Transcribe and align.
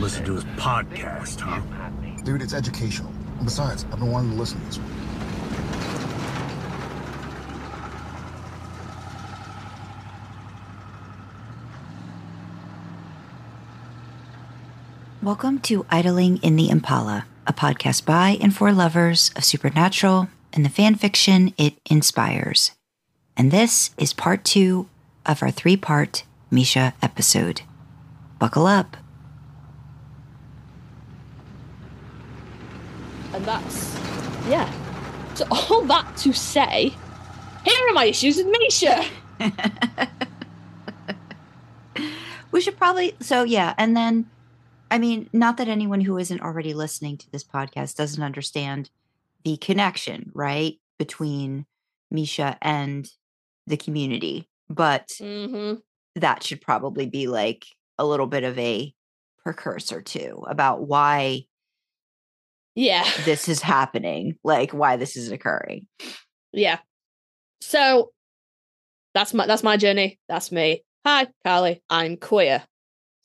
Had 0.00 0.06
a 0.06 0.08
little 0.08 0.24
listen 0.24 0.24
to 0.24 0.34
his 0.34 0.44
podcast, 0.56 1.40
huh? 1.40 1.60
Dude, 2.24 2.40
it's 2.40 2.54
educational. 2.54 3.12
And 3.36 3.44
besides, 3.44 3.84
I've 3.92 3.98
been 3.98 4.10
wanting 4.10 4.30
to 4.30 4.36
listen 4.38 4.58
to 4.58 4.66
this 4.66 4.78
one. 4.78 4.88
Welcome 15.22 15.58
to 15.60 15.84
Idling 15.90 16.38
in 16.38 16.56
the 16.56 16.70
Impala, 16.70 17.26
a 17.46 17.52
podcast 17.52 18.06
by 18.06 18.38
and 18.40 18.56
for 18.56 18.72
lovers 18.72 19.30
of 19.36 19.44
supernatural 19.44 20.28
and 20.54 20.64
the 20.64 20.70
fan 20.70 20.94
fiction 20.94 21.52
it 21.58 21.74
inspires. 21.90 22.72
And 23.36 23.50
this 23.50 23.90
is 23.98 24.14
part 24.14 24.46
two 24.46 24.88
of 25.26 25.42
our 25.42 25.50
three 25.50 25.76
part 25.76 26.24
Misha 26.50 26.94
episode. 27.02 27.60
Buckle 28.38 28.66
up. 28.66 28.96
And 33.40 33.48
that's, 33.48 33.94
yeah. 34.50 34.70
So, 35.34 35.46
all 35.50 35.80
that 35.86 36.14
to 36.18 36.32
say, 36.34 36.94
here 37.64 37.88
are 37.88 37.94
my 37.94 38.04
issues 38.04 38.36
with 38.36 38.46
Misha. 38.46 39.04
We 42.52 42.60
should 42.60 42.76
probably, 42.76 43.14
so 43.20 43.44
yeah. 43.44 43.74
And 43.78 43.96
then, 43.96 44.26
I 44.90 44.98
mean, 44.98 45.30
not 45.32 45.56
that 45.58 45.68
anyone 45.68 46.00
who 46.00 46.18
isn't 46.18 46.42
already 46.42 46.74
listening 46.74 47.16
to 47.18 47.30
this 47.30 47.44
podcast 47.44 47.94
doesn't 47.94 48.22
understand 48.22 48.90
the 49.44 49.56
connection, 49.56 50.32
right? 50.34 50.78
Between 50.98 51.64
Misha 52.10 52.58
and 52.60 53.08
the 53.68 53.76
community, 53.76 54.48
but 54.68 55.06
Mm-hmm. 55.20 55.76
that 56.16 56.42
should 56.42 56.60
probably 56.60 57.06
be 57.06 57.28
like 57.28 57.66
a 57.98 58.04
little 58.04 58.26
bit 58.26 58.42
of 58.42 58.58
a 58.58 58.92
precursor 59.44 60.02
to 60.02 60.44
about 60.48 60.82
why 60.88 61.46
Yeah. 62.74 63.08
this 63.24 63.48
is 63.48 63.60
happening, 63.60 64.36
like 64.44 64.72
why 64.72 64.96
this 64.96 65.16
is 65.16 65.30
occurring. 65.30 65.86
Yeah. 66.52 66.78
So 67.60 68.10
that's 69.14 69.34
my 69.34 69.46
that's 69.46 69.62
my 69.62 69.76
journey. 69.76 70.18
That's 70.28 70.52
me. 70.52 70.84
Hi, 71.04 71.28
Karlee. 71.46 71.80
I'm 71.90 72.16
queer. 72.16 72.62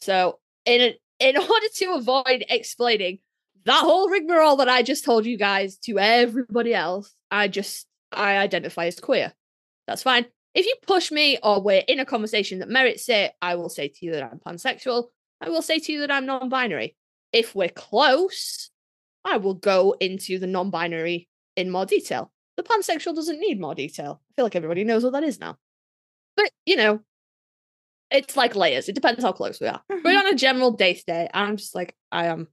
So 0.01 0.39
in 0.65 0.93
in 1.19 1.37
order 1.41 1.67
to 1.75 1.85
avoid 1.93 2.45
explaining 2.49 3.19
that 3.65 3.81
whole 3.81 4.09
rigmarole 4.09 4.57
that 4.57 4.69
I 4.69 4.83
just 4.83 5.05
told 5.05 5.25
you 5.25 5.37
guys 5.37 5.77
to 5.79 5.99
everybody 5.99 6.73
else, 6.73 7.13
I 7.31 7.47
just 7.47 7.87
I 8.11 8.37
identify 8.37 8.85
as 8.85 8.99
queer. 8.99 9.33
That's 9.87 10.03
fine. 10.03 10.25
If 10.53 10.65
you 10.65 10.75
push 10.87 11.11
me 11.11 11.37
or 11.43 11.61
we're 11.61 11.83
in 11.87 11.99
a 11.99 12.05
conversation 12.05 12.59
that 12.59 12.69
merits 12.69 13.09
it, 13.09 13.33
I 13.41 13.55
will 13.55 13.69
say 13.69 13.89
to 13.89 14.05
you 14.05 14.13
that 14.13 14.23
I'm 14.23 14.39
pansexual. 14.39 15.05
I 15.41 15.49
will 15.49 15.61
say 15.61 15.79
to 15.79 15.91
you 15.91 15.99
that 16.01 16.11
I'm 16.11 16.25
non-binary. 16.25 16.95
If 17.33 17.53
we're 17.53 17.67
close, 17.67 18.69
I 19.25 19.37
will 19.37 19.55
go 19.55 19.95
into 19.99 20.39
the 20.39 20.47
non-binary 20.47 21.27
in 21.55 21.69
more 21.71 21.85
detail. 21.85 22.31
The 22.57 22.63
pansexual 22.63 23.15
doesn't 23.15 23.39
need 23.39 23.59
more 23.59 23.75
detail. 23.75 24.21
I 24.29 24.33
feel 24.35 24.45
like 24.45 24.55
everybody 24.55 24.83
knows 24.85 25.03
what 25.03 25.13
that 25.13 25.23
is 25.23 25.39
now. 25.39 25.57
But 26.37 26.51
you 26.65 26.75
know, 26.77 27.01
it's 28.11 28.37
like 28.37 28.55
layers. 28.55 28.87
It 28.87 28.95
depends 28.95 29.23
how 29.23 29.31
close 29.31 29.59
we 29.59 29.67
are. 29.67 29.81
But 29.89 30.03
Mhm. 30.03 30.19
on 30.19 30.27
a 30.27 30.35
general 30.35 30.71
day 30.71 30.93
to 30.93 31.03
day, 31.05 31.29
I'm 31.33 31.57
just 31.57 31.75
like 31.75 31.95
I 32.11 32.27
am, 32.27 32.47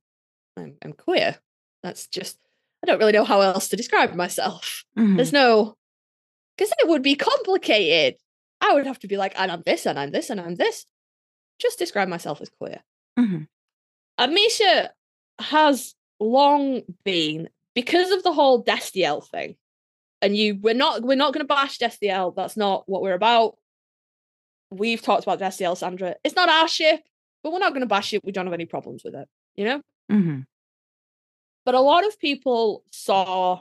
I'm, 0.56 0.76
I'm 0.82 0.92
queer. 0.94 1.36
That's 1.82 2.06
just 2.08 2.38
I 2.82 2.86
don't 2.86 2.98
really 2.98 3.12
know 3.12 3.24
how 3.24 3.40
else 3.42 3.68
to 3.68 3.76
describe 3.76 4.14
myself. 4.14 4.84
Mhm. 4.98 5.16
There's 5.16 5.32
no, 5.32 5.76
because 6.56 6.72
it 6.80 6.88
would 6.88 7.02
be 7.02 7.14
complicated. 7.14 8.18
I 8.60 8.74
would 8.74 8.86
have 8.86 8.98
to 9.00 9.08
be 9.08 9.16
like, 9.16 9.34
and 9.38 9.52
I'm 9.52 9.62
this, 9.64 9.86
and 9.86 9.98
I'm 10.00 10.10
this, 10.10 10.30
and 10.30 10.40
I'm 10.40 10.56
this. 10.56 10.86
Just 11.60 11.78
describe 11.78 12.08
myself 12.08 12.40
as 12.40 12.48
queer. 12.48 12.82
Mhm. 13.18 13.46
Amisha 14.18 14.90
has 15.38 15.94
long 16.22 16.82
been 17.04 17.48
because 17.74 18.10
of 18.10 18.22
the 18.22 18.32
whole 18.32 18.62
Destiel 18.64 19.26
thing. 19.26 19.56
And 20.20 20.36
you 20.36 20.58
we're 20.60 20.74
not 20.74 21.02
we're 21.02 21.16
not 21.16 21.32
gonna 21.32 21.44
bash 21.44 21.78
Destiel. 21.78 22.34
That's 22.34 22.56
not 22.56 22.84
what 22.88 23.02
we're 23.02 23.14
about. 23.14 23.56
We've 24.70 25.02
talked 25.02 25.24
about 25.24 25.40
Destiel, 25.40 25.76
Sandra. 25.76 26.16
It's 26.24 26.36
not 26.36 26.48
our 26.48 26.68
ship, 26.68 27.00
but 27.42 27.52
we're 27.52 27.58
not 27.58 27.72
gonna 27.72 27.86
bash 27.86 28.14
it. 28.14 28.24
We 28.24 28.32
don't 28.32 28.46
have 28.46 28.52
any 28.54 28.66
problems 28.66 29.02
with 29.04 29.14
it, 29.14 29.28
you 29.56 29.64
know? 29.64 29.82
Mhm. 30.10 30.46
But 31.64 31.74
a 31.74 31.80
lot 31.80 32.06
of 32.06 32.18
people 32.18 32.84
saw 32.90 33.60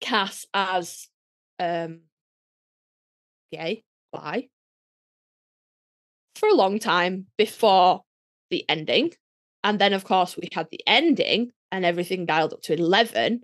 Cass 0.00 0.46
as 0.52 1.08
um 1.60 2.00
gay, 3.52 3.84
bi 4.12 4.48
for 6.34 6.48
a 6.48 6.54
long 6.54 6.78
time 6.78 7.26
before 7.36 8.02
the 8.50 8.64
ending. 8.68 9.12
And 9.64 9.78
then 9.78 9.92
of 9.92 10.04
course 10.04 10.36
we 10.36 10.48
had 10.52 10.68
the 10.70 10.80
ending 10.86 11.52
and 11.70 11.84
everything 11.84 12.26
dialed 12.26 12.52
up 12.52 12.62
to 12.62 12.74
11. 12.74 13.42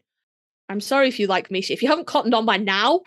I'm 0.68 0.80
sorry 0.80 1.08
if 1.08 1.18
you 1.18 1.26
like 1.26 1.50
Misha. 1.50 1.72
If 1.72 1.82
you 1.82 1.88
haven't 1.88 2.06
cottoned 2.06 2.34
on 2.34 2.44
by 2.44 2.58
now, 2.58 3.00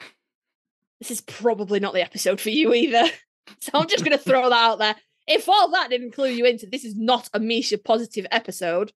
this 0.99 1.11
is 1.11 1.21
probably 1.21 1.79
not 1.79 1.93
the 1.93 2.01
episode 2.01 2.39
for 2.39 2.49
you 2.49 2.73
either. 2.73 3.05
So 3.59 3.71
I'm 3.73 3.87
just 3.87 4.05
going 4.05 4.17
to 4.17 4.23
throw 4.23 4.49
that 4.49 4.55
out 4.55 4.79
there. 4.79 4.95
If 5.27 5.49
all 5.49 5.71
that 5.71 5.89
didn't 5.89 6.11
clue 6.13 6.29
you 6.29 6.45
into 6.45 6.67
this 6.67 6.85
is 6.85 6.95
not 6.95 7.27
a 7.33 7.39
Misha 7.39 7.77
positive 7.77 8.25
episode, 8.31 8.93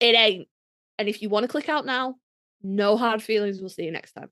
it 0.00 0.16
ain't. 0.16 0.48
And 0.98 1.08
if 1.08 1.22
you 1.22 1.28
want 1.28 1.44
to 1.44 1.48
click 1.48 1.68
out 1.68 1.86
now, 1.86 2.16
no 2.62 2.96
hard 2.96 3.22
feelings. 3.22 3.60
We'll 3.60 3.68
see 3.68 3.84
you 3.84 3.92
next 3.92 4.12
time. 4.12 4.30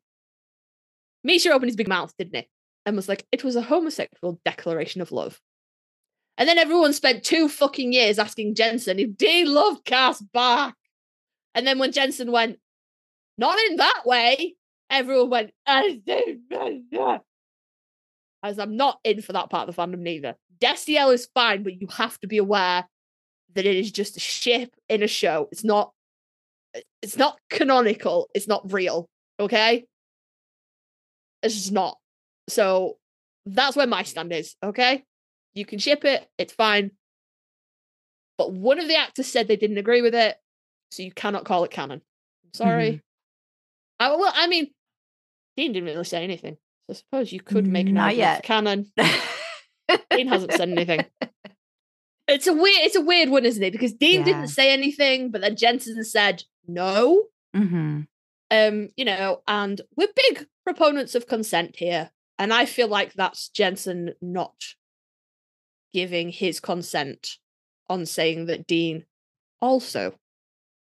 Misha 1.22 1.50
opened 1.50 1.68
his 1.68 1.76
big 1.76 1.88
mouth, 1.88 2.12
didn't 2.18 2.36
he? 2.36 2.48
And 2.84 2.96
was 2.96 3.08
like, 3.08 3.26
it 3.30 3.44
was 3.44 3.56
a 3.56 3.62
homosexual 3.62 4.40
declaration 4.44 5.00
of 5.00 5.12
love. 5.12 5.40
And 6.38 6.48
then 6.48 6.58
everyone 6.58 6.92
spent 6.92 7.24
two 7.24 7.48
fucking 7.48 7.92
years 7.92 8.18
asking 8.18 8.54
Jensen 8.54 8.98
if 8.98 9.16
Dean 9.16 9.52
loved 9.52 9.84
Cass 9.84 10.20
back. 10.20 10.74
And 11.54 11.66
then 11.66 11.78
when 11.78 11.92
Jensen 11.92 12.30
went, 12.30 12.58
not 13.38 13.58
in 13.70 13.76
that 13.76 14.02
way, 14.04 14.56
everyone 14.90 15.30
went, 15.30 15.50
as 15.66 15.94
I'm 18.58 18.76
not 18.76 19.00
in 19.04 19.22
for 19.22 19.32
that 19.32 19.50
part 19.50 19.68
of 19.68 19.74
the 19.74 19.80
fandom 19.80 20.00
neither. 20.00 20.34
Destiel 20.58 21.12
is 21.12 21.28
fine, 21.34 21.62
but 21.62 21.80
you 21.80 21.88
have 21.88 22.18
to 22.20 22.26
be 22.26 22.38
aware 22.38 22.86
that 23.54 23.66
it 23.66 23.76
is 23.76 23.90
just 23.90 24.16
a 24.16 24.20
ship 24.20 24.74
in 24.88 25.02
a 25.02 25.08
show. 25.08 25.48
It's 25.50 25.64
not 25.64 25.92
it's 27.02 27.16
not 27.16 27.38
canonical. 27.50 28.28
It's 28.34 28.48
not 28.48 28.70
real. 28.72 29.08
Okay? 29.40 29.84
It's 31.42 31.54
just 31.54 31.72
not. 31.72 31.96
So 32.48 32.96
that's 33.46 33.76
where 33.76 33.86
my 33.86 34.02
stand 34.02 34.32
is, 34.32 34.56
okay? 34.62 35.04
You 35.56 35.64
can 35.64 35.78
ship 35.80 36.04
it, 36.04 36.28
it's 36.38 36.52
fine. 36.52 36.92
But 38.38 38.52
one 38.52 38.78
of 38.78 38.86
the 38.88 38.96
actors 38.96 39.26
said 39.26 39.48
they 39.48 39.56
didn't 39.56 39.78
agree 39.78 40.02
with 40.02 40.14
it, 40.14 40.36
so 40.90 41.02
you 41.02 41.10
cannot 41.10 41.44
call 41.46 41.64
it 41.64 41.70
canon. 41.70 42.02
I'm 42.44 42.54
sorry. 42.54 43.02
I, 43.98 44.14
well, 44.14 44.30
I 44.34 44.46
mean, 44.46 44.68
Dean 45.56 45.72
didn't 45.72 45.88
really 45.88 46.04
say 46.04 46.22
anything. 46.22 46.58
So 46.88 46.90
I 46.90 46.94
suppose 46.94 47.32
you 47.32 47.40
could 47.40 47.66
make 47.66 47.88
an 47.88 47.94
Not 47.94 48.08
argument 48.10 48.18
yet. 48.18 48.42
canon. 48.44 48.92
Dean 50.10 50.28
hasn't 50.28 50.52
said 50.52 50.68
anything. 50.68 51.06
It's 52.28 52.46
a 52.46 52.52
weird, 52.52 52.80
it's 52.84 52.96
a 52.96 53.00
weird 53.00 53.30
one, 53.30 53.46
isn't 53.46 53.62
it? 53.62 53.70
Because 53.72 53.94
Dean 53.94 54.18
Yeah. 54.20 54.24
didn't 54.24 54.48
say 54.48 54.70
anything, 54.72 55.30
but 55.30 55.40
then 55.40 55.56
Jensen 55.56 56.04
said 56.04 56.44
no. 56.68 57.28
Mhm. 57.54 58.06
Um, 58.50 58.88
you 58.96 59.04
know, 59.06 59.42
and 59.48 59.80
we're 59.96 60.08
big 60.14 60.46
proponents 60.64 61.14
of 61.14 61.26
consent 61.26 61.76
here, 61.76 62.10
and 62.38 62.52
I 62.52 62.66
feel 62.66 62.88
like 62.88 63.14
that's 63.14 63.48
Jensen 63.48 64.14
not 64.20 64.56
giving 65.96 66.28
his 66.28 66.60
consent 66.60 67.38
on 67.88 68.04
saying 68.04 68.44
that 68.44 68.66
Dean 68.66 69.06
also 69.62 70.14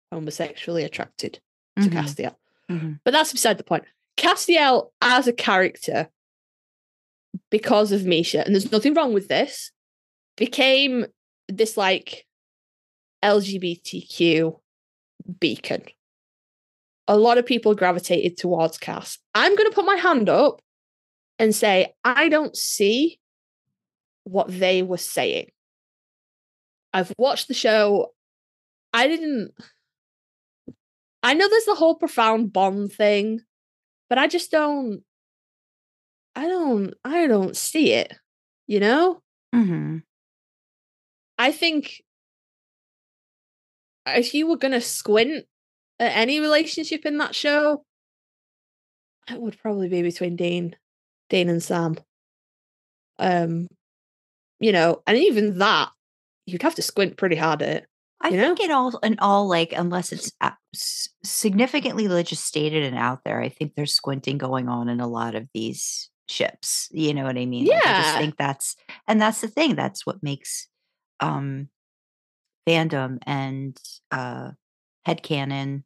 homosexually 0.10 0.86
attracted 0.86 1.42
to 1.76 1.90
Mhm. 1.90 1.92
Castiel. 1.92 2.36
Mhm. 2.70 3.02
But 3.04 3.12
that's 3.12 3.34
beside 3.34 3.58
the 3.58 3.66
point. 3.66 3.84
Castiel 4.16 4.94
as 5.02 5.28
a 5.28 5.34
character, 5.34 6.10
because 7.50 7.92
of 7.92 8.06
Misha, 8.06 8.46
and 8.46 8.56
there's 8.56 8.72
nothing 8.72 8.94
wrong 8.94 9.12
with 9.14 9.28
this, 9.28 9.72
became 10.38 11.08
this 11.50 11.76
like 11.76 12.26
LGBTQ 13.22 14.62
beacon. 15.42 15.84
A 17.10 17.18
lot 17.18 17.38
of 17.38 17.46
people 17.46 17.76
gravitated 17.76 18.38
towards 18.38 18.78
Cass. 18.78 19.18
I'm 19.36 19.58
going 19.58 19.70
to 19.70 19.76
put 19.76 19.84
my 19.86 19.98
hand 19.98 20.30
up 20.30 20.62
and 21.38 21.54
say, 21.54 21.94
I 22.06 22.30
don't 22.30 22.56
see 22.56 23.20
what 24.32 24.48
they 24.48 24.82
were 24.84 24.98
saying. 24.98 25.50
I've 26.94 27.14
watched 27.18 27.48
the 27.48 27.54
show. 27.54 28.14
I 28.94 29.08
didn't. 29.08 29.54
I 31.24 31.34
know 31.34 31.48
there's 31.48 31.66
the 31.66 31.76
whole 31.76 31.96
profound 31.96 32.52
bond 32.52 32.92
thing, 32.94 33.42
but 34.10 34.18
I 34.18 34.28
just 34.28 34.52
don't. 34.52 35.04
I 36.36 36.48
don't. 36.48 36.94
I 37.04 37.28
don't 37.28 37.56
see 37.56 37.94
it. 37.94 38.14
You 38.68 38.80
know. 38.80 39.22
Mhm. 39.54 40.04
I 41.38 41.52
think 41.52 42.02
if 44.06 44.34
you 44.34 44.48
were 44.48 44.58
going 44.58 44.72
to 44.74 44.82
squint 44.82 45.46
at 46.00 46.16
any 46.16 46.40
relationship 46.40 47.06
in 47.06 47.18
that 47.18 47.36
show, 47.36 47.84
it 49.30 49.40
would 49.40 49.58
probably 49.60 49.88
be 49.90 50.02
between 50.02 50.36
Dean, 50.36 50.76
Dean 51.30 51.50
and 51.50 51.62
Sam. 51.64 51.96
Um, 53.20 53.68
you 54.62 54.72
know, 54.72 55.04
and 55.08 55.18
even 55.18 55.60
that, 55.60 55.92
you'd 56.46 56.64
have 56.64 56.76
to 56.76 56.84
squint 56.84 57.18
pretty 57.18 57.38
hard 57.38 57.62
at 57.64 57.70
it. 57.78 57.88
I 58.22 58.30
you 58.30 58.38
know? 58.38 58.56
think 58.56 58.62
in 58.62 58.72
all 58.72 58.98
in 59.00 59.20
all 59.20 59.48
like 59.50 59.74
unless 59.74 60.14
it's 60.14 60.32
significantly 61.24 62.08
legislated 62.08 62.84
and 62.84 62.98
out 62.98 63.24
there, 63.24 63.42
I 63.42 63.50
think 63.50 63.76
there's 63.76 63.94
squinting 63.94 64.38
going 64.38 64.70
on 64.70 64.90
in 64.90 65.00
a 65.00 65.08
lot 65.08 65.36
of 65.36 65.48
these 65.54 66.10
ships. 66.28 66.88
You 66.92 67.14
know 67.14 67.24
what 67.24 67.38
I 67.38 67.46
mean? 67.46 67.68
Like, 67.70 67.88
I 67.88 67.94
just 67.94 68.16
think 68.18 68.38
that's 68.38 68.76
and 69.08 69.22
that's 69.22 69.42
the 69.42 69.48
thing. 69.48 69.76
That's 69.76 70.06
what 70.06 70.24
makes 70.24 70.68
um 71.20 71.70
fandom 72.68 73.20
and 73.24 73.78
uh 74.12 74.52
headcanon 75.08 75.84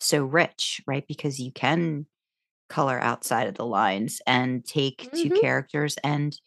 so 0.00 0.24
rich, 0.24 0.80
right? 0.86 1.06
Because 1.08 1.40
you 1.40 1.52
can 1.52 2.06
color 2.68 3.00
outside 3.00 3.48
of 3.48 3.56
the 3.56 3.66
lines 3.66 4.22
and 4.26 4.64
take 4.64 5.10
2 5.14 5.30
Mhm. 5.30 5.32
characters 5.32 5.96
and 6.04 6.38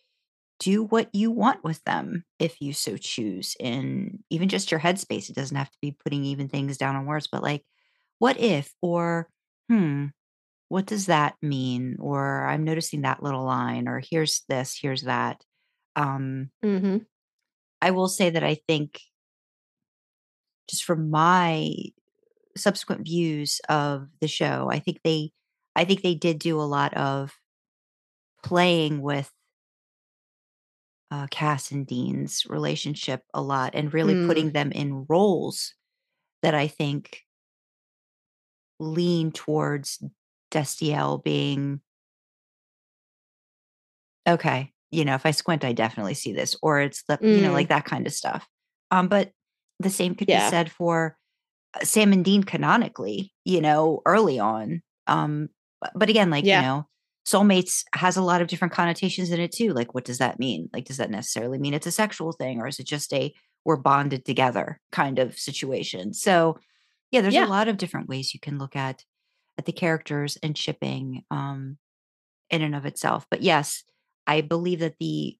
do 0.61 0.85
what 0.85 1.09
you 1.13 1.31
want 1.31 1.65
with 1.65 1.83
them 1.85 2.25
if 2.39 2.61
you 2.61 2.73
so 2.73 2.97
choose 2.97 3.57
in 3.59 4.23
even 4.29 4.49
just 4.49 4.71
your 4.71 4.79
headspace. 4.79 5.29
It 5.29 5.35
doesn't 5.35 5.57
have 5.57 5.71
to 5.71 5.79
be 5.81 5.97
putting 6.05 6.23
even 6.25 6.49
things 6.49 6.77
down 6.77 6.95
on 6.95 7.07
words, 7.07 7.27
but 7.31 7.43
like, 7.43 7.65
what 8.19 8.39
if, 8.39 8.73
or 8.81 9.29
hmm, 9.69 10.07
what 10.69 10.85
does 10.85 11.07
that 11.07 11.35
mean? 11.41 11.97
Or 11.99 12.45
I'm 12.45 12.63
noticing 12.63 13.01
that 13.03 13.23
little 13.23 13.45
line, 13.45 13.87
or 13.87 14.01
here's 14.11 14.43
this, 14.49 14.77
here's 14.81 15.03
that. 15.03 15.43
Um, 15.95 16.51
Mm-hmm. 16.63 16.97
I 17.81 17.91
will 17.91 18.07
say 18.07 18.29
that 18.29 18.43
I 18.43 18.55
think 18.67 19.01
just 20.69 20.83
from 20.83 21.09
my 21.09 21.73
subsequent 22.57 23.05
views 23.05 23.61
of 23.69 24.07
the 24.19 24.27
show, 24.27 24.69
I 24.71 24.79
think 24.79 24.99
they 25.03 25.31
I 25.75 25.85
think 25.85 26.01
they 26.01 26.15
did 26.15 26.39
do 26.39 26.59
a 26.59 26.63
lot 26.63 26.93
of 26.95 27.33
playing 28.43 29.01
with 29.01 29.31
uh, 31.11 31.27
Cass 31.31 31.71
and 31.71 31.85
Dean's 31.87 32.45
relationship 32.47 33.23
a 33.33 33.41
lot 33.41 33.75
and 33.75 33.93
really 33.93 34.15
Mm. 34.15 34.27
putting 34.27 34.51
them 34.53 34.71
in 34.71 35.05
roles 35.09 35.75
that 36.43 36.55
I 36.55 36.67
think 36.67 37.23
lean 38.79 39.31
towards 39.31 40.03
Destiel 40.51 41.23
being 41.23 41.81
okay. 44.27 44.71
You 44.91 45.05
know, 45.05 45.15
if 45.15 45.25
I 45.25 45.31
squint, 45.31 45.63
I 45.63 45.71
definitely 45.73 46.13
see 46.15 46.33
this, 46.33 46.55
or 46.61 46.81
it's 46.81 47.03
the 47.07 47.19
you 47.29 47.41
know 47.41 47.51
Mm. 47.51 47.53
like 47.53 47.69
that 47.69 47.85
kind 47.85 48.05
of 48.07 48.13
stuff. 48.13 48.47
Um, 48.91 49.07
but 49.07 49.31
the 49.79 49.89
same 49.89 50.15
could 50.15 50.27
Yeah. 50.27 50.37
be 50.37 50.39
said 50.39 50.71
for 50.71 51.17
uh, 51.75 51.85
Sam 51.85 52.13
and 52.13 52.25
Dean 52.25 52.43
canonically. 52.43 53.33
You 53.45 53.61
know, 53.61 54.01
early 54.05 54.39
on. 54.39 54.83
Um, 55.07 55.49
but, 55.81 55.93
but 55.95 56.09
again, 56.09 56.31
like 56.31 56.45
Yeah. 56.45 56.57
you 56.57 56.63
know, 56.63 56.87
soulmates 57.25 57.83
has 57.93 58.17
a 58.17 58.21
lot 58.21 58.41
of 58.41 58.47
different 58.47 58.73
connotations 58.73 59.31
in 59.31 59.39
it 59.39 59.51
too. 59.51 59.73
Like, 59.73 59.93
what 59.93 60.05
does 60.05 60.17
that 60.19 60.39
mean? 60.39 60.69
Like, 60.73 60.85
does 60.85 60.97
that 60.97 61.11
necessarily 61.11 61.59
mean 61.59 61.73
it's 61.73 61.87
a 61.87 61.91
sexual 61.91 62.31
thing, 62.33 62.59
or 62.59 62.67
is 62.67 62.79
it 62.79 62.87
just 62.87 63.13
a 63.13 63.33
we're 63.65 63.77
bonded 63.77 64.25
together 64.25 64.81
kind 64.91 65.19
of 65.19 65.37
situation? 65.37 66.13
So, 66.13 66.59
yeah, 67.11 67.21
there's 67.21 67.35
Yeah. 67.35 67.39
a 67.39 67.45
lot 67.45 67.67
of 67.67 67.77
different 67.77 68.09
ways 68.09 68.33
you 68.33 68.39
can 68.39 68.57
look 68.57 68.75
at 68.75 69.05
at 69.57 69.65
the 69.65 69.73
characters 69.73 70.37
and 70.43 70.57
shipping 70.57 71.23
um, 71.31 71.77
in 72.49 72.61
and 72.61 72.75
of 72.75 72.85
itself. 72.85 73.27
But 73.31 73.41
yes, 73.41 73.83
I 74.27 74.41
believe 74.41 74.79
that 74.79 74.97
the 74.99 75.37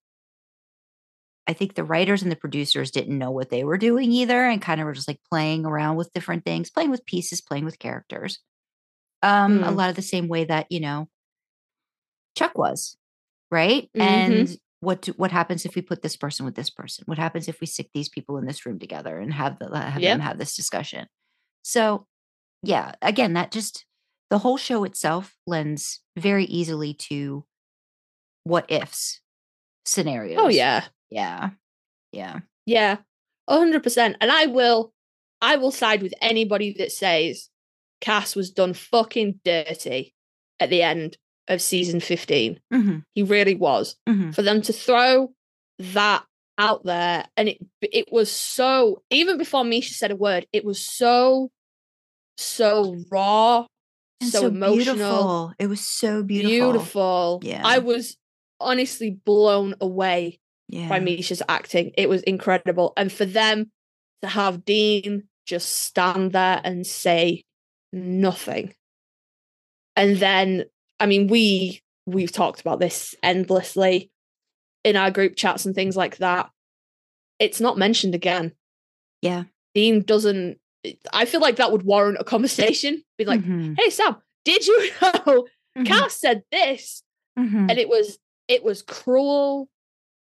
I 1.48 1.54
think 1.54 1.74
the 1.74 1.84
writers 1.84 2.22
and 2.22 2.32
the 2.32 2.36
producers 2.36 2.92
didn't 2.92 3.18
know 3.18 3.32
what 3.32 3.50
they 3.50 3.64
were 3.64 3.78
doing 3.78 4.12
either, 4.12 4.46
and 4.46 4.62
kind 4.62 4.80
of 4.80 4.86
were 4.86 4.94
just 4.94 5.08
like 5.08 5.22
playing 5.30 5.66
around 5.66 5.96
with 5.98 6.14
different 6.14 6.46
things, 6.46 6.70
playing 6.70 6.92
with 6.92 7.06
pieces, 7.06 7.42
playing 7.42 7.66
with 7.66 7.80
characters. 7.80 8.40
Um, 9.24 9.64
a 9.64 9.72
Mm. 9.72 9.74
lot 9.74 9.90
of 9.90 9.98
the 9.98 10.02
same 10.04 10.28
way 10.30 10.46
that 10.46 10.68
you 10.72 10.80
know 10.82 11.10
Chuck 12.38 12.58
was, 12.58 12.98
right? 13.52 13.90
Mhm. 13.96 14.02
And 14.02 14.58
what 14.80 15.04
do, 15.04 15.12
what 15.14 15.32
happens 15.32 15.66
if 15.66 15.76
we 15.76 15.82
put 15.82 16.02
this 16.02 16.16
person 16.16 16.46
with 16.46 16.56
this 16.56 16.70
person? 16.70 17.04
What 17.06 17.18
happens 17.20 17.48
if 17.48 17.62
we 17.62 17.68
stick 17.68 17.90
these 17.94 18.10
people 18.10 18.38
in 18.38 18.46
this 18.46 18.66
room 18.66 18.80
together 18.80 19.20
and 19.20 19.34
have 19.34 19.60
the, 19.60 19.78
have 19.78 20.02
Yeah. 20.02 20.14
them 20.14 20.22
have 20.22 20.38
this 20.40 20.56
discussion? 20.56 21.08
So, 21.64 22.08
yeah, 22.64 22.94
again, 23.02 23.34
that 23.34 23.52
just 23.52 23.86
the 24.30 24.40
whole 24.40 24.58
show 24.58 24.84
itself 24.84 25.36
lends 25.46 26.00
very 26.18 26.46
easily 26.46 26.94
to 26.96 27.46
what 28.44 28.72
ifs 28.72 29.22
scenarios. 29.86 30.40
Oh 30.42 30.48
yeah. 30.48 30.86
yeah, 31.10 31.52
yeah. 32.12 32.40
Yeah, 32.66 32.98
a 33.48 33.58
hundred 33.58 33.84
percent. 33.84 34.18
And 34.22 34.32
I 34.32 34.46
will, 34.46 34.94
I 35.42 35.58
will 35.58 35.72
side 35.72 36.02
with 36.02 36.14
anybody 36.22 36.74
that 36.78 36.92
says 36.92 37.50
Cass 38.00 38.36
was 38.36 38.52
done 38.52 38.74
fucking 38.74 39.42
dirty 39.44 40.14
at 40.60 40.70
the 40.70 40.82
end 40.82 41.18
of 41.52 41.62
season 41.62 42.00
fifteen. 42.00 42.60
hmm 42.72 43.00
He 43.14 43.24
really 43.24 43.56
was. 43.56 43.96
hmm 44.08 44.32
For 44.32 44.42
them 44.42 44.62
to 44.64 44.74
throw 44.74 45.34
that 45.80 46.24
out 46.58 46.84
there, 46.84 47.26
and 47.38 47.50
it 47.50 47.58
it 47.82 48.12
was 48.12 48.32
so. 48.32 49.02
Even 49.10 49.38
before 49.38 49.64
Misha 49.64 49.94
said 49.94 50.12
a 50.12 50.16
word, 50.16 50.46
it 50.54 50.64
was 50.66 50.80
so, 50.86 51.50
so 52.38 52.96
raw, 53.12 53.66
And 54.20 54.30
so, 54.30 54.42
so, 54.42 54.48
emotional, 54.48 54.76
beautiful. 54.76 55.54
It 55.60 55.68
was 55.68 55.82
so 55.88 56.24
beautiful. 56.24 56.52
beautiful. 56.72 57.40
Yeah. 57.44 57.62
I 57.66 57.80
was 57.80 58.18
honestly 58.60 59.10
blown 59.10 59.74
away 59.82 60.40
Yeah. 60.68 60.88
by 60.90 61.00
Misha's 61.00 61.42
acting. 61.50 61.92
It 61.98 62.08
was 62.10 62.22
incredible. 62.24 62.94
And 62.96 63.12
for 63.12 63.26
them 63.26 63.72
to 64.22 64.28
have 64.28 64.64
Dean 64.66 65.24
just 65.48 65.72
stand 65.72 66.34
there 66.34 66.62
and 66.64 66.86
say 66.86 67.44
nothing. 67.92 68.76
And 69.96 70.18
then, 70.18 70.66
I 71.02 71.06
mean, 71.08 71.28
we 71.28 71.82
we've 72.06 72.32
talked 72.32 72.62
about 72.62 72.80
this 72.80 73.16
endlessly 73.24 74.12
in 74.84 74.96
our 74.96 75.12
group 75.12 75.36
chats 75.36 75.66
and 75.66 75.76
things 75.76 75.96
like 75.98 76.18
that. 76.18 76.50
It's 77.40 77.60
not 77.60 77.78
mentioned 77.78 78.16
again. 78.16 78.54
Yeah. 79.22 79.44
Dean 79.76 80.02
doesn't 80.04 80.60
I 81.14 81.26
feel 81.26 81.42
like 81.42 81.58
that 81.58 81.72
would 81.72 81.84
warrant 81.84 82.18
a 82.20 82.24
conversation. 82.24 83.04
Be 83.18 83.26
like, 83.26 83.42
Mhm, 83.42 83.76
hey 83.80 83.90
Sam, 83.90 84.18
did 84.46 84.66
you 84.68 84.92
know 85.02 85.48
Cass 85.86 86.20
said 86.20 86.44
this? 86.52 87.04
mhm. 87.38 87.70
And 87.70 87.78
it 87.80 87.88
was 87.90 88.18
it 88.48 88.64
was 88.64 88.82
cruel 88.82 89.70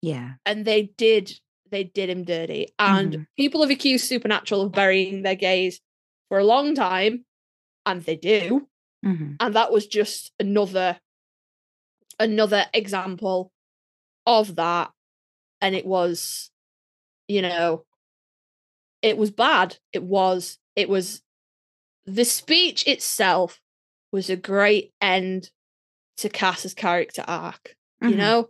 yeah. 0.01 0.33
and 0.45 0.65
they 0.65 0.83
did 0.97 1.31
they 1.69 1.83
did 1.83 2.09
him 2.09 2.23
dirty 2.23 2.67
and 2.79 3.13
Mhm. 3.13 3.27
people 3.37 3.61
have 3.61 3.69
accused 3.71 4.05
supernatural 4.05 4.61
of 4.63 4.71
burying 4.71 5.21
their 5.23 5.35
gays 5.35 5.79
for 6.29 6.39
a 6.39 6.43
long 6.45 6.75
time 6.75 7.25
and 7.85 8.01
they 8.03 8.15
do 8.15 8.67
mhm. 9.05 9.35
and 9.39 9.55
that 9.55 9.71
was 9.71 9.87
just 9.87 10.31
another 10.39 10.99
another 12.19 12.65
example 12.73 13.51
of 14.25 14.55
that. 14.55 14.91
And 15.61 15.75
it 15.75 15.85
was 15.85 16.51
you 17.27 17.41
know 17.41 17.85
it 19.01 19.17
was 19.17 19.31
bad. 19.31 19.77
It 19.93 20.03
was 20.03 20.57
it 20.75 20.89
was 20.89 21.21
the 22.05 22.25
speech 22.25 22.87
itself 22.87 23.59
was 24.11 24.29
a 24.29 24.35
great 24.35 24.91
end 25.01 25.51
to 26.17 26.29
Cass's 26.29 26.73
character 26.73 27.23
arc 27.27 27.75
you 28.01 28.15
Mhm, 28.15 28.17
know? 28.17 28.49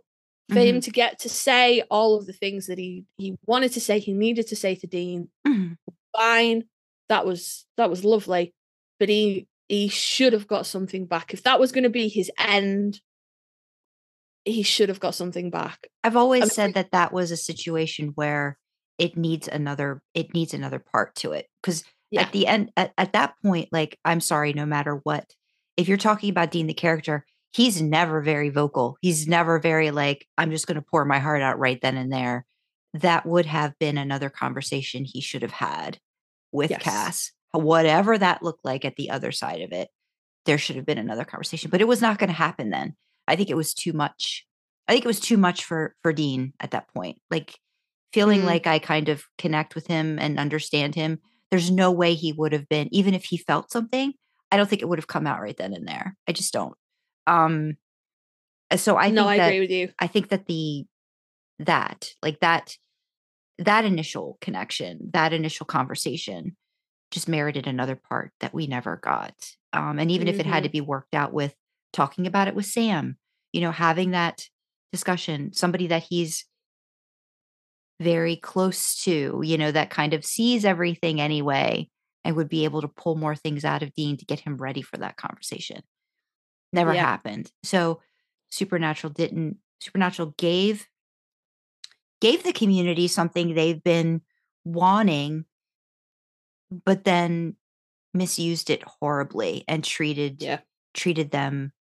For 0.50 0.60
him 0.60 0.76
mhm, 0.78 0.84
to 0.84 0.90
get 0.90 1.18
to 1.20 1.28
say 1.30 1.82
all 1.90 2.16
of 2.18 2.26
the 2.26 2.32
things 2.32 2.66
that 2.66 2.78
he 2.78 3.04
he 3.18 3.36
wanted 3.46 3.72
to 3.72 3.80
say 3.80 3.98
he 3.98 4.12
needed 4.12 4.48
to 4.48 4.56
say 4.56 4.74
to 4.76 4.86
dean 4.86 5.30
mhm. 5.46 5.76
fine 6.16 6.64
that 7.08 7.26
was 7.26 7.66
that 7.76 7.90
was 7.90 8.04
lovely. 8.04 8.54
But 8.98 9.08
he 9.10 9.48
he 9.72 9.88
should 9.88 10.32
have 10.32 10.46
got 10.46 10.66
something 10.66 11.06
back. 11.06 11.32
If 11.32 11.44
that 11.44 11.58
was 11.58 11.72
going 11.72 11.84
to 11.84 11.90
be 11.90 12.08
his 12.08 12.30
end 12.38 13.00
he 14.44 14.62
should 14.62 14.88
have 14.88 15.00
got 15.00 15.14
something 15.14 15.50
back. 15.50 15.86
I've 16.02 16.16
always 16.16 16.42
I'm 16.42 16.48
said 16.48 16.74
that 16.74 16.90
that 16.90 17.12
was 17.12 17.30
a 17.30 17.36
situation 17.36 18.12
where 18.14 18.58
it 18.98 19.16
needs 19.16 19.48
another 19.48 20.02
it 20.14 20.34
needs 20.34 20.52
another 20.52 20.78
part 20.78 21.14
to 21.16 21.32
it. 21.32 21.46
Because 21.62 21.84
yeah. 22.10 22.22
at 22.22 22.32
the 22.32 22.46
end 22.46 22.72
at, 22.76 22.92
at 22.98 23.12
that 23.12 23.34
point 23.42 23.68
like 23.72 23.98
i'm 24.04 24.20
sorry 24.20 24.52
no 24.52 24.66
matter 24.66 25.00
what. 25.04 25.30
If 25.76 25.88
you're 25.88 25.96
talking 25.96 26.30
about 26.30 26.50
dean 26.50 26.66
the 26.66 26.74
character 26.74 27.24
he's 27.52 27.80
never 27.80 28.20
very 28.22 28.48
vocal. 28.48 28.96
He's 29.00 29.28
never 29.28 29.60
very 29.60 29.90
like 29.90 30.26
i'm 30.36 30.50
just 30.50 30.66
going 30.66 30.74
to 30.74 30.86
pour 30.90 31.04
my 31.04 31.18
heart 31.20 31.42
out 31.42 31.58
right 31.58 31.80
then 31.80 31.96
and 31.96 32.12
there. 32.12 32.44
That 32.94 33.24
would 33.24 33.46
have 33.46 33.78
been 33.78 33.96
another 33.96 34.28
conversation 34.28 35.04
he 35.04 35.20
should 35.20 35.42
have 35.42 35.52
had 35.52 35.98
with 36.50 36.70
Yes. 36.70 36.82
cass 36.82 37.32
whatever 37.52 38.16
that 38.16 38.42
looked 38.42 38.64
like 38.64 38.84
at 38.84 38.96
the 38.96 39.10
other 39.10 39.32
side 39.32 39.60
of 39.60 39.72
it 39.72 39.88
there 40.44 40.58
should 40.58 40.76
have 40.76 40.86
been 40.86 40.98
another 40.98 41.24
conversation 41.24 41.70
but 41.70 41.80
it 41.80 41.88
was 41.88 42.00
not 42.00 42.18
going 42.18 42.28
to 42.28 42.34
happen 42.34 42.70
then 42.70 42.94
i 43.28 43.36
think 43.36 43.50
it 43.50 43.56
was 43.56 43.74
too 43.74 43.92
much 43.92 44.46
i 44.88 44.92
think 44.92 45.04
it 45.04 45.08
was 45.08 45.20
too 45.20 45.36
much 45.36 45.64
for 45.64 45.94
for 46.02 46.12
dean 46.12 46.52
at 46.60 46.70
that 46.72 46.88
point 46.94 47.18
like 47.30 47.58
feeling 48.12 48.42
Mm. 48.42 48.46
like 48.46 48.66
i 48.66 48.78
kind 48.78 49.08
of 49.08 49.24
connect 49.38 49.74
with 49.74 49.86
him 49.86 50.18
and 50.18 50.38
understand 50.38 50.94
him 50.94 51.18
there's 51.50 51.70
no 51.70 51.90
way 51.90 52.14
he 52.14 52.32
would 52.32 52.52
have 52.52 52.68
been 52.68 52.88
even 52.92 53.14
if 53.14 53.24
he 53.24 53.36
felt 53.36 53.70
something 53.70 54.12
i 54.50 54.56
don't 54.56 54.68
think 54.68 54.82
it 54.82 54.88
would 54.88 54.98
have 54.98 55.06
come 55.06 55.26
out 55.26 55.40
right 55.40 55.56
then 55.56 55.74
and 55.74 55.86
there 55.86 56.16
i 56.28 56.32
just 56.32 56.52
don't 56.52 56.74
um 57.26 57.74
uh, 58.70 58.76
so 58.76 58.96
i 58.96 59.10
no 59.10 59.22
think 59.22 59.32
i 59.32 59.36
that 59.38 59.46
agree 59.48 59.60
with 59.60 59.70
you 59.70 59.88
i 59.98 60.06
think 60.06 60.28
that 60.30 60.46
the 60.46 60.84
that 61.58 62.10
like 62.22 62.40
that 62.40 62.76
that 63.58 63.84
initial 63.84 64.38
connection 64.40 65.10
that 65.12 65.32
initial 65.32 65.66
conversation 65.66 66.56
just 67.12 67.28
merited 67.28 67.66
another 67.68 67.96
part 67.96 68.32
that 68.40 68.54
we 68.54 68.66
never 68.66 68.96
got 68.96 69.34
um 69.72 69.98
and 70.00 70.10
even 70.10 70.28
if 70.28 70.40
it 70.40 70.46
had 70.46 70.64
to 70.64 70.68
be 70.70 70.80
worked 70.80 71.14
out 71.14 71.32
with 71.32 71.54
talking 71.92 72.26
about 72.26 72.48
it 72.48 72.54
with 72.56 72.66
sam 72.66 73.16
you 73.52 73.60
know 73.60 73.70
having 73.70 74.12
that 74.12 74.48
discussion 74.92 75.52
somebody 75.52 75.86
that 75.86 76.02
he's 76.02 76.46
very 78.02 78.36
close 78.36 78.96
to, 79.04 79.40
you 79.44 79.56
know, 79.56 79.70
that 79.70 79.90
kind 79.90 80.12
of 80.14 80.24
sees 80.24 80.64
everything 80.64 81.20
anyway 81.20 81.88
and 82.24 82.36
would 82.36 82.48
be 82.48 82.64
able 82.64 82.80
to 82.82 82.88
pull 82.88 83.14
more 83.14 83.34
things 83.34 83.64
out 83.64 83.82
of 83.82 83.94
Dean 83.94 84.16
to 84.16 84.24
get 84.24 84.40
him 84.40 84.56
ready 84.56 84.82
for 84.82 84.96
that 84.98 85.16
conversation. 85.16 85.82
Never 86.72 86.92
Yeah. 86.92 87.02
happened. 87.02 87.50
So 87.62 88.02
Supernatural 88.50 89.12
didn't 89.12 89.58
Supernatural 89.80 90.34
gave 90.36 90.88
gave 92.20 92.44
the 92.44 92.52
community 92.52 93.08
something 93.08 93.54
they've 93.54 93.82
been 93.82 94.22
wanting 94.64 95.44
but 96.84 97.04
then 97.04 97.56
misused 98.14 98.70
it 98.70 98.82
horribly 98.84 99.64
and 99.68 99.84
treated 99.84 100.42
Yeah. 100.42 100.62
treated 100.94 101.30
them 101.30 101.72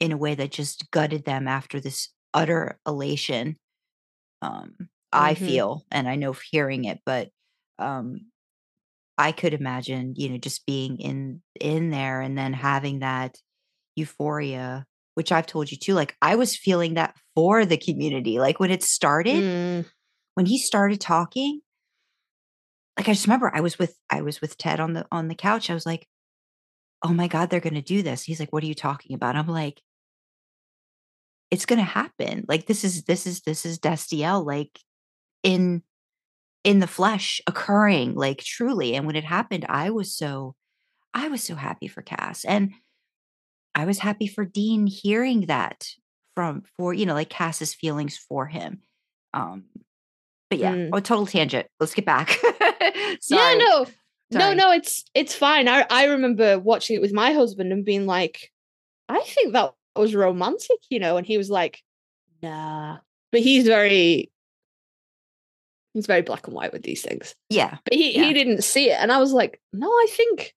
in 0.00 0.12
a 0.12 0.16
way 0.18 0.34
that 0.34 0.52
just 0.52 0.90
gutted 0.92 1.24
them 1.24 1.48
after 1.48 1.80
this 1.80 2.10
utter 2.34 2.80
elation 2.86 3.56
um 4.42 4.74
i 5.12 5.34
Mhm. 5.34 5.34
feel 5.34 5.84
and 5.90 6.08
i 6.08 6.16
know 6.16 6.34
hearing 6.52 6.84
it 6.84 7.00
but 7.06 7.30
um 7.78 8.20
i 9.18 9.32
could 9.32 9.54
imagine 9.54 10.14
you 10.16 10.28
know 10.28 10.38
just 10.38 10.66
being 10.66 10.98
in 11.00 11.42
in 11.60 11.90
there 11.90 12.20
and 12.20 12.36
then 12.38 12.52
having 12.52 13.00
that 13.00 13.36
euphoria 13.96 14.86
which 15.14 15.32
i've 15.32 15.46
told 15.46 15.70
you 15.70 15.78
too 15.78 15.94
like 15.94 16.16
i 16.22 16.36
was 16.36 16.56
feeling 16.56 16.94
that 16.94 17.16
for 17.34 17.64
the 17.66 17.78
community 17.78 18.38
like 18.40 18.60
when 18.60 18.70
it 18.72 18.82
started 18.82 19.44
Mm, 19.44 19.82
when 20.34 20.46
he 20.46 20.58
started 20.58 21.00
talking 21.00 21.60
like 23.00 23.08
i 23.08 23.12
just 23.12 23.26
remember 23.26 23.50
i 23.54 23.60
was 23.60 23.78
with 23.78 23.96
i 24.10 24.20
was 24.20 24.40
with 24.40 24.56
ted 24.58 24.78
on 24.78 24.92
the 24.92 25.06
on 25.10 25.28
the 25.28 25.34
couch 25.34 25.70
i 25.70 25.74
was 25.74 25.86
like 25.86 26.06
oh 27.02 27.12
my 27.12 27.28
god 27.28 27.50
they're 27.50 27.60
gonna 27.60 27.82
do 27.82 28.02
this. 28.02 28.22
He's 28.22 28.40
like 28.40 28.52
what 28.52 28.62
are 28.62 28.66
you 28.66 28.74
talking 28.74 29.14
about? 29.14 29.36
I'm 29.36 29.48
like 29.48 29.80
it's 31.50 31.66
gonna 31.66 31.82
happen. 31.82 32.44
Like 32.48 32.66
this 32.66 32.84
is 32.84 33.04
this 33.04 33.26
is 33.26 33.40
this 33.40 33.66
is 33.66 33.78
destiel 33.78 34.44
like 34.44 34.78
in 35.42 35.82
in 36.62 36.78
the 36.78 36.86
flesh 36.86 37.40
occurring 37.46 38.14
like 38.14 38.38
truly. 38.38 38.94
And 38.94 39.06
when 39.06 39.16
it 39.16 39.24
happened 39.24 39.64
i 39.68 39.90
was 39.90 40.14
so 40.14 40.54
i 41.14 41.28
was 41.28 41.42
so 41.42 41.54
happy 41.54 41.88
for 41.88 42.02
cass 42.02 42.44
and 42.44 42.72
i 43.74 43.84
was 43.84 43.98
happy 43.98 44.26
for 44.26 44.44
dean 44.44 44.86
hearing 44.86 45.46
that 45.46 45.86
from 46.36 46.62
for 46.76 46.94
you 46.94 47.06
know 47.06 47.14
like 47.14 47.30
cass's 47.30 47.74
feelings 47.74 48.16
for 48.16 48.46
him 48.46 48.80
um 49.34 49.64
but 50.50 50.58
yeah 50.58 50.72
Mm. 50.74 50.90
oh 50.92 51.00
total 51.00 51.26
tangent 51.26 51.66
let's 51.78 51.94
get 51.94 52.04
back 52.04 52.36
yeah, 52.42 53.14
Sorry. 53.20 53.58
no, 53.58 53.86
no, 54.32 54.52
no. 54.54 54.70
It's 54.72 55.04
it's 55.14 55.34
fine. 55.34 55.68
I 55.68 55.84
I 55.90 56.04
remember 56.06 56.58
watching 56.58 56.96
it 56.96 57.00
with 57.02 57.12
my 57.12 57.32
husband 57.32 57.72
and 57.72 57.84
being 57.84 58.06
like, 58.06 58.50
I 59.08 59.20
think 59.20 59.52
that 59.54 59.72
was 59.96 60.14
romantic, 60.14 60.78
you 60.88 61.00
know, 61.00 61.16
and 61.16 61.26
he 61.26 61.36
was 61.38 61.50
like, 61.50 61.82
Nah, 62.42 62.98
but 63.32 63.40
he's 63.40 63.66
very 63.66 64.30
he's 65.94 66.06
very 66.06 66.22
black 66.22 66.46
and 66.46 66.54
white 66.54 66.72
with 66.72 66.82
these 66.82 67.02
things. 67.02 67.34
yeah 67.48 67.78
But 67.84 67.94
he 67.94 68.16
Yeah. 68.16 68.24
he 68.24 68.32
didn't 68.34 68.62
see 68.62 68.90
it, 68.90 68.98
and 69.00 69.10
I 69.12 69.18
was 69.18 69.32
like, 69.32 69.60
No, 69.72 69.88
I 69.88 70.06
think, 70.10 70.54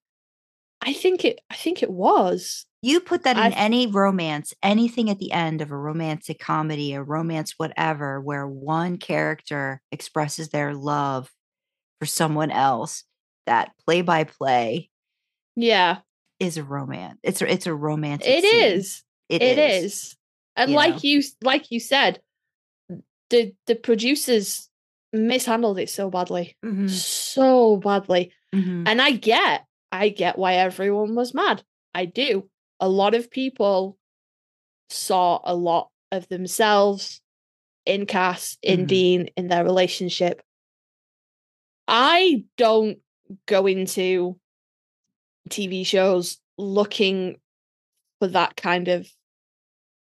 I 0.80 0.92
think 0.92 1.24
it, 1.24 1.40
I 1.50 1.54
think 1.56 1.82
it 1.82 1.90
was. 1.90 2.66
You 2.84 3.00
put 3.00 3.22
that 3.24 3.36
in 3.36 3.42
I- 3.42 3.56
any 3.56 3.86
romance, 3.86 4.52
anything 4.62 5.08
at 5.10 5.18
the 5.18 5.32
end 5.32 5.60
of 5.62 5.70
a 5.70 5.76
romantic 5.76 6.38
comedy, 6.38 6.92
a 6.92 7.02
romance, 7.02 7.54
whatever, 7.56 8.20
where 8.20 8.46
one 8.46 8.98
character 8.98 9.80
expresses 9.90 10.50
their 10.50 10.74
love 10.74 11.30
for 11.98 12.06
someone 12.06 12.50
else, 12.50 13.04
that 13.46 13.72
play 13.86 14.02
by 14.02 14.24
play 14.24 14.90
Yeah, 15.56 15.98
is 16.40 16.56
a 16.58 16.64
romance. 16.64 17.18
It's 17.22 17.40
a, 17.42 17.50
it's 17.52 17.66
a 17.66 17.74
romantic. 17.74 18.28
it 18.28 18.42
scene. 18.44 18.64
is. 18.64 19.02
It 19.28 19.42
it 19.42 19.58
is. 19.58 19.84
is. 19.84 20.16
And 20.56 20.70
you 20.70 20.76
like 20.76 20.94
know? 20.94 21.00
you 21.02 21.22
like 21.42 21.70
you 21.70 21.80
said, 21.80 22.20
the 23.30 23.54
the 23.66 23.74
producers 23.74 24.68
mishandled 25.12 25.78
it 25.78 25.88
so 25.90 26.10
badly. 26.10 26.56
Mhm, 26.64 26.90
So 26.90 27.76
badly. 27.76 28.32
mhm. 28.54 28.84
And 28.86 29.00
I 29.00 29.12
get, 29.12 29.64
I 29.92 30.08
get 30.10 30.36
why 30.38 30.54
everyone 30.54 31.14
was 31.14 31.32
mad. 31.34 31.62
I 31.94 32.04
do. 32.06 32.48
A 32.80 32.88
lot 32.88 33.14
of 33.14 33.30
people 33.30 33.98
saw 34.90 35.40
a 35.44 35.54
lot 35.54 35.90
of 36.12 36.28
themselves 36.28 37.20
in 37.86 38.06
Cass, 38.06 38.56
in 38.62 38.84
Mhm. 38.84 38.88
Dean, 38.88 39.28
in 39.36 39.48
their 39.48 39.64
relationship. 39.64 40.42
I 41.86 42.44
don't 42.56 42.98
go 43.46 43.66
into 43.66 44.38
TV 45.50 45.84
shows 45.84 46.38
looking 46.56 47.40
for 48.18 48.28
that 48.28 48.56
kind 48.56 48.88
of 48.88 49.08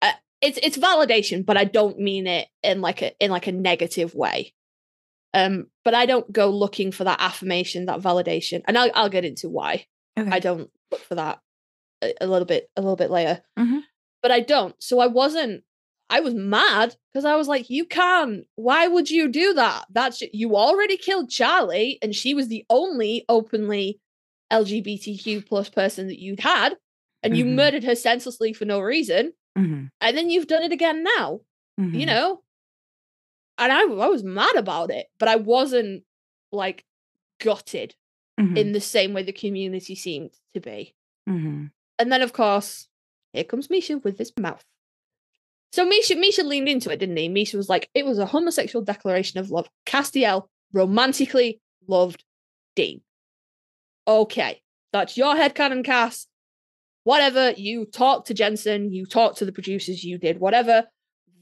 uh, 0.01 0.11
it's 0.41 0.59
it's 0.61 0.77
validation, 0.77 1.45
but 1.45 1.55
I 1.57 1.63
don't 1.63 1.99
mean 1.99 2.27
it 2.27 2.47
in 2.63 2.81
like 2.81 3.01
a 3.01 3.13
in 3.23 3.31
like 3.31 3.47
a 3.47 3.51
negative 3.51 4.13
way. 4.15 4.53
Um, 5.33 5.67
but 5.85 5.93
I 5.93 6.05
don't 6.05 6.29
go 6.31 6.49
looking 6.49 6.91
for 6.91 7.05
that 7.05 7.21
affirmation, 7.21 7.85
that 7.85 8.01
validation, 8.01 8.61
and 8.67 8.77
I'll 8.77 8.91
I'll 8.93 9.09
get 9.09 9.25
into 9.25 9.47
why 9.49 9.85
Okay. 10.19 10.29
I 10.29 10.39
don't 10.39 10.69
look 10.91 11.01
for 11.01 11.15
that 11.15 11.39
a, 12.01 12.13
a 12.21 12.27
little 12.27 12.45
bit 12.45 12.69
a 12.75 12.81
little 12.81 12.95
bit 12.95 13.11
later. 13.11 13.41
Mhm. 13.57 13.81
But 14.21 14.31
I 14.31 14.39
don't. 14.41 14.75
So 14.81 14.99
I 14.99 15.07
wasn't. 15.07 15.63
I 16.09 16.19
was 16.19 16.33
mad 16.33 16.95
because 17.13 17.25
I 17.25 17.35
was 17.35 17.47
like, 17.47 17.69
"You 17.69 17.85
can't. 17.85 18.45
Why 18.55 18.87
would 18.87 19.09
you 19.09 19.27
do 19.29 19.53
that? 19.53 19.85
That's 19.89 20.21
you 20.33 20.55
already 20.55 20.97
killed 20.97 21.29
Charlie, 21.29 21.97
and 22.01 22.13
she 22.15 22.33
was 22.33 22.47
the 22.49 22.65
only 22.69 23.25
openly 23.29 23.99
LGBTQ 24.51 25.45
plus 25.47 25.69
person 25.69 26.07
that 26.07 26.19
you'd 26.19 26.41
had, 26.41 26.75
and 27.23 27.35
you 27.37 27.45
Mhm. 27.45 27.55
murdered 27.55 27.83
her 27.85 27.95
senselessly 27.95 28.51
for 28.53 28.65
no 28.65 28.79
reason, 28.81 29.33
Mhm, 29.57 29.89
and 30.01 30.17
then 30.17 30.29
you've 30.29 30.47
done 30.47 30.63
it 30.63 30.71
again 30.71 31.03
now." 31.03 31.41
you 31.77 32.05
mhm. 32.05 32.07
know 32.07 32.43
and 33.57 33.71
I, 33.71 33.81
I 33.81 34.07
was 34.07 34.23
mad 34.23 34.55
about 34.55 34.91
it 34.91 35.07
but 35.19 35.27
i 35.27 35.35
wasn't 35.35 36.03
like 36.51 36.85
gutted 37.39 37.95
Mhm, 38.39 38.57
in 38.57 38.71
the 38.71 38.81
same 38.81 39.13
way 39.13 39.23
the 39.23 39.31
community 39.33 39.95
seemed 39.95 40.31
to 40.53 40.59
be 40.59 40.93
mhm. 41.27 41.71
And 42.01 42.11
then 42.11 42.23
of 42.23 42.33
course 42.33 42.87
here 43.31 43.43
comes 43.43 43.69
misha 43.69 43.99
with 43.99 44.17
his 44.17 44.33
mouth. 44.35 44.65
So 45.71 45.85
misha 45.85 46.15
misha 46.15 46.43
leaned 46.43 46.67
into 46.67 46.91
it 46.91 46.97
didn't 46.97 47.15
he? 47.15 47.29
Misha 47.29 47.57
was 47.57 47.69
like 47.69 47.91
it 47.93 48.05
was 48.05 48.17
a 48.17 48.25
homosexual 48.25 48.83
declaration 48.83 49.39
of 49.39 49.51
love. 49.51 49.69
Castiel 49.85 50.49
romantically 50.73 51.61
loved 51.87 52.23
dean. 52.75 53.01
Okay 54.07 54.63
that's 54.91 55.15
your 55.15 55.35
head 55.35 55.53
headcanon 55.53 55.85
Cass 55.85 56.25
whatever 57.03 57.51
you 57.51 57.85
talked 57.85 58.27
to 58.27 58.33
jensen 58.33 58.91
you 58.91 59.05
talked 59.05 59.37
to 59.37 59.45
the 59.45 59.51
producers 59.51 60.03
you 60.03 60.17
did 60.17 60.39
whatever. 60.39 60.87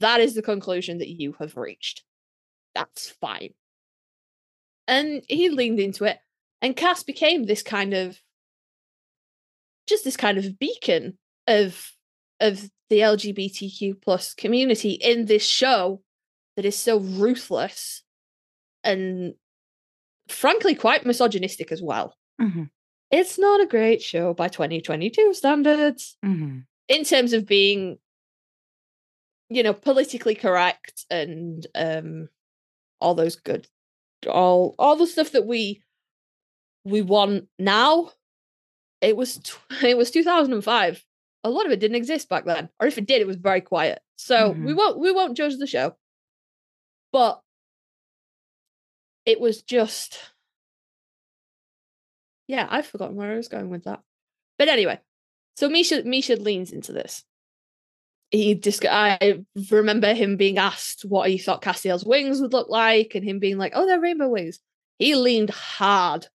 That 0.00 0.20
is 0.20 0.34
the 0.34 0.42
conclusion 0.42 0.98
that 0.98 1.08
you 1.08 1.36
have 1.38 1.56
reached. 1.56 2.04
That's 2.74 3.08
fine. 3.08 3.54
And 4.86 5.22
he 5.26 5.48
leaned 5.48 5.80
into 5.80 6.04
it 6.04 6.18
and 6.60 6.76
cass 6.76 7.02
became 7.02 7.44
this 7.44 7.62
kind 7.62 7.94
of 7.94 8.20
just 9.90 10.04
this 10.04 10.16
kind 10.16 10.38
of 10.38 10.58
beacon 10.58 11.18
of 11.46 11.92
of 12.40 12.70
the 12.88 13.00
lgbtq 13.00 14.00
plus 14.00 14.34
community 14.34 14.92
in 14.92 15.26
this 15.26 15.46
show 15.46 16.00
that 16.56 16.64
is 16.64 16.76
so 16.76 16.98
ruthless 16.98 18.02
and 18.82 19.34
frankly 20.28 20.74
quite 20.74 21.04
misogynistic 21.04 21.70
as 21.72 21.82
well. 21.82 22.16
Mhm, 22.40 22.70
it's 23.10 23.38
not 23.38 23.60
a 23.60 23.66
great 23.66 24.02
show 24.02 24.32
by 24.32 24.48
2022 24.48 25.34
standards 25.34 26.16
mhm. 26.24 26.64
in 26.88 27.04
terms 27.04 27.32
of 27.32 27.46
being 27.46 27.98
you 29.48 29.62
know 29.62 29.74
politically 29.74 30.34
correct 30.34 31.04
and 31.10 31.66
um 31.74 32.28
all 33.00 33.14
those 33.14 33.36
good 33.36 33.66
all 34.28 34.74
all 34.78 34.96
the 34.96 35.06
stuff 35.06 35.32
that 35.32 35.46
we 35.46 35.82
we 36.84 37.02
want 37.02 37.48
now 37.58 38.10
it 39.00 39.16
was 39.16 39.38
tw- 39.38 39.58
it 39.82 39.96
was 39.96 40.10
2005 40.10 41.04
a 41.44 41.50
lot 41.50 41.64
of 41.66 41.72
it 41.72 41.80
didn't 41.80 41.96
exist 41.96 42.28
back 42.28 42.44
then 42.44 42.68
or 42.80 42.86
if 42.86 42.98
it 42.98 43.06
did 43.06 43.20
it 43.22 43.26
was 43.26 43.36
very 43.36 43.60
quiet. 43.62 44.00
So 44.16 44.50
we 44.50 44.72
Mhm. 44.72 44.76
won't 44.76 44.98
we 44.98 45.10
won't 45.12 45.36
judge 45.36 45.56
the 45.56 45.66
show. 45.66 45.96
But 47.12 47.40
it 49.26 49.40
was 49.40 49.62
just 49.62 50.18
yeah 52.48 52.66
i've 52.70 52.86
forgotten 52.86 53.16
where 53.16 53.32
i 53.32 53.36
was 53.36 53.48
going 53.48 53.70
with 53.70 53.84
that. 53.84 54.00
But 54.58 54.68
anyway 54.68 54.98
so 55.56 55.68
misha 55.68 56.02
misha 56.04 56.36
leans 56.36 56.72
into 56.72 56.92
this. 56.92 57.24
He 58.30 58.54
just 58.54 58.84
I 58.86 59.42
remember 59.70 60.14
him 60.14 60.36
being 60.36 60.56
asked 60.58 61.02
what 61.04 61.28
he 61.28 61.36
thought 61.36 61.62
Castiel's 61.62 62.04
wings 62.04 62.40
would 62.40 62.52
look 62.52 62.68
like, 62.68 63.16
and 63.16 63.24
him 63.24 63.40
being 63.40 63.58
like, 63.58 63.72
"Oh, 63.74 63.86
they're 63.86 64.00
rainbow 64.00 64.28
wings." 64.28 64.60
He 65.00 65.16
leaned 65.16 65.50
hard 65.50 66.28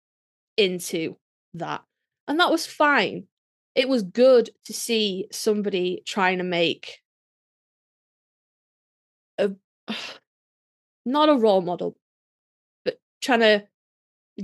into 0.56 1.18
that, 1.54 1.82
and 2.28 2.38
that 2.40 2.50
was 2.50 2.66
fine. 2.66 3.26
It 3.74 3.88
was 3.88 4.02
good 4.02 4.50
to 4.66 4.72
see 4.72 5.26
somebody 5.32 6.02
trying 6.06 6.38
to 6.38 6.44
make 6.44 6.98
a 9.38 9.52
not 11.06 11.28
a 11.28 11.34
role 11.34 11.62
model, 11.62 11.96
but 12.84 12.98
trying 13.20 13.40
to 13.40 13.66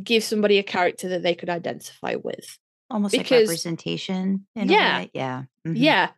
give 0.03 0.23
somebody 0.25 0.59
a 0.59 0.63
character 0.63 1.09
that 1.11 1.23
they 1.23 1.35
could 1.35 1.49
identify 1.51 2.15
with. 2.17 2.59
Almost 2.91 3.15
like 3.15 3.25
Because- 3.27 3.49
representation 3.49 4.47
in 4.57 4.69
Yeah. 4.69 5.07
Yeah. 5.13 5.45
mhm, 5.67 5.75
Yeah, 5.77 6.11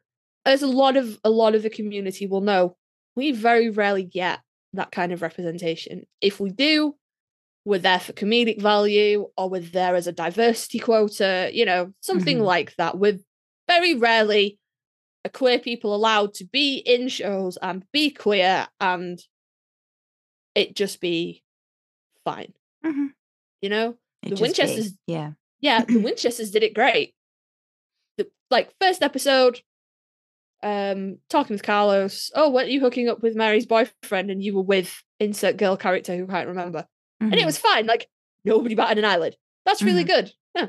as 0.44 0.62
a 0.62 0.66
lot 0.68 0.96
of 0.96 1.18
a 1.24 1.30
lot 1.30 1.54
of 1.54 1.62
the 1.62 1.70
community 1.70 2.26
will 2.26 2.40
know, 2.40 2.76
we 3.16 3.32
very 3.32 3.70
rarely 3.70 4.04
get 4.04 4.40
that 4.72 4.92
kind 4.92 5.12
of 5.12 5.20
representation. 5.20 6.06
If 6.20 6.38
we 6.38 6.50
do, 6.50 6.96
we're 7.64 7.78
there 7.78 8.00
for 8.00 8.12
comedic 8.12 8.60
value 8.60 9.28
or 9.36 9.48
we're 9.50 9.60
there 9.60 9.94
as 9.94 10.06
a 10.06 10.12
diversity 10.12 10.78
quota, 10.78 11.50
you 11.52 11.64
know, 11.64 11.92
something 12.00 12.38
Mhm. 12.38 12.44
like 12.44 12.74
that. 12.76 12.98
We're 12.98 13.18
very 13.68 13.94
rarely 13.94 14.58
are 15.24 15.30
queer 15.30 15.58
people 15.58 15.94
allowed 15.94 16.32
to 16.34 16.44
be 16.46 16.76
in 16.78 17.08
shows 17.08 17.58
and 17.60 17.84
be 17.92 18.10
queer 18.10 18.66
and 18.80 19.22
it 20.54 20.74
just 20.74 21.00
be 21.00 21.42
fine, 22.24 22.54
Mhm. 22.84 23.08
you 23.60 23.68
know? 23.68 23.96
It 24.22 24.30
The 24.30 24.36
just 24.36 24.40
be. 24.40 24.62
Winchesters- 24.62 24.98
Yeah. 25.06 25.32
Yeah, 25.60 25.84
the 25.84 25.98
Winchesters 26.02 26.50
did 26.50 26.62
it 26.62 26.72
great. 26.74 27.14
The 28.16 28.30
like 28.50 28.72
first 28.80 29.02
episode, 29.02 29.60
um, 30.62 31.18
talking 31.28 31.54
with 31.54 31.62
Carlos. 31.62 32.30
Oh, 32.34 32.50
weren't 32.50 32.70
you 32.70 32.80
hooking 32.80 33.08
up 33.08 33.22
with 33.22 33.34
Mary's 33.36 33.66
boyfriend 33.66 34.30
and 34.30 34.42
you 34.42 34.54
were 34.54 34.62
with 34.62 35.02
insert 35.18 35.56
girl 35.58 35.76
character 35.76 36.16
who 36.16 36.26
can't 36.26 36.48
remember? 36.48 36.86
And 37.20 37.34
it 37.34 37.40
Mhm. 37.40 37.46
was 37.46 37.58
fine. 37.58 37.86
Like 37.86 38.08
nobody 38.44 38.74
batted 38.74 38.98
an 38.98 39.04
eyelid. 39.04 39.36
That's 39.66 39.82
really 39.82 40.04
good. 40.04 40.32
Yeah. 40.54 40.68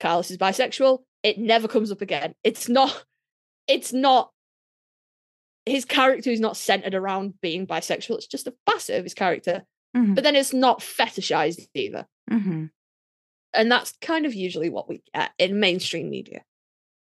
Carlos 0.00 0.30
is 0.30 0.38
bisexual. 0.38 1.04
It 1.22 1.38
never 1.38 1.68
comes 1.68 1.90
up 1.92 2.00
again. 2.02 2.34
It's 2.42 2.68
not. 2.68 3.04
It's 3.66 3.92
not. 3.92 4.32
His 5.66 5.84
character 5.84 6.30
is 6.30 6.40
not 6.40 6.56
centered 6.56 6.94
around 6.94 7.40
being 7.40 7.66
bisexual. 7.66 8.16
It's 8.16 8.26
just 8.26 8.46
a 8.46 8.54
facet 8.66 8.96
of 8.98 9.04
his 9.04 9.14
character. 9.14 9.64
Mhm. 9.96 10.14
But 10.14 10.24
then 10.24 10.36
it's 10.36 10.52
not 10.52 10.80
fetishized 10.80 11.68
either. 11.74 12.06
Mhm. 12.30 12.70
And 13.54 13.70
that's 13.72 13.92
kind 14.02 14.26
of 14.26 14.34
usually 14.34 14.68
what 14.68 14.88
we 14.88 15.00
get 15.14 15.32
in 15.38 15.60
mainstream 15.60 16.10
media. 16.10 16.44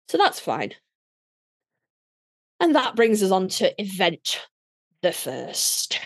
So 0.09 0.17
that's 0.17 0.39
fine. 0.39 0.75
And 2.59 2.75
that 2.75 2.95
brings 2.95 3.23
us 3.23 3.31
on 3.31 3.47
to 3.47 3.81
event 3.81 4.45
the 5.01 5.11
first, 5.11 5.99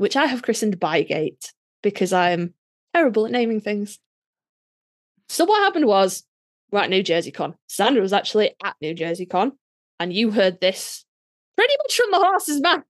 which 0.00 0.16
I 0.16 0.24
have 0.24 0.40
christened 0.40 0.80
BiGate 0.80 1.52
because 1.82 2.10
I'm 2.10 2.54
terrible 2.94 3.26
at 3.26 3.32
naming 3.32 3.60
things. 3.60 3.98
So 5.28 5.44
what 5.44 5.60
happened 5.62 5.84
was 5.86 6.24
we're 6.70 6.80
at 6.80 6.88
New 6.88 7.02
Jersey 7.02 7.30
Con. 7.30 7.54
Sandra 7.68 8.00
was 8.00 8.14
actually 8.14 8.54
at 8.64 8.76
New 8.80 8.94
Jersey 8.94 9.26
Con, 9.26 9.52
and 9.98 10.10
you 10.10 10.30
heard 10.30 10.58
this 10.58 11.04
pretty 11.54 11.74
much 11.82 11.94
from 11.96 12.10
the 12.12 12.18
horse's 12.18 12.62
mouth. 12.62 12.84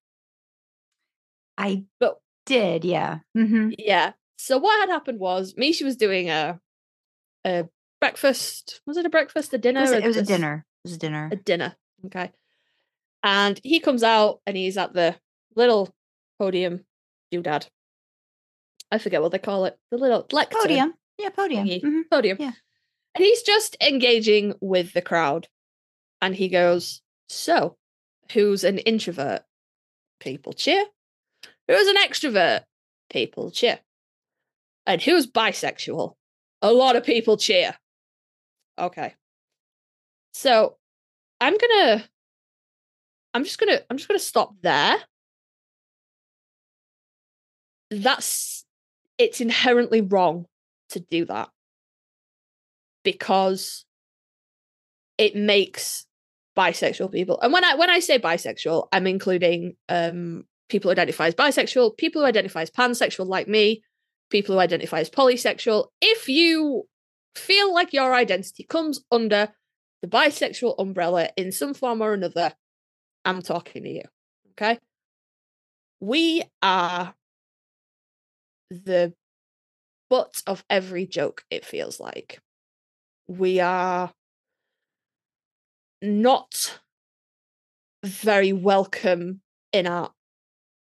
I 1.59 1.85
But- 1.99 2.21
did, 2.47 2.85
yeah. 2.85 3.19
hmm 3.35 3.71
Yeah. 3.77 4.13
So 4.37 4.59
what 4.59 4.79
had 4.81 4.89
happened 4.93 5.19
was 5.19 5.55
Misha 5.57 5.85
was 5.85 5.97
doing 5.97 6.31
a 6.31 6.61
a 7.45 7.69
breakfast. 8.01 8.81
Was 8.87 8.97
it 8.97 9.05
a 9.07 9.11
breakfast? 9.11 9.53
A 9.53 9.57
It 9.57 9.63
dinner? 9.63 9.81
was, 9.81 9.91
or 9.93 9.97
it 9.97 10.07
was 10.07 10.17
a 10.17 10.23
dinner. 10.25 10.65
It 10.85 10.89
was 10.89 10.95
a 10.95 10.99
dinner. 10.99 11.29
A 11.33 11.37
dinner. 11.37 11.77
Okay. 12.07 12.31
And 13.25 13.61
he 13.65 13.81
comes 13.81 14.03
out 14.05 14.41
and 14.47 14.57
he's 14.57 14.79
at 14.79 14.93
the 14.95 15.17
little 15.57 15.93
podium 16.39 16.85
doodad. 17.33 17.69
I 18.91 18.99
forget 18.99 19.23
what 19.23 19.33
they 19.33 19.39
call 19.39 19.65
it. 19.67 19.79
The 19.91 19.99
little 19.99 20.27
lectern 20.33 20.61
Podium. 20.61 20.95
Yeah, 21.19 21.31
podium. 21.31 21.67
Mhm. 21.69 22.03
Podium. 22.11 22.39
Yeah. 22.41 22.53
And 23.15 23.25
he's 23.25 23.43
just 23.43 23.77
engaging 23.81 24.55
with 24.61 24.93
the 24.93 25.03
crowd. 25.03 25.49
And 26.23 26.35
he 26.35 26.49
goes, 26.49 27.03
So, 27.29 27.77
who's 28.33 28.65
an 28.65 28.79
introvert? 28.79 29.43
People 30.19 30.53
cheer. 30.53 30.85
Who's 31.69 31.87
an 31.89 31.97
extrovert? 31.97 32.65
People 33.11 33.51
cheer. 33.51 33.81
And 34.87 35.01
who's 35.01 35.27
bisexual? 35.27 36.15
A 36.63 36.73
lot 36.73 36.97
of 36.97 37.05
people 37.05 37.37
cheer. 37.37 37.77
Okay. 38.79 39.15
So, 40.33 40.77
I'm 41.41 41.57
gonna 41.57 42.05
I'm 43.35 43.45
just 43.45 43.59
gonna 43.59 43.81
I'm 43.89 43.97
just 43.97 44.09
gonna 44.09 44.19
stop 44.19 44.55
there. 44.63 44.97
That's 47.91 48.65
it's 49.19 49.41
inherently 49.41 50.01
wrong 50.01 50.47
to 50.91 51.01
do 51.01 51.25
that. 51.27 51.51
Because 53.05 53.85
it 55.19 55.37
makes 55.37 56.07
bisexual 56.57 57.13
people 57.13 57.41
and 57.41 57.53
when 57.53 57.65
i 57.65 57.75
when 57.77 57.89
i 57.89 58.01
say 58.01 58.19
bisexual 58.19 58.89
i'm 58.93 59.07
including 59.07 59.77
um 59.89 60.45
people 60.69 60.89
who 60.89 60.93
identify 60.93 61.29
as 61.29 61.35
bisexual 61.35 61.97
people 61.97 62.21
who 62.21 62.27
identify 62.27 62.61
as 62.63 62.71
pansexual 62.71 63.27
like 63.27 63.47
me 63.47 63.83
people 64.31 64.55
who 64.55 64.61
identify 64.61 65.01
as 65.01 65.11
polysexual. 65.11 65.89
If 66.01 66.29
you 66.29 66.85
feel 67.35 67.75
like 67.75 67.93
your 67.93 68.15
identity 68.15 68.65
comes 68.65 69.05
under 69.13 69.49
the 70.03 70.09
bisexual 70.09 70.77
umbrella 70.79 71.29
in 71.37 71.53
some 71.53 71.75
form 71.75 72.01
or 72.01 72.15
another 72.15 72.53
i'm 73.25 73.43
talking 73.43 73.83
to 73.83 73.89
you 73.89 74.03
okay? 74.53 74.79
We 76.01 76.43
are 76.63 77.15
the 78.71 79.13
butt 80.09 80.43
of 80.47 80.65
every 80.71 81.07
joke 81.07 81.45
it 81.51 81.65
feels 81.65 82.01
like. 82.01 82.41
We 83.29 83.61
are 83.61 84.13
not 86.03 86.81
very 88.05 88.53
welcome 88.53 89.41
in 89.73 89.87
our 89.87 90.11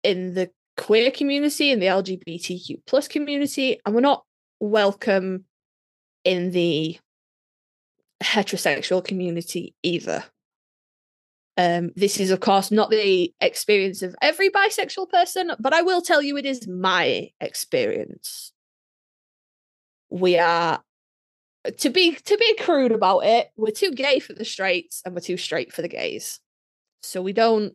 in 0.02 0.34
the 0.34 0.50
queer 0.78 1.10
community 1.10 1.70
in 1.70 1.78
the 1.78 1.86
lgbtq 1.86 2.80
plus 2.86 3.06
community 3.06 3.78
and 3.84 3.94
we're 3.94 4.00
not 4.00 4.24
welcome 4.60 5.44
in 6.24 6.50
the 6.52 6.98
heterosexual 8.22 9.04
community 9.04 9.74
either 9.82 10.24
um, 11.60 11.90
this 11.94 12.18
is 12.18 12.30
of 12.30 12.40
course 12.40 12.70
not 12.70 12.88
the 12.90 13.34
experience 13.40 14.00
of 14.02 14.16
every 14.22 14.48
bisexual 14.48 15.10
person 15.10 15.52
but 15.60 15.74
i 15.74 15.82
will 15.82 16.00
tell 16.00 16.22
you 16.22 16.36
it 16.36 16.46
is 16.46 16.66
my 16.66 17.30
experience. 17.40 18.52
We 20.08 20.38
are 20.38 20.82
to 21.76 21.90
be 21.90 22.14
to 22.14 22.36
be 22.38 22.56
crude 22.56 22.92
about 22.92 23.20
it 23.20 23.50
we're 23.56 23.70
too 23.70 23.92
gay 23.92 24.18
for 24.18 24.32
the 24.32 24.44
straights 24.44 25.02
and 25.04 25.14
we're 25.14 25.20
too 25.20 25.36
straight 25.36 25.72
for 25.72 25.82
the 25.82 25.88
gays. 25.88 26.40
So 27.02 27.20
we 27.20 27.32
don't 27.32 27.74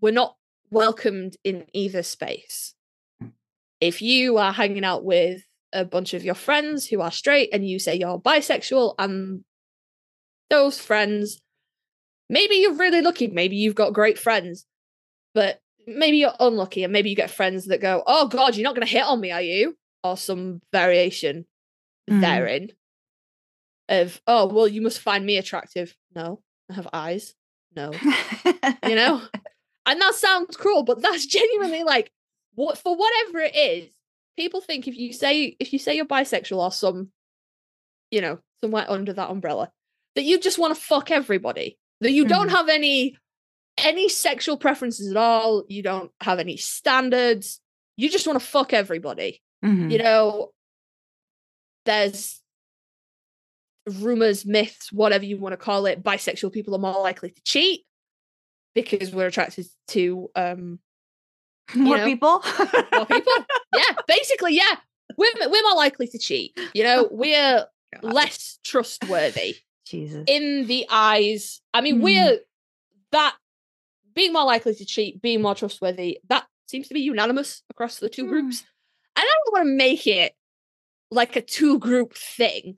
we're 0.00 0.12
not 0.12 0.36
welcomed 0.70 1.36
in 1.42 1.64
either 1.72 2.02
space. 2.02 2.74
If 3.80 4.02
you 4.02 4.36
are 4.36 4.52
hanging 4.52 4.84
out 4.84 5.04
with 5.04 5.42
a 5.72 5.84
bunch 5.84 6.14
of 6.14 6.24
your 6.24 6.34
friends 6.34 6.86
who 6.86 7.00
are 7.00 7.10
straight 7.10 7.48
and 7.52 7.66
you 7.66 7.78
say 7.78 7.96
you're 7.96 8.20
bisexual 8.20 8.94
and 8.98 9.44
those 10.50 10.78
friends 10.78 11.40
maybe 12.28 12.56
you're 12.56 12.74
really 12.74 13.00
lucky 13.02 13.26
maybe 13.28 13.56
you've 13.56 13.74
got 13.74 13.92
great 13.92 14.18
friends 14.18 14.66
but 15.34 15.60
maybe 15.86 16.16
you're 16.16 16.34
unlucky 16.40 16.82
and 16.84 16.92
maybe 16.92 17.10
you 17.10 17.16
get 17.16 17.30
friends 17.30 17.66
that 17.66 17.80
go 17.80 18.02
oh 18.06 18.26
god 18.28 18.56
you're 18.56 18.64
not 18.64 18.74
going 18.74 18.86
to 18.86 18.92
hit 18.92 19.04
on 19.04 19.20
me 19.20 19.30
are 19.30 19.42
you? 19.42 19.76
or 20.04 20.16
some 20.16 20.60
variation 20.72 21.46
Mhm. 22.10 22.20
therein 22.20 22.70
of 23.88 24.20
oh 24.26 24.46
well 24.46 24.68
you 24.68 24.80
must 24.82 25.00
find 25.00 25.24
me 25.26 25.36
attractive. 25.36 25.96
No 26.14 26.40
i 26.70 26.74
have 26.74 26.88
eyes. 26.92 27.34
No. 27.74 27.92
You 28.86 28.94
know? 28.96 29.22
And 29.88 30.00
that 30.00 30.14
sounds 30.16 30.56
cruel 30.56 30.82
but 30.82 31.00
that's 31.00 31.26
genuinely 31.38 31.84
like 31.84 32.10
what 32.56 32.76
for 32.78 32.96
whatever 32.96 33.38
it 33.38 33.54
is 33.54 33.88
people 34.36 34.60
think 34.60 34.88
if 34.88 34.96
you 34.96 35.12
say 35.12 35.56
if 35.60 35.72
you 35.72 35.78
say 35.78 35.94
you're 35.94 36.04
bisexual 36.06 36.58
or 36.58 36.72
some 36.72 37.10
you 38.10 38.20
know 38.20 38.40
somewhere 38.60 38.84
under 38.88 39.12
that 39.12 39.30
umbrella 39.30 39.70
that 40.16 40.24
you 40.24 40.40
just 40.40 40.58
want 40.58 40.74
to 40.74 40.80
fuck 40.80 41.12
everybody 41.12 41.78
that 42.00 42.12
you 42.12 42.26
don't 42.26 42.48
Mhm. 42.48 42.52
have 42.52 42.68
any 42.68 43.16
any 43.78 44.08
sexual 44.08 44.56
preferences 44.56 45.10
at 45.10 45.16
all 45.18 45.64
you 45.68 45.82
don't 45.82 46.10
have 46.22 46.38
any 46.38 46.56
standards 46.56 47.60
you 47.98 48.08
just 48.10 48.26
want 48.26 48.40
to 48.40 48.44
fuck 48.46 48.72
everybody 48.72 49.42
Mhm. 49.64 49.90
you 49.92 49.98
know 49.98 50.52
there's 51.84 52.40
rumors 54.00 54.44
myths 54.44 54.90
whatever 54.92 55.24
you 55.24 55.36
want 55.38 55.52
to 55.52 55.56
call 55.56 55.86
it 55.86 56.02
bisexual 56.02 56.52
people 56.52 56.74
are 56.74 56.78
more 56.78 57.00
likely 57.02 57.30
to 57.30 57.40
cheat 57.44 57.84
because 58.74 59.12
we're 59.12 59.26
attracted 59.28 59.66
to 59.88 60.28
um 60.34 60.80
More 61.74 61.98
know, 61.98 62.04
people. 62.04 62.42
more 62.92 63.06
people 63.06 63.32
yeah 63.76 63.94
basically 64.08 64.54
yeah 64.56 64.76
we're, 65.16 65.30
we're 65.38 65.62
more 65.62 65.76
likely 65.76 66.06
to 66.08 66.18
cheat 66.18 66.58
you 66.74 66.82
know 66.82 67.08
we're 67.12 67.66
God. 68.00 68.12
less 68.12 68.58
trustworthy 68.64 69.56
Jesus. 69.86 70.24
in 70.26 70.66
the 70.66 70.86
eyes 70.90 71.60
i 71.72 71.80
mean 71.80 71.98
Mhm. 71.98 72.02
we're 72.02 72.38
that 73.12 73.36
being 74.14 74.32
more 74.32 74.44
likely 74.44 74.74
to 74.74 74.84
cheat 74.84 75.22
being 75.22 75.40
more 75.42 75.54
trustworthy 75.54 76.18
that 76.28 76.46
seems 76.66 76.88
to 76.88 76.94
be 76.94 77.00
unanimous 77.00 77.62
across 77.70 77.98
the 77.98 78.08
two 78.08 78.24
Hmm. 78.24 78.30
groups 78.30 78.60
and 79.16 79.24
i 79.24 79.34
don't 79.44 79.52
want 79.52 79.66
to 79.68 79.76
make 79.76 80.06
it 80.06 80.34
like 81.10 81.36
a 81.36 81.40
two 81.40 81.78
group 81.78 82.14
thing 82.14 82.76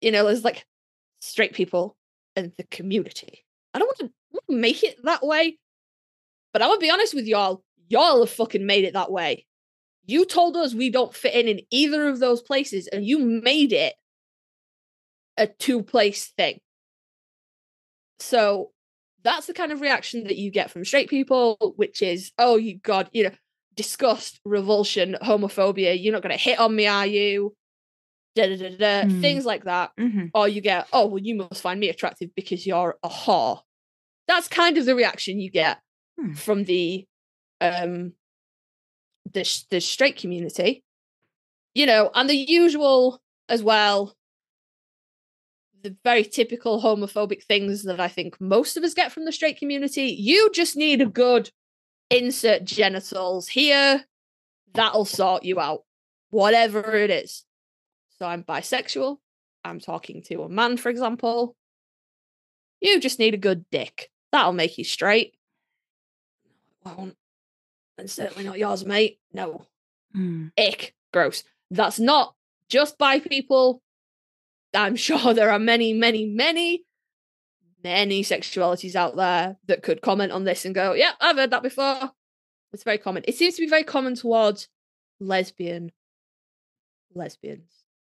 you 0.00 0.10
know 0.10 0.24
there's 0.24 0.44
like 0.44 0.66
straight 1.20 1.52
people 1.52 1.96
and 2.36 2.52
the 2.56 2.64
community 2.64 3.44
i 3.74 3.78
don't 3.78 3.86
want 3.88 3.98
to, 3.98 4.10
make 4.48 4.82
it 4.82 4.96
that 5.04 5.24
way 5.24 5.58
but 6.52 6.60
i 6.60 6.68
would 6.68 6.80
be 6.80 6.90
honest 6.90 7.14
with 7.14 7.26
y'all 7.26 7.62
y'all 7.88 8.20
have 8.20 8.30
fucking 8.30 8.66
made 8.66 8.84
it 8.84 8.92
that 8.92 9.10
way 9.10 9.46
you 10.06 10.24
told 10.26 10.54
us 10.56 10.74
we 10.74 10.90
don't 10.90 11.14
fit 11.14 11.34
in 11.34 11.48
in 11.48 11.60
either 11.70 12.08
of 12.08 12.18
those 12.18 12.42
places 12.42 12.86
and 12.88 13.06
you 13.06 13.18
made 13.18 13.72
it 13.72 13.94
a 15.36 15.46
two 15.46 15.82
place 15.82 16.32
thing 16.36 16.58
so 18.20 18.70
That's 19.22 19.46
the 19.46 19.54
kind 19.54 19.72
of 19.72 19.80
reaction 19.80 20.24
that 20.24 20.36
you 20.36 20.50
get 20.50 20.70
from 20.70 20.84
straight 20.84 21.08
people, 21.08 21.74
which 21.76 22.02
is, 22.02 22.30
oh, 22.38 22.56
you 22.56 22.78
God, 22.78 23.08
you 23.12 23.24
know, 23.24 23.30
disgust, 23.74 24.38
revulsion, 24.44 25.16
homophobia. 25.22 25.96
You're 26.00 26.12
not 26.12 26.22
going 26.22 26.36
to 26.36 26.40
hit 26.42 26.58
on 26.58 26.76
me, 26.76 26.86
are 26.86 27.06
you? 27.06 27.54
Da, 28.36 28.46
da, 28.48 28.56
da, 28.56 28.76
da, 28.76 29.08
Mm. 29.08 29.20
Things 29.22 29.44
like 29.46 29.64
that. 29.64 29.92
Mhm. 29.98 30.30
Or 30.34 30.46
you 30.46 30.60
get, 30.60 30.88
oh, 30.92 31.06
well, 31.06 31.22
you 31.22 31.34
must 31.36 31.62
find 31.62 31.80
me 31.80 31.88
attractive 31.88 32.34
because 32.34 32.66
you're 32.66 32.98
a 33.02 33.08
whore. 33.08 33.62
That's 34.28 34.46
kind 34.48 34.76
of 34.78 34.84
the 34.84 34.94
reaction 34.94 35.40
you 35.40 35.50
get 35.50 35.80
Hmm. 36.18 36.34
from 36.34 36.64
the 36.64 37.06
um 37.60 38.12
the 39.32 39.64
the 39.70 39.80
straight 39.80 40.16
community. 40.16 40.82
You 41.74 41.86
know, 41.86 42.10
and 42.14 42.28
the 42.28 42.36
usual 42.36 43.20
as 43.48 43.62
well 43.62 44.14
the 45.84 45.94
very 46.02 46.24
typical 46.24 46.82
homophobic 46.82 47.44
things 47.44 47.84
that 47.84 48.00
I 48.00 48.08
think 48.08 48.40
most 48.40 48.76
of 48.76 48.82
us 48.82 48.94
get 48.94 49.12
from 49.12 49.26
the 49.26 49.32
straight 49.32 49.58
community. 49.58 50.06
You 50.06 50.50
just 50.50 50.76
need 50.76 51.02
a 51.02 51.06
good 51.06 51.50
insert 52.10 52.64
genitals 52.64 53.48
here. 53.48 54.04
That'll 54.72 55.04
sort 55.04 55.44
you 55.44 55.60
out, 55.60 55.84
whatever 56.30 56.96
it 56.96 57.10
is. 57.10 57.44
So 58.18 58.26
I'm 58.26 58.42
bisexual. 58.42 59.18
I'm 59.62 59.78
talking 59.78 60.22
to 60.22 60.42
a 60.42 60.48
man, 60.48 60.78
for 60.78 60.88
example. 60.88 61.54
You 62.80 62.98
just 62.98 63.18
need 63.18 63.34
a 63.34 63.38
good 63.38 63.66
dick. 63.70 64.10
That'll 64.32 64.52
make 64.52 64.78
you 64.78 64.84
straight. 64.84 65.34
No, 66.84 66.92
it 66.92 66.98
won't. 66.98 67.16
And 67.98 68.10
certainly 68.10 68.44
not 68.44 68.58
yours, 68.58 68.84
mate. 68.84 69.18
No. 69.32 69.66
Mm. 70.16 70.50
Ick. 70.58 70.94
Gross. 71.12 71.44
That's 71.70 72.00
not 72.00 72.34
just 72.68 72.98
by 72.98 73.20
people. 73.20 73.82
I'm 74.74 74.96
sure 75.06 75.34
there 75.34 75.50
are 75.50 75.58
many, 75.58 75.92
many, 75.92 76.26
many, 76.26 76.84
many 77.82 78.22
sexualities 78.22 78.94
out 78.94 79.16
there 79.16 79.56
that 79.66 79.82
could 79.82 80.02
comment 80.02 80.32
on 80.32 80.44
this 80.44 80.64
and 80.64 80.74
go, 80.74 80.92
yeah, 80.92 81.12
I've 81.20 81.36
heard 81.36 81.50
that 81.50 81.62
before. 81.62 82.12
It's 82.72 82.84
very 82.84 82.98
common. 82.98 83.24
It 83.26 83.36
seems 83.36 83.54
to 83.54 83.62
be 83.62 83.68
very 83.68 83.84
common 83.84 84.16
towards 84.16 84.68
lesbian 85.20 85.92
lesbians. 87.14 87.70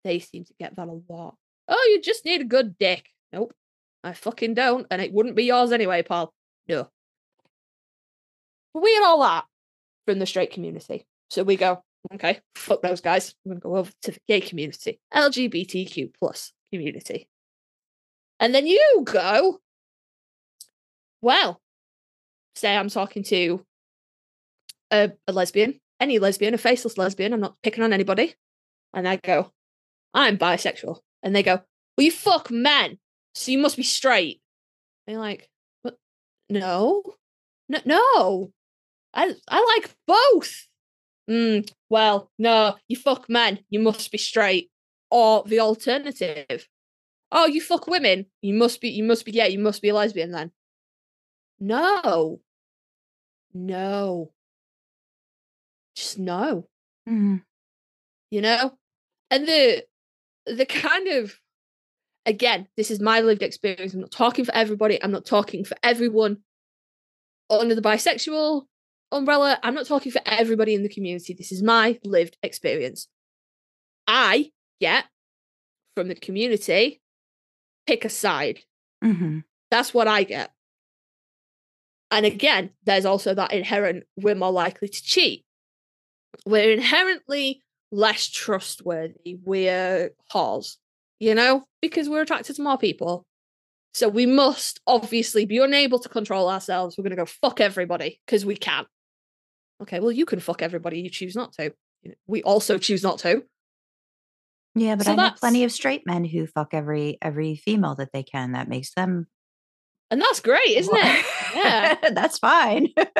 They 0.04 0.18
seem 0.18 0.44
to 0.44 0.54
get 0.60 0.76
that 0.76 0.88
a 0.88 1.00
lot. 1.08 1.36
Oh, 1.66 1.90
you 1.92 2.00
just 2.00 2.24
need 2.24 2.40
a 2.40 2.44
good 2.44 2.78
dick. 2.78 3.08
Nope. 3.32 3.54
I 4.04 4.12
fucking 4.12 4.54
don't, 4.54 4.86
and 4.90 5.00
it 5.00 5.12
wouldn't 5.12 5.34
be 5.34 5.44
yours 5.44 5.72
anyway, 5.72 6.02
pal. 6.02 6.34
No. 6.68 6.88
But 8.74 8.82
we 8.82 8.94
get 8.94 9.02
all 9.02 9.22
that 9.22 9.46
from 10.06 10.18
the 10.18 10.26
straight 10.26 10.52
community. 10.52 11.06
So 11.30 11.42
we 11.42 11.56
go, 11.56 11.82
okay, 12.12 12.40
fuck 12.54 12.82
those 12.82 13.00
guys. 13.00 13.34
I'm 13.44 13.52
gonna 13.52 13.60
go 13.60 13.76
over 13.76 13.90
to 14.02 14.10
the 14.12 14.18
gay 14.28 14.40
community, 14.40 15.00
LGBTQ 15.14 16.12
plus 16.18 16.52
community. 16.72 17.28
And 18.40 18.54
then 18.54 18.66
you 18.66 19.02
go, 19.04 19.60
well, 21.22 21.60
say 22.56 22.76
I'm 22.76 22.88
talking 22.88 23.22
to 23.24 23.64
a, 24.90 25.12
a 25.26 25.32
lesbian, 25.32 25.80
any 26.00 26.18
lesbian, 26.18 26.54
a 26.54 26.58
faceless 26.58 26.98
lesbian, 26.98 27.32
I'm 27.32 27.40
not 27.40 27.56
picking 27.62 27.84
on 27.84 27.92
anybody. 27.92 28.34
And 28.92 29.08
I 29.08 29.16
go, 29.16 29.52
I'm 30.12 30.38
bisexual. 30.38 30.98
And 31.22 31.34
they 31.34 31.42
go, 31.42 31.60
Well, 31.96 32.04
you 32.04 32.12
fuck 32.12 32.50
men, 32.50 32.98
so 33.34 33.50
you 33.50 33.58
must 33.58 33.76
be 33.76 33.82
straight. 33.82 34.40
You're 35.06 35.18
like? 35.18 35.48
No. 36.48 37.02
No, 37.68 37.78
no. 37.84 38.52
I 39.14 39.34
I 39.48 39.76
like 39.76 39.94
both. 40.06 40.68
Mm, 41.30 41.68
well, 41.88 42.30
no, 42.38 42.76
you 42.88 42.96
fuck 42.96 43.28
men, 43.28 43.60
you 43.70 43.80
must 43.80 44.10
be 44.12 44.18
straight. 44.18 44.70
Or 45.10 45.44
the 45.46 45.60
alternative. 45.60 46.68
Oh, 47.30 47.46
you 47.46 47.60
fuck 47.60 47.86
women, 47.86 48.26
you 48.42 48.54
must 48.54 48.80
be 48.80 48.88
you 48.90 49.04
must 49.04 49.24
be 49.24 49.32
yeah, 49.32 49.46
you 49.46 49.58
must 49.58 49.80
be 49.82 49.90
a 49.90 49.94
lesbian 49.94 50.32
then. 50.32 50.50
No. 51.60 52.40
No. 53.52 54.32
Just 55.96 56.18
no 56.18 56.66
Mm. 57.08 57.42
you 58.30 58.40
know 58.40 58.78
and 59.30 59.46
the 59.46 59.84
the 60.46 60.64
kind 60.64 61.06
of 61.08 61.38
again 62.24 62.66
this 62.78 62.90
is 62.90 62.98
my 62.98 63.20
lived 63.20 63.42
experience 63.42 63.92
i'm 63.92 64.00
not 64.00 64.10
talking 64.10 64.46
for 64.46 64.54
everybody 64.54 65.02
i'm 65.02 65.10
not 65.10 65.26
talking 65.26 65.64
for 65.66 65.76
everyone 65.82 66.38
under 67.50 67.74
the 67.74 67.82
bisexual 67.82 68.64
umbrella 69.14 69.58
i'm 69.62 69.74
not 69.74 69.86
talking 69.86 70.12
for 70.12 70.20
everybody 70.26 70.74
in 70.74 70.82
the 70.82 70.88
community 70.88 71.34
this 71.34 71.52
is 71.52 71.62
my 71.62 71.98
lived 72.04 72.36
experience 72.42 73.08
i 74.06 74.50
get 74.80 75.04
from 75.94 76.08
the 76.08 76.14
community 76.14 77.00
pick 77.86 78.04
a 78.04 78.08
side 78.08 78.60
hmm 79.02 79.40
that's 79.74 79.92
what 79.92 80.06
I 80.06 80.22
get. 80.22 80.52
And 82.12 82.24
again, 82.24 82.70
there's 82.84 83.04
also 83.04 83.34
that 83.34 83.52
inherent 83.52 84.04
we're 84.16 84.36
more 84.36 84.52
likely 84.52 84.86
to 84.86 85.02
cheat. 85.02 85.44
We're 86.46 86.70
inherently 86.70 87.60
less 87.90 88.28
trustworthy. 88.28 89.38
We're 89.44 90.12
whores, 90.32 90.76
you 91.18 91.34
know, 91.34 91.64
because 91.82 92.08
we're 92.08 92.20
attracted 92.20 92.54
to 92.54 92.62
more 92.62 92.78
people. 92.78 93.26
So 93.94 94.08
we 94.08 94.26
must 94.26 94.78
obviously 94.86 95.44
be 95.44 95.58
unable 95.58 95.98
to 95.98 96.08
control 96.08 96.48
ourselves. 96.48 96.96
We're 96.96 97.02
going 97.02 97.16
to 97.16 97.16
go 97.16 97.26
fuck 97.26 97.60
everybody 97.60 98.20
because 98.26 98.46
we 98.46 98.54
can. 98.54 98.86
Okay, 99.84 100.00
well, 100.00 100.12
you 100.12 100.26
can 100.26 100.40
fuck 100.40 100.60
everybody. 100.62 101.00
You 101.00 101.10
choose 101.10 101.34
not 101.36 101.52
to. 101.54 101.72
We 102.26 102.42
also 102.42 102.76
choose 102.78 103.02
not 103.02 103.18
to. 103.20 103.44
Yeah, 104.74 104.96
but 104.96 105.06
So 105.06 105.12
I 105.12 105.16
know 105.16 105.30
plenty 105.38 105.64
of 105.64 105.72
straight 105.72 106.02
men 106.06 106.24
who 106.24 106.46
fuck 106.46 106.74
every 106.74 107.16
every 107.22 107.54
female 107.56 107.94
that 107.96 108.10
they 108.12 108.22
can. 108.22 108.52
That 108.52 108.68
makes 108.68 108.92
them 108.94 109.28
And 110.10 110.20
that's 110.20 110.40
great, 110.40 110.68
isn't 110.76 110.94
it? 110.96 111.24
Yeah. 111.54 111.94
that's 112.12 112.38
fine. 112.38 112.88
And 112.96 113.06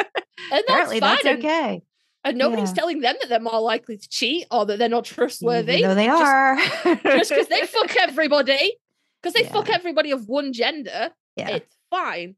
that's 0.50 0.64
Apparently, 0.68 1.00
fine. 1.00 1.18
that's 1.22 1.38
okay. 1.38 1.82
And 2.24 2.38
nobody's 2.38 2.70
Yeah. 2.70 2.74
telling 2.74 3.00
them 3.00 3.16
that 3.20 3.28
they're 3.28 3.40
more 3.40 3.60
likely 3.60 3.98
to 3.98 4.08
cheat 4.08 4.46
or 4.50 4.64
that 4.66 4.78
they're 4.78 4.88
not 4.88 5.04
trustworthy. 5.04 5.82
Though 5.82 5.94
they 5.94 6.08
are. 6.08 6.56
just 6.56 7.30
because 7.30 7.48
they 7.48 7.66
fuck 7.66 7.94
everybody, 8.00 8.76
because 9.22 9.34
they 9.34 9.44
fuck 9.44 9.68
everybody 9.70 10.10
of 10.10 10.26
one 10.28 10.52
gender, 10.52 11.10
yeah. 11.36 11.48
it's 11.56 11.76
fine. 11.90 12.36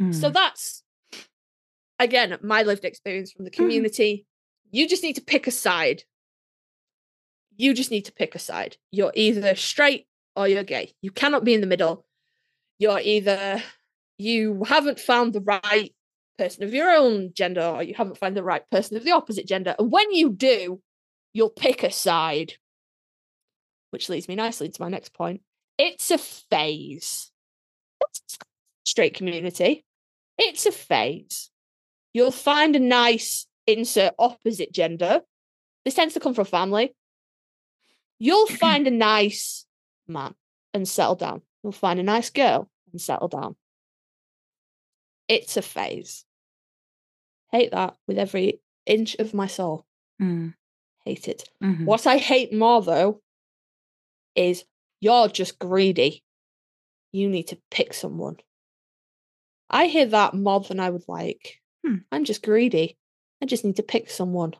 So 0.00 0.30
Mm. 0.30 0.32
that's 0.32 0.82
again 2.04 2.36
my 2.42 2.62
lived 2.62 2.84
experience 2.84 3.32
from 3.32 3.44
the 3.44 3.50
Mm-hmm. 3.50 3.62
community. 3.62 4.26
You 4.70 4.88
just 4.88 5.02
need 5.02 5.14
to 5.14 5.22
pick 5.22 5.46
a 5.46 5.50
side. 5.50 6.04
You 7.56 7.74
just 7.74 7.90
need 7.90 8.06
to 8.06 8.12
pick 8.12 8.34
a 8.34 8.38
side. 8.40 8.76
You're 8.90 9.12
either 9.14 9.54
straight 9.54 10.06
or 10.34 10.48
you're 10.48 10.64
gay. 10.64 10.92
You 11.00 11.10
cannot 11.12 11.44
be 11.44 11.54
in 11.54 11.60
the 11.60 11.66
middle. 11.68 12.04
You're 12.78 12.98
either 13.00 13.62
you 14.18 14.64
haven't 14.64 14.98
found 14.98 15.32
the 15.32 15.40
right 15.40 15.94
person 16.36 16.64
of 16.64 16.74
your 16.74 16.90
own 16.90 17.30
gender 17.34 17.62
or 17.62 17.82
you 17.84 17.94
haven't 17.94 18.18
found 18.18 18.36
the 18.36 18.42
right 18.42 18.68
person 18.70 18.96
of 18.96 19.04
the 19.04 19.12
opposite 19.12 19.46
gender. 19.46 19.76
And 19.78 19.92
when 19.92 20.12
you 20.12 20.30
do, 20.30 20.80
you'll 21.32 21.50
pick 21.50 21.84
a 21.84 21.90
side. 21.92 22.54
Which 23.90 24.08
leads 24.08 24.26
me 24.26 24.34
nicely 24.34 24.68
to 24.68 24.82
my 24.82 24.88
next 24.88 25.14
point. 25.14 25.42
It's 25.78 26.10
a 26.10 26.18
phase. 26.18 27.30
Straight 28.84 29.14
community. 29.14 29.84
It's 30.36 30.66
a 30.66 30.72
phase. 30.72 31.50
You'll 32.14 32.30
find 32.30 32.74
a 32.76 32.80
nice 32.80 33.46
insert 33.66 34.14
opposite 34.18 34.72
gender. 34.72 35.20
This 35.84 35.94
tends 35.94 36.14
to 36.14 36.20
come 36.20 36.32
from 36.32 36.46
family. 36.46 36.94
You'll 38.18 38.46
find 38.64 38.86
a 38.86 38.90
nice 38.90 39.66
man 40.08 40.34
and 40.72 40.88
settle 40.88 41.16
down. 41.16 41.42
You'll 41.62 41.72
find 41.72 41.98
a 42.00 42.04
nice 42.04 42.30
girl 42.30 42.70
and 42.92 43.00
settle 43.00 43.28
down. 43.28 43.56
It's 45.28 45.56
a 45.56 45.62
phase. 45.62 46.24
Hate 47.50 47.72
that 47.72 47.96
with 48.06 48.18
every 48.18 48.60
inch 48.86 49.16
of 49.16 49.34
my 49.34 49.46
soul. 49.46 49.86
Mm, 50.20 50.54
Hate 51.04 51.28
it. 51.28 51.48
mhm. 51.62 51.84
What 51.84 52.06
I 52.06 52.16
hate 52.18 52.52
more 52.52 52.80
though 52.82 53.20
is 54.34 54.64
you're 55.00 55.28
just 55.28 55.58
greedy. 55.58 56.22
You 57.12 57.28
need 57.28 57.48
to 57.48 57.58
pick 57.70 57.94
someone. 57.94 58.36
I 59.70 59.86
hear 59.86 60.06
that 60.06 60.34
more 60.34 60.60
than 60.60 60.80
I 60.80 60.90
would 60.90 61.04
like. 61.08 61.60
Hmm. 61.84 61.96
I'm 62.10 62.24
just 62.24 62.42
greedy. 62.42 62.96
I 63.42 63.46
just 63.46 63.64
need 63.64 63.76
to 63.76 63.82
pick 63.82 64.08
someone. 64.10 64.54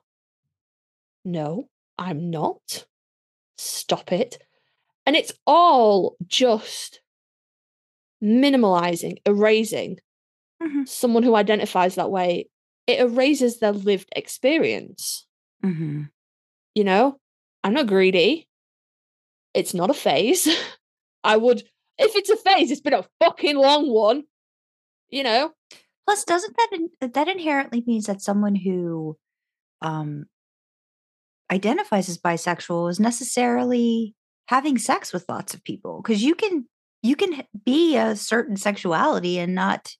No, 1.24 1.68
I'm 1.98 2.30
not. 2.30 2.86
Stop 3.58 4.12
it. 4.12 4.38
And 5.06 5.16
it's 5.16 5.32
all 5.46 6.16
just 6.26 7.00
minimalizing, 8.22 9.18
erasing 9.26 9.98
Mhm. 10.62 10.88
someone 10.88 11.22
who 11.22 11.34
identifies 11.36 11.96
that 11.96 12.10
way. 12.10 12.48
It 12.86 13.00
erases 13.00 13.58
their 13.60 13.72
lived 13.72 14.10
experience 14.16 15.26
Mhm. 15.64 16.10
you 16.74 16.84
know 16.84 17.20
i'm 17.64 17.74
not 17.74 17.86
greedy 17.86 18.48
it's 19.54 19.74
not 19.74 19.90
a 19.90 19.94
phase 19.94 20.46
i 21.24 21.36
would 21.36 21.60
if 21.98 22.16
it's 22.16 22.30
a 22.30 22.36
phase 22.36 22.70
it's 22.70 22.80
been 22.80 22.92
a 22.94 23.06
fucking 23.20 23.56
long 23.56 23.88
one 23.90 24.24
you 25.10 25.22
know 25.22 25.52
Plus, 26.06 26.24
doesn't 26.24 26.56
that 26.56 26.68
in, 26.72 27.10
that 27.12 27.28
inherently 27.28 27.82
means 27.86 28.06
that 28.06 28.20
someone 28.20 28.54
who 28.54 29.16
um, 29.82 30.26
identifies 31.50 32.08
as 32.08 32.18
bisexual 32.18 32.90
is 32.90 33.00
necessarily 33.00 34.14
having 34.48 34.78
sex 34.78 35.12
with 35.12 35.24
lots 35.28 35.54
of 35.54 35.64
people? 35.64 36.00
Because 36.02 36.22
you 36.22 36.34
can 36.34 36.66
you 37.02 37.16
can 37.16 37.42
be 37.64 37.96
a 37.96 38.16
certain 38.16 38.56
sexuality 38.56 39.38
and 39.38 39.54
not 39.54 39.94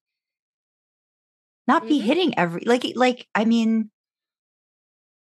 not 1.66 1.86
be 1.88 1.98
Mhm. 2.00 2.04
hitting 2.04 2.38
every 2.38 2.62
like 2.66 2.84
like 2.94 3.26
I 3.34 3.44
mean 3.44 3.90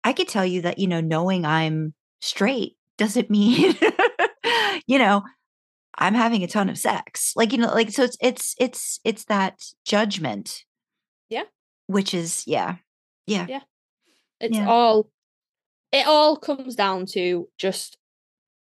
I 0.02 0.12
could 0.12 0.28
tell 0.28 0.44
you 0.44 0.62
that 0.62 0.78
you 0.78 0.86
know 0.86 1.00
knowing 1.00 1.44
I'm 1.44 1.94
straight 2.20 2.76
doesn't 2.98 3.30
mean 3.36 3.76
you 4.86 4.98
know 4.98 5.22
I'm 5.98 6.14
having 6.14 6.42
a 6.44 6.48
ton 6.48 6.68
of 6.70 6.78
sex. 6.78 7.32
Like 7.36 7.52
you 7.52 7.58
know 7.58 7.68
like 7.74 7.90
so 7.90 8.04
it's 8.04 8.16
it's 8.20 8.54
it's 8.58 9.00
it's 9.04 9.24
that 9.26 9.62
judgment. 9.86 10.64
Which 11.86 12.14
is 12.14 12.44
yeah. 12.46 12.76
Yeah. 13.26 13.46
Yeah. 13.48 13.60
It's 14.40 14.56
Yeah. 14.56 14.68
all 14.68 15.10
it 15.92 16.06
all 16.06 16.36
comes 16.36 16.74
down 16.74 17.06
to 17.12 17.48
just 17.58 17.96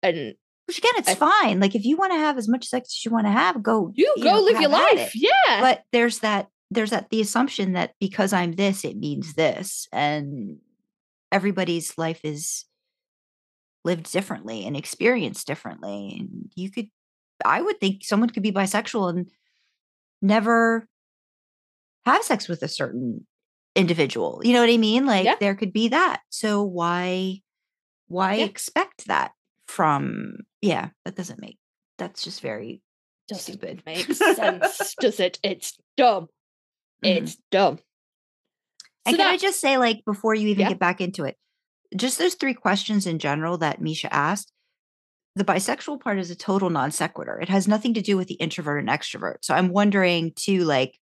an 0.02 0.34
Which 0.66 0.78
again 0.78 0.92
it's 0.96 1.08
I- 1.08 1.14
fine. 1.14 1.60
Like 1.60 1.74
if 1.74 1.84
you 1.84 1.96
want 1.96 2.12
to 2.12 2.18
have 2.18 2.36
as 2.38 2.48
much 2.48 2.66
sex 2.66 2.88
as 2.98 3.04
you 3.04 3.10
want 3.10 3.26
to 3.26 3.32
have 3.32 3.62
go 3.62 3.90
you 3.94 4.12
go 4.18 4.22
know, 4.36 4.40
live 4.42 4.60
your 4.60 4.70
life. 4.70 5.12
Yeah. 5.14 5.60
but 5.60 5.84
there's 5.92 6.18
that 6.20 6.48
there's 6.70 6.90
that 6.90 7.10
the 7.10 7.20
assumption 7.20 7.72
that 7.74 7.92
because 8.00 8.32
i'm 8.32 8.52
this 8.52 8.82
it 8.84 8.96
means 8.96 9.34
this 9.34 9.86
and 9.92 10.56
everybody's 11.30 11.98
life 11.98 12.20
is 12.24 12.64
lived 13.84 14.10
differently 14.10 14.64
and 14.64 14.74
experienced 14.76 15.46
differently 15.46 16.16
and 16.18 16.50
you 16.54 16.70
could 16.70 16.86
i 17.44 17.60
would 17.60 17.78
think 17.78 18.02
someone 18.04 18.30
could 18.30 18.42
be 18.42 18.52
bisexual 18.52 19.10
and 19.10 19.30
never 20.22 20.88
have 22.04 22.22
sex 22.22 22.48
with 22.48 22.62
a 22.62 22.68
certain 22.68 23.26
individual 23.74 24.40
you 24.44 24.52
know 24.52 24.60
what 24.60 24.70
i 24.70 24.76
mean 24.76 25.06
like 25.06 25.24
Yeah. 25.24 25.36
there 25.40 25.54
could 25.54 25.72
be 25.72 25.88
that 25.88 26.20
so 26.28 26.62
why 26.62 27.40
why 28.08 28.34
Yeah. 28.36 28.44
expect 28.44 29.06
that 29.06 29.32
from 29.66 30.36
yeah 30.60 30.90
that 31.04 31.14
doesn't 31.16 31.40
make 31.40 31.58
that's 31.98 32.22
just 32.24 32.40
very 32.40 32.82
doesn't 33.28 33.54
stupid. 33.54 33.82
make 33.86 34.12
sense, 34.12 34.94
does 35.00 35.20
it? 35.20 35.38
It's 35.44 35.78
dumb. 35.96 36.26
Mhm. 37.04 37.16
It's 37.22 37.36
dumb. 37.52 37.78
And 39.06 39.14
So 39.14 39.22
can 39.22 39.26
I 39.32 39.36
just 39.36 39.60
say, 39.60 39.78
like, 39.78 40.04
before 40.04 40.34
you 40.34 40.48
even 40.48 40.62
Yeah. 40.62 40.68
get 40.70 40.78
back 40.80 41.00
into 41.00 41.24
it, 41.24 41.36
just 41.96 42.18
those 42.18 42.34
three 42.34 42.54
questions 42.54 43.06
in 43.06 43.18
general 43.20 43.56
that 43.58 43.80
Misha 43.80 44.12
asked, 44.12 44.52
the 45.36 45.44
bisexual 45.44 46.00
part 46.00 46.18
is 46.18 46.30
a 46.30 46.34
total 46.36 46.68
non 46.68 46.90
sequitur. 46.90 47.38
It 47.40 47.48
has 47.48 47.68
nothing 47.68 47.94
to 47.94 48.02
do 48.02 48.16
with 48.16 48.26
the 48.28 48.34
introvert 48.34 48.80
and 48.80 48.88
extrovert. 48.88 49.36
So 49.42 49.54
I'm 49.54 49.68
wondering 49.68 50.32
too, 50.34 50.64
like, 50.64 50.98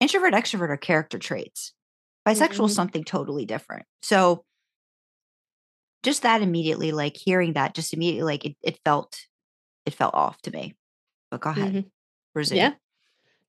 introvert, 0.00 0.34
extrovert 0.34 0.70
are 0.70 0.76
character 0.76 1.18
traits. 1.18 1.72
Bisexual 2.26 2.66
is 2.66 2.72
Mhm. 2.72 2.76
something 2.76 3.04
totally 3.04 3.46
different. 3.46 3.86
So 4.02 4.44
just 6.02 6.22
that 6.22 6.42
immediately, 6.42 6.92
like 6.92 7.16
hearing 7.16 7.54
that, 7.54 7.74
just 7.74 7.92
immediately, 7.92 8.22
like 8.32 8.44
it, 8.44 8.56
it 8.62 8.78
felt, 8.84 9.18
it 9.86 9.94
felt 9.94 10.14
off 10.14 10.40
to 10.42 10.50
me. 10.50 10.74
But 11.30 11.40
go 11.40 11.50
ahead, 11.50 11.72
Mhm. 11.74 11.90
resume. 12.34 12.58
Yeah. 12.58 12.74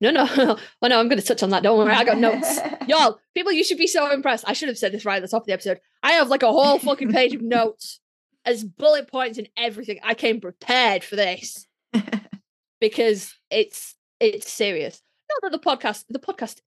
No, 0.00 0.10
no. 0.10 0.26
oh 0.82 0.86
no, 0.88 0.98
I'm 0.98 1.08
gonna 1.08 1.22
touch 1.22 1.42
on 1.42 1.50
that. 1.50 1.62
Don't 1.62 1.78
worry, 1.78 1.92
I 1.92 2.04
got 2.04 2.18
notes. 2.18 2.58
Y'all, 2.88 3.20
people, 3.34 3.52
you 3.52 3.62
should 3.62 3.78
be 3.78 3.86
so 3.86 4.10
impressed. 4.10 4.44
I 4.48 4.54
should 4.54 4.68
have 4.68 4.78
said 4.78 4.92
this 4.92 5.04
right 5.04 5.16
at 5.16 5.22
the 5.22 5.28
top 5.28 5.42
of 5.42 5.46
the 5.46 5.52
episode. 5.52 5.80
I 6.02 6.12
have 6.12 6.28
like 6.28 6.42
a 6.42 6.50
whole 6.52 6.78
fucking 6.78 7.12
page 7.12 7.34
of 7.34 7.42
notes 7.42 8.00
as 8.46 8.64
bullet 8.64 9.08
points 9.08 9.36
and 9.38 9.48
everything. 9.56 10.00
I 10.02 10.14
came 10.14 10.40
prepared 10.40 11.04
for 11.04 11.16
this 11.16 11.66
because 12.80 13.34
it's 13.50 13.94
it's 14.18 14.50
serious. 14.50 15.02
Not 15.30 15.50
that 15.50 15.52
the 15.52 15.64
podcast, 15.64 16.04
the 16.08 16.18
podcast. 16.18 16.58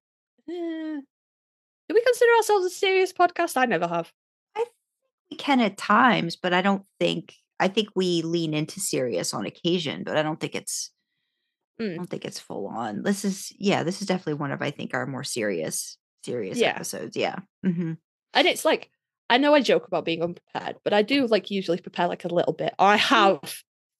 eh, 0.50 1.02
do 1.90 1.94
we 1.94 2.02
consider 2.02 2.32
ourselves 2.38 2.66
a 2.66 2.70
serious 2.70 3.12
podcast? 3.14 3.58
I 3.58 3.66
never 3.66 3.88
have. 3.88 4.12
we 5.32 5.38
can 5.38 5.60
at 5.62 5.78
times, 5.78 6.36
but 6.36 6.54
I 6.54 6.62
don't 6.62 6.84
think 7.00 7.34
I 7.60 7.68
think 7.68 7.90
we 7.96 8.22
lean 8.22 8.54
into 8.54 8.80
serious 8.80 9.34
on 9.34 9.46
occasion, 9.46 10.04
but 10.04 10.16
I 10.18 10.22
don't 10.24 10.40
think 10.40 10.54
it's 10.56 10.92
I 11.80 11.84
Mm. 11.84 11.96
don't 11.96 12.10
think 12.10 12.24
it's 12.26 12.40
full 12.40 12.68
on. 12.68 13.02
This 13.04 13.26
is 13.26 13.52
yeah, 13.58 13.84
this 13.84 14.02
is 14.02 14.08
definitely 14.08 14.36
one 14.36 14.52
of 14.52 14.62
I 14.62 14.70
think 14.72 14.94
our 14.94 15.06
more 15.08 15.24
serious 15.24 15.98
serious 16.24 16.58
Yeah. 16.60 16.70
episodes. 16.76 17.18
Yeah. 17.18 17.38
hmm 17.64 17.94
And 18.34 18.48
it's 18.48 18.64
like 18.66 18.92
I 19.30 19.38
know 19.40 19.56
I 19.56 19.62
joke 19.62 19.88
about 19.88 20.06
being 20.06 20.22
unprepared, 20.22 20.78
but 20.84 20.94
I 20.94 21.02
do 21.02 21.26
like 21.26 21.50
usually 21.50 21.80
prepare 21.80 22.08
like 22.08 22.26
a 22.26 22.34
little 22.34 22.54
bit, 22.54 22.74
I 22.78 22.98
have 22.98 23.40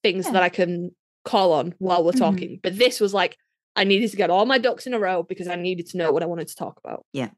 things 0.04 0.26
Yeah. 0.26 0.32
that 0.32 0.42
I 0.44 0.48
can 0.50 0.94
call 1.24 1.52
on 1.52 1.74
while 1.78 2.04
we're 2.04 2.12
Mhm. 2.12 2.18
talking. 2.18 2.60
But 2.62 2.78
this 2.78 3.00
was 3.00 3.12
like 3.12 3.36
I 3.76 3.84
needed 3.84 4.10
to 4.10 4.16
get 4.16 4.30
all 4.30 4.46
my 4.46 4.58
ducks 4.58 4.86
in 4.86 4.94
a 4.94 4.98
row 4.98 5.22
because 5.22 5.48
I 5.48 5.56
needed 5.56 5.86
to 5.88 5.96
know 5.96 6.12
what 6.12 6.22
I 6.22 6.26
wanted 6.26 6.48
to 6.48 6.54
talk 6.54 6.78
about. 6.84 7.04
Yeah. 7.12 7.30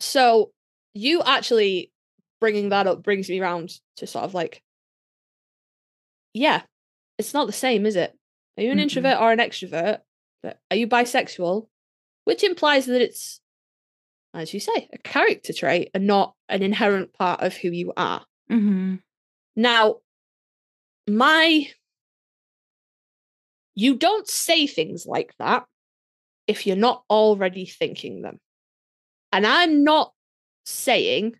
So 0.00 0.52
you 0.92 1.22
actually 1.22 1.90
bringing 2.40 2.68
that 2.68 2.86
up 2.86 3.02
brings 3.02 3.28
me 3.28 3.40
around 3.40 3.72
to 3.96 4.06
sort 4.06 4.24
of 4.24 4.34
like, 4.34 4.62
yeah, 6.34 6.62
it's 7.18 7.34
not 7.34 7.46
the 7.46 7.52
same, 7.52 7.86
is 7.86 7.96
it? 7.96 8.16
Are 8.56 8.62
you 8.62 8.70
an 8.70 8.78
Mm-mm. 8.78 8.82
introvert 8.82 9.20
or 9.20 9.32
an 9.32 9.38
extrovert? 9.38 10.00
But 10.42 10.58
are 10.70 10.76
you 10.76 10.86
bisexual? 10.86 11.66
Which 12.24 12.44
implies 12.44 12.86
that 12.86 13.00
it's, 13.00 13.40
as 14.34 14.52
you 14.52 14.60
say, 14.60 14.88
a 14.92 14.98
character 14.98 15.52
trait 15.52 15.90
and 15.94 16.06
not 16.06 16.34
an 16.48 16.62
inherent 16.62 17.12
part 17.12 17.40
of 17.40 17.56
who 17.56 17.68
you 17.70 17.92
are. 17.96 18.24
hmm 18.48 18.96
Now, 19.56 19.96
my. 21.08 21.68
You 23.74 23.96
don't 23.96 24.28
say 24.28 24.66
things 24.66 25.06
like 25.06 25.34
that 25.38 25.64
if 26.46 26.66
you're 26.66 26.76
not 26.76 27.02
already 27.10 27.66
thinking 27.66 28.22
them. 28.22 28.38
And 29.32 29.46
I'm 29.46 29.82
not 29.82 30.12
saying 30.64 31.36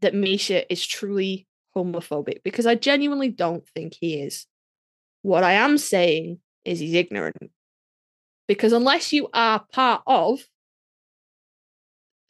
that 0.00 0.14
Misha 0.14 0.70
is 0.72 0.86
truly 0.86 1.46
homophobic 1.76 2.42
because 2.42 2.66
I 2.66 2.74
genuinely 2.74 3.28
don't 3.28 3.68
think 3.74 3.94
he 4.00 4.20
is. 4.20 4.46
What 5.22 5.44
I 5.44 5.52
am 5.52 5.76
saying 5.76 6.38
is 6.64 6.80
he's 6.80 6.94
ignorant. 6.94 7.36
Because 8.48 8.72
unless 8.72 9.12
you 9.12 9.28
are 9.34 9.64
part 9.72 10.02
of 10.06 10.40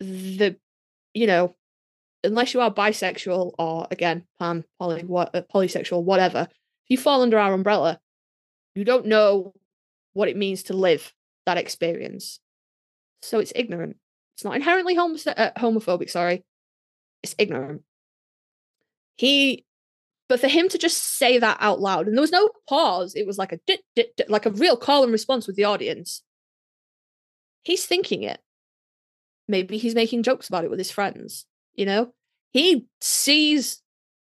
the, 0.01 0.57
you 1.15 1.27
know, 1.27 1.55
unless 2.25 2.55
you 2.55 2.61
are 2.61 2.73
bisexual 2.73 3.53
or 3.59 3.87
again 3.91 4.25
pan, 4.39 4.65
poly, 4.79 5.03
what, 5.03 5.35
uh, 5.35 5.43
polysexual, 5.55 6.03
whatever, 6.03 6.49
if 6.51 6.89
you 6.89 6.99
fall 6.99 7.23
under 7.23 7.39
our 7.39 7.53
umbrella, 7.53 8.01
you 8.77 8.85
don't 8.85 9.07
know 9.07 9.55
what 10.13 10.29
it 10.29 10.37
means 10.37 10.65
to 10.65 10.75
live 10.75 11.13
that 11.47 11.59
experience. 11.59 12.41
So 13.23 13.39
it's 13.39 13.53
ignorant. 13.57 13.97
It's 14.37 14.45
not 14.45 14.55
inherently 14.55 14.97
uh, 14.97 15.51
homophobic. 15.57 16.11
Sorry, 16.11 16.45
it's 17.23 17.35
ignorant. 17.39 17.83
He, 19.17 19.65
but 20.29 20.41
for 20.41 20.49
him 20.49 20.69
to 20.69 20.79
just 20.79 21.03
say 21.19 21.39
that 21.39 21.57
out 21.61 21.81
loud, 21.81 22.07
and 22.07 22.15
there 22.15 22.21
was 22.21 22.33
no 22.33 22.51
pause. 22.69 23.15
It 23.15 23.27
was 23.27 23.39
like 23.39 23.53
a 23.53 23.61
dit, 23.67 23.81
dit, 23.95 24.15
dit, 24.17 24.29
like 24.29 24.45
a 24.45 24.51
real 24.51 24.77
call 24.77 25.03
and 25.03 25.13
response 25.13 25.47
with 25.47 25.57
the 25.57 25.65
audience. 25.65 26.23
He's 27.63 27.87
thinking 27.87 28.23
it. 28.23 28.41
Maybe 29.49 29.79
he's 29.79 29.95
making 29.95 30.23
jokes 30.23 30.49
about 30.49 30.65
it 30.65 30.71
with 30.71 30.79
his 30.79 30.91
friends. 30.91 31.47
You 31.75 31.87
know, 31.87 32.13
he 32.53 32.87
sees 33.01 33.81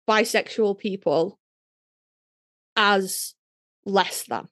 bisexual 0.09 0.79
people 0.79 1.38
as 2.77 3.35
less 3.88 4.24
than. 4.24 4.46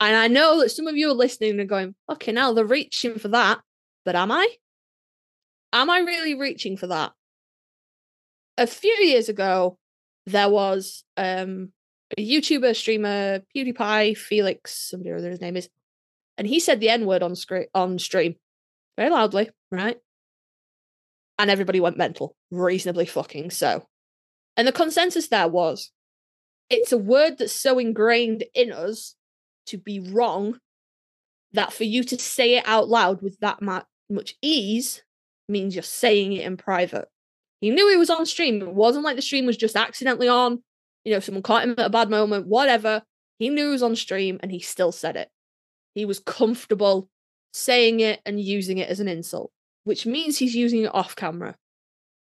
And 0.00 0.16
I 0.16 0.28
know 0.28 0.60
that 0.60 0.70
some 0.70 0.86
of 0.86 0.96
you 0.96 1.10
are 1.10 1.14
listening 1.14 1.58
and 1.60 1.68
going, 1.68 1.94
okay, 2.10 2.32
now 2.32 2.52
they're 2.52 2.64
reaching 2.64 3.18
for 3.18 3.28
that. 3.28 3.60
But 4.04 4.16
am 4.16 4.30
I? 4.30 4.48
Am 5.72 5.90
I 5.90 6.00
really 6.00 6.34
reaching 6.34 6.76
for 6.76 6.86
that? 6.88 7.12
A 8.58 8.66
few 8.66 8.92
years 9.00 9.28
ago, 9.28 9.78
there 10.26 10.48
was 10.48 11.04
um, 11.16 11.72
a 12.16 12.26
YouTuber, 12.26 12.74
streamer, 12.74 13.40
PewDiePie, 13.54 14.16
Felix, 14.16 14.74
somebody 14.74 15.10
or 15.10 15.16
other 15.16 15.30
his 15.30 15.40
name 15.40 15.56
is, 15.56 15.68
and 16.38 16.46
he 16.46 16.60
said 16.60 16.80
the 16.80 16.90
N 16.90 17.06
word 17.06 17.22
on 17.22 17.34
screen 17.34 17.66
on 17.74 17.98
stream 17.98 18.36
very 18.96 19.10
loudly, 19.10 19.50
right? 19.70 19.98
And 21.38 21.50
everybody 21.50 21.80
went 21.80 21.98
mental, 21.98 22.34
reasonably 22.50 23.06
fucking 23.06 23.50
so. 23.50 23.86
And 24.56 24.66
the 24.66 24.72
consensus 24.72 25.28
there 25.28 25.48
was 25.48 25.90
it's 26.70 26.92
a 26.92 26.98
word 26.98 27.38
that's 27.38 27.52
so 27.52 27.78
ingrained 27.78 28.44
in 28.54 28.72
us 28.72 29.14
to 29.66 29.78
be 29.78 30.00
wrong 30.00 30.58
that 31.52 31.72
for 31.72 31.84
you 31.84 32.04
to 32.04 32.18
say 32.18 32.56
it 32.56 32.64
out 32.66 32.88
loud 32.88 33.22
with 33.22 33.38
that 33.40 33.62
much 33.62 34.34
ease 34.42 35.02
means 35.48 35.74
you're 35.74 35.82
saying 35.82 36.32
it 36.32 36.44
in 36.44 36.56
private. 36.56 37.08
He 37.60 37.70
knew 37.70 37.88
he 37.88 37.96
was 37.96 38.10
on 38.10 38.26
stream. 38.26 38.60
It 38.60 38.74
wasn't 38.74 39.04
like 39.04 39.16
the 39.16 39.22
stream 39.22 39.46
was 39.46 39.56
just 39.56 39.76
accidentally 39.76 40.28
on. 40.28 40.62
You 41.04 41.12
know, 41.12 41.20
someone 41.20 41.42
caught 41.42 41.64
him 41.64 41.74
at 41.78 41.86
a 41.86 41.90
bad 41.90 42.10
moment, 42.10 42.46
whatever. 42.46 43.02
He 43.38 43.48
knew 43.48 43.66
he 43.66 43.70
was 43.70 43.82
on 43.82 43.96
stream 43.96 44.38
and 44.42 44.50
he 44.50 44.60
still 44.60 44.92
said 44.92 45.16
it. 45.16 45.30
He 45.94 46.04
was 46.04 46.18
comfortable 46.18 47.08
saying 47.52 48.00
it 48.00 48.20
and 48.26 48.40
using 48.40 48.78
it 48.78 48.90
as 48.90 49.00
an 49.00 49.08
insult, 49.08 49.50
which 49.84 50.04
means 50.04 50.36
he's 50.36 50.54
using 50.54 50.82
it 50.82 50.94
off 50.94 51.16
camera. 51.16 51.56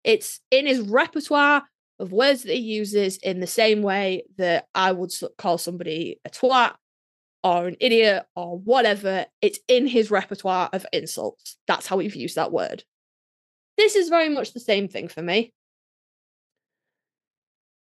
It's 0.03 0.39
in 0.49 0.65
his 0.65 0.79
repertoire 0.79 1.63
of 1.99 2.11
words 2.11 2.43
that 2.43 2.53
he 2.53 2.59
uses 2.59 3.17
in 3.17 3.39
the 3.39 3.47
same 3.47 3.81
way 3.81 4.23
that 4.37 4.67
I 4.73 4.91
would 4.91 5.11
call 5.37 5.57
somebody 5.57 6.19
a 6.25 6.29
twat 6.29 6.75
or 7.43 7.67
an 7.67 7.75
idiot 7.79 8.25
or 8.35 8.57
whatever. 8.57 9.25
It's 9.41 9.59
in 9.67 9.87
his 9.87 10.09
repertoire 10.09 10.69
of 10.71 10.85
insults. 10.93 11.57
That's 11.67 11.87
how 11.87 11.97
we've 11.97 12.15
used 12.15 12.35
that 12.35 12.51
word. 12.51 12.83
This 13.77 13.95
is 13.95 14.09
very 14.09 14.29
much 14.29 14.53
the 14.53 14.59
same 14.59 14.87
thing 14.87 15.07
for 15.07 15.21
me. 15.21 15.53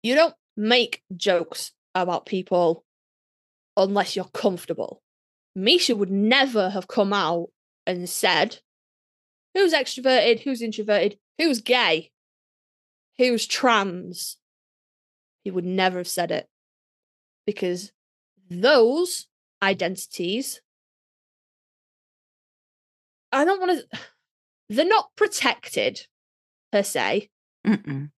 You 0.01 0.15
don't 0.15 0.35
make 0.57 1.01
jokes 1.15 1.71
about 1.95 2.25
people 2.25 2.83
unless 3.77 4.15
you're 4.15 4.25
comfortable. 4.25 5.01
Misha 5.55 5.95
would 5.95 6.11
never 6.11 6.69
have 6.69 6.87
come 6.87 7.13
out 7.13 7.49
and 7.85 8.09
said, 8.09 8.59
who's 9.53 9.73
extroverted, 9.73 10.41
who's 10.41 10.61
introverted, 10.61 11.17
who's 11.37 11.61
gay, 11.61 12.09
who's 13.17 13.47
trans. 13.47 14.37
He 15.43 15.51
would 15.51 15.65
never 15.65 15.97
have 15.97 16.07
said 16.07 16.31
it 16.31 16.47
because 17.45 17.91
those 18.49 19.27
identities, 19.61 20.61
I 23.31 23.45
don't 23.45 23.59
want 23.59 23.79
to, 23.91 23.99
they're 24.69 24.85
not 24.85 25.09
protected 25.15 26.07
per 26.71 26.83
se, 26.83 27.29
Mm-mm. 27.65 28.11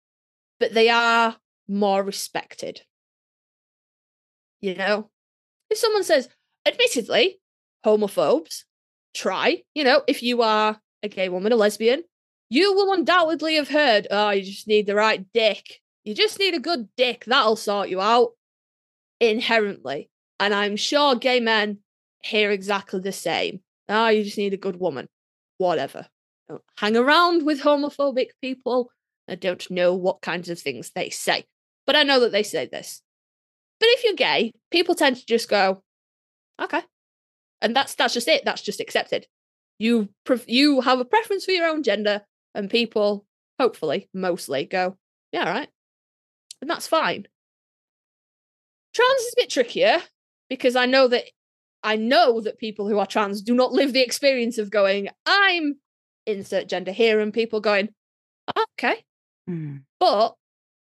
but 0.60 0.74
they 0.74 0.90
are 0.90 1.38
more 1.68 2.04
respected. 2.04 2.82
You 4.62 4.76
know, 4.76 5.10
if 5.70 5.78
someone 5.78 6.04
says, 6.04 6.30
admittedly, 6.66 7.40
homophobes 7.86 8.64
try, 9.14 9.64
you 9.74 9.84
know, 9.84 10.04
if 10.08 10.24
you 10.24 10.42
are 10.42 10.80
a 11.02 11.08
gay 11.10 11.30
woman, 11.30 11.52
a 11.52 11.56
lesbian, 11.56 12.04
you 12.54 12.76
will 12.76 12.94
undoubtedly 12.94 13.56
have 13.56 13.70
heard, 13.70 14.06
oh, 14.12 14.30
you 14.30 14.44
just 14.44 14.68
need 14.68 14.86
the 14.86 14.94
right 14.94 15.26
dick. 15.34 15.82
You 16.04 16.14
just 16.14 16.38
need 16.38 16.54
a 16.54 16.60
good 16.60 16.88
dick. 16.96 17.24
That'll 17.26 17.56
sort 17.56 17.90
you 17.90 18.00
out 18.00 18.34
inherently. 19.20 20.12
And 20.40 20.54
I'm 20.54 20.76
sure 20.76 21.16
gay 21.16 21.40
men 21.40 21.80
hear 22.22 22.52
exactly 22.52 23.00
the 23.00 23.12
same. 23.12 23.62
Oh, 23.90 24.10
you 24.10 24.24
just 24.24 24.38
need 24.38 24.54
a 24.54 24.58
good 24.58 24.80
woman. 24.80 25.10
Whatever. 25.58 26.06
Don't 26.48 26.62
hang 26.78 26.96
around 26.96 27.44
with 27.44 27.64
homophobic 27.64 28.28
people. 28.40 28.92
I 29.28 29.34
don't 29.34 29.72
know 29.72 29.96
what 29.96 30.22
kinds 30.22 30.48
of 30.48 30.60
things 30.60 30.92
they 30.94 31.10
say, 31.10 31.46
but 31.88 31.96
I 31.96 32.04
know 32.04 32.20
that 32.20 32.32
they 32.32 32.44
say 32.44 32.68
this. 32.68 33.02
But 33.80 33.90
if 33.90 34.04
you're 34.04 34.14
gay, 34.14 34.52
people 34.70 34.94
tend 34.94 35.16
to 35.16 35.26
just 35.26 35.50
go, 35.50 35.82
okay, 36.62 36.82
and 37.62 37.76
that's 37.76 37.96
that's 37.96 38.14
just 38.14 38.28
it. 38.28 38.46
That's 38.46 38.62
just 38.62 38.80
accepted. 38.80 39.26
You 39.80 40.10
you 40.46 40.82
have 40.82 41.00
a 41.00 41.06
preference 41.06 41.46
for 41.46 41.52
your 41.52 41.68
own 41.68 41.82
gender, 41.82 42.22
and 42.54 42.70
people, 42.70 43.26
hopefully, 43.60 44.10
mostly 44.14 44.66
go, 44.66 44.98
yeah, 45.32 45.50
right, 45.50 45.70
and 46.62 46.70
that's 46.70 46.88
fine. 46.88 47.28
Trans 48.94 49.22
is 49.22 49.34
a 49.34 49.42
bit 49.42 49.50
trickier 49.50 50.02
because 50.50 50.76
I 50.76 50.86
know 50.86 51.08
that 51.08 51.24
I 51.84 51.98
know 51.98 52.40
that 52.42 52.60
people 52.60 52.88
who 52.88 53.00
are 53.00 53.06
trans 53.06 53.42
do 53.42 53.54
not 53.54 53.74
live 53.74 53.92
the 53.92 54.04
experience 54.04 54.58
of 54.58 54.72
going, 54.72 55.10
I'm 55.26 55.76
insert 56.26 56.70
gender 56.70 56.92
here, 56.92 57.20
and 57.20 57.34
people 57.34 57.60
going, 57.60 57.90
okay. 58.78 59.04
Mm. 59.50 59.82
But 60.00 60.36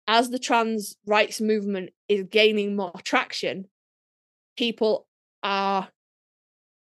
as 0.08 0.30
the 0.30 0.39
trans 0.39 0.96
rights 1.06 1.41
movement 1.41 1.89
is 2.08 2.24
gaining 2.24 2.76
more 2.76 2.93
traction, 3.04 3.65
people 4.56 5.08
are, 5.43 5.89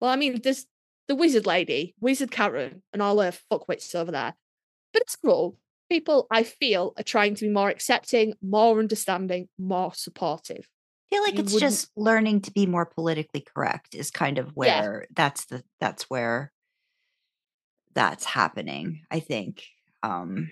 well, 0.01 0.11
I 0.11 0.17
mean, 0.17 0.41
there's 0.43 0.67
the 1.07 1.15
wizard 1.15 1.47
lady, 1.47 1.95
wizard 2.01 2.31
Karen, 2.31 2.83
and 2.93 3.01
all 3.01 3.21
her 3.21 3.33
fuckwits 3.51 3.95
over 3.95 4.13
there. 4.13 4.35
But 4.93 5.03
it's 5.03 5.17
cool. 5.17 5.59
People, 5.91 6.27
I 6.31 6.43
feel, 6.43 6.93
are 6.99 7.03
trying 7.03 7.35
to 7.37 7.47
be 7.47 7.51
more 7.51 7.69
accepting, 7.71 8.35
more 8.43 8.79
understanding, 8.79 9.49
more 9.59 9.93
supportive. 9.95 10.69
I 11.11 11.15
feel 11.15 11.23
like 11.23 11.35
You 11.35 11.41
it's 11.41 11.53
wouldn't- 11.55 11.71
just 11.73 11.91
learning 11.97 12.43
to 12.43 12.51
be 12.53 12.67
more 12.67 12.85
politically 12.87 13.41
correct 13.55 13.95
is 13.95 14.11
kind 14.11 14.39
of 14.39 14.51
where 14.55 15.07
that's 15.15 15.47
the 15.47 15.63
that's 15.81 16.05
where 16.11 16.53
that's 17.95 18.25
happening. 18.25 19.03
I 19.11 19.21
think. 19.21 19.65
Um 20.03 20.51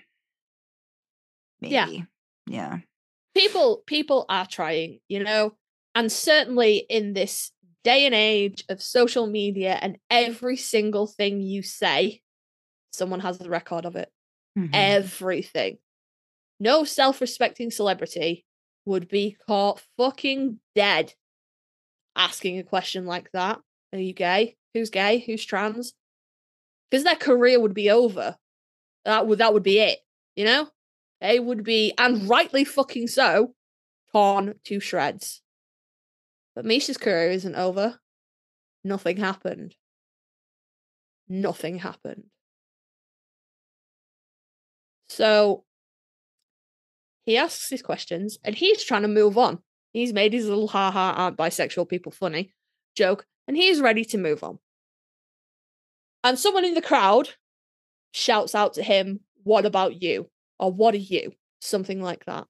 maybe. 1.61 1.73
Yeah. 1.73 1.87
Yeah. 2.47 2.77
people 3.35 3.83
people 3.85 4.25
are 4.29 4.45
trying 4.47 4.99
you 5.07 5.23
know 5.23 5.53
and 5.95 6.11
certainly 6.11 6.77
in 6.89 7.13
this 7.13 7.51
day 7.83 8.05
and 8.05 8.15
age 8.15 8.63
of 8.69 8.81
social 8.81 9.27
media 9.27 9.77
and 9.81 9.97
every 10.09 10.57
single 10.57 11.07
thing 11.07 11.41
you 11.41 11.61
say 11.61 12.21
someone 12.91 13.19
has 13.19 13.37
the 13.37 13.49
record 13.49 13.85
of 13.85 13.95
it 13.95 14.09
Mhm. 14.57 14.69
everything 14.73 15.77
no 16.59 16.83
self-respecting 16.83 17.69
celebrity 17.71 18.45
would 18.85 19.07
be 19.07 19.37
caught 19.47 19.81
fucking 19.97 20.59
dead 20.75 21.13
asking 22.15 22.57
a 22.57 22.63
question 22.63 23.05
like 23.05 23.29
that 23.31 23.59
are 23.93 23.99
you 23.99 24.13
gay 24.13 24.57
who's 24.73 24.89
gay 24.89 25.19
who's 25.19 25.45
trans 25.45 25.93
because 26.89 27.03
their 27.03 27.15
career 27.15 27.59
would 27.59 27.73
be 27.75 27.89
over 27.91 28.35
that 29.05 29.27
would 29.27 29.39
that 29.39 29.53
would 29.53 29.63
be 29.63 29.79
it 29.79 29.99
you 30.35 30.43
know 30.45 30.69
they 31.19 31.39
would 31.39 31.63
be, 31.63 31.93
and 31.97 32.29
rightly 32.29 32.63
fucking 32.63 33.07
so, 33.07 33.55
torn 34.11 34.53
to 34.65 34.79
shreds. 34.79 35.41
But 36.55 36.65
Misha's 36.65 36.97
career 36.97 37.31
isn't 37.31 37.55
over. 37.55 37.99
Nothing 38.83 39.17
happened. 39.17 39.75
Nothing 41.27 41.79
happened. 41.79 42.25
So 45.09 45.63
he 47.25 47.37
asks 47.37 47.69
his 47.69 47.81
questions 47.81 48.37
and 48.43 48.55
he's 48.55 48.83
trying 48.83 49.03
to 49.03 49.07
move 49.07 49.37
on. 49.37 49.59
He's 49.93 50.13
made 50.13 50.33
his 50.33 50.47
little 50.47 50.67
ha 50.67 50.91
ha 50.91 51.13
aren't 51.15 51.37
bisexual 51.37 51.89
people 51.89 52.11
funny 52.11 52.53
joke 52.95 53.25
and 53.47 53.55
he's 53.55 53.79
ready 53.79 54.03
to 54.05 54.17
move 54.17 54.43
on. 54.43 54.59
And 56.23 56.37
someone 56.37 56.65
in 56.65 56.73
the 56.73 56.81
crowd 56.81 57.29
shouts 58.13 58.53
out 58.55 58.73
to 58.73 58.83
him, 58.83 59.21
What 59.43 59.65
about 59.65 60.01
you? 60.01 60.29
or 60.59 60.71
what 60.71 60.93
are 60.95 60.97
you? 60.97 61.33
Something 61.61 62.01
like 62.01 62.25
that. 62.25 62.47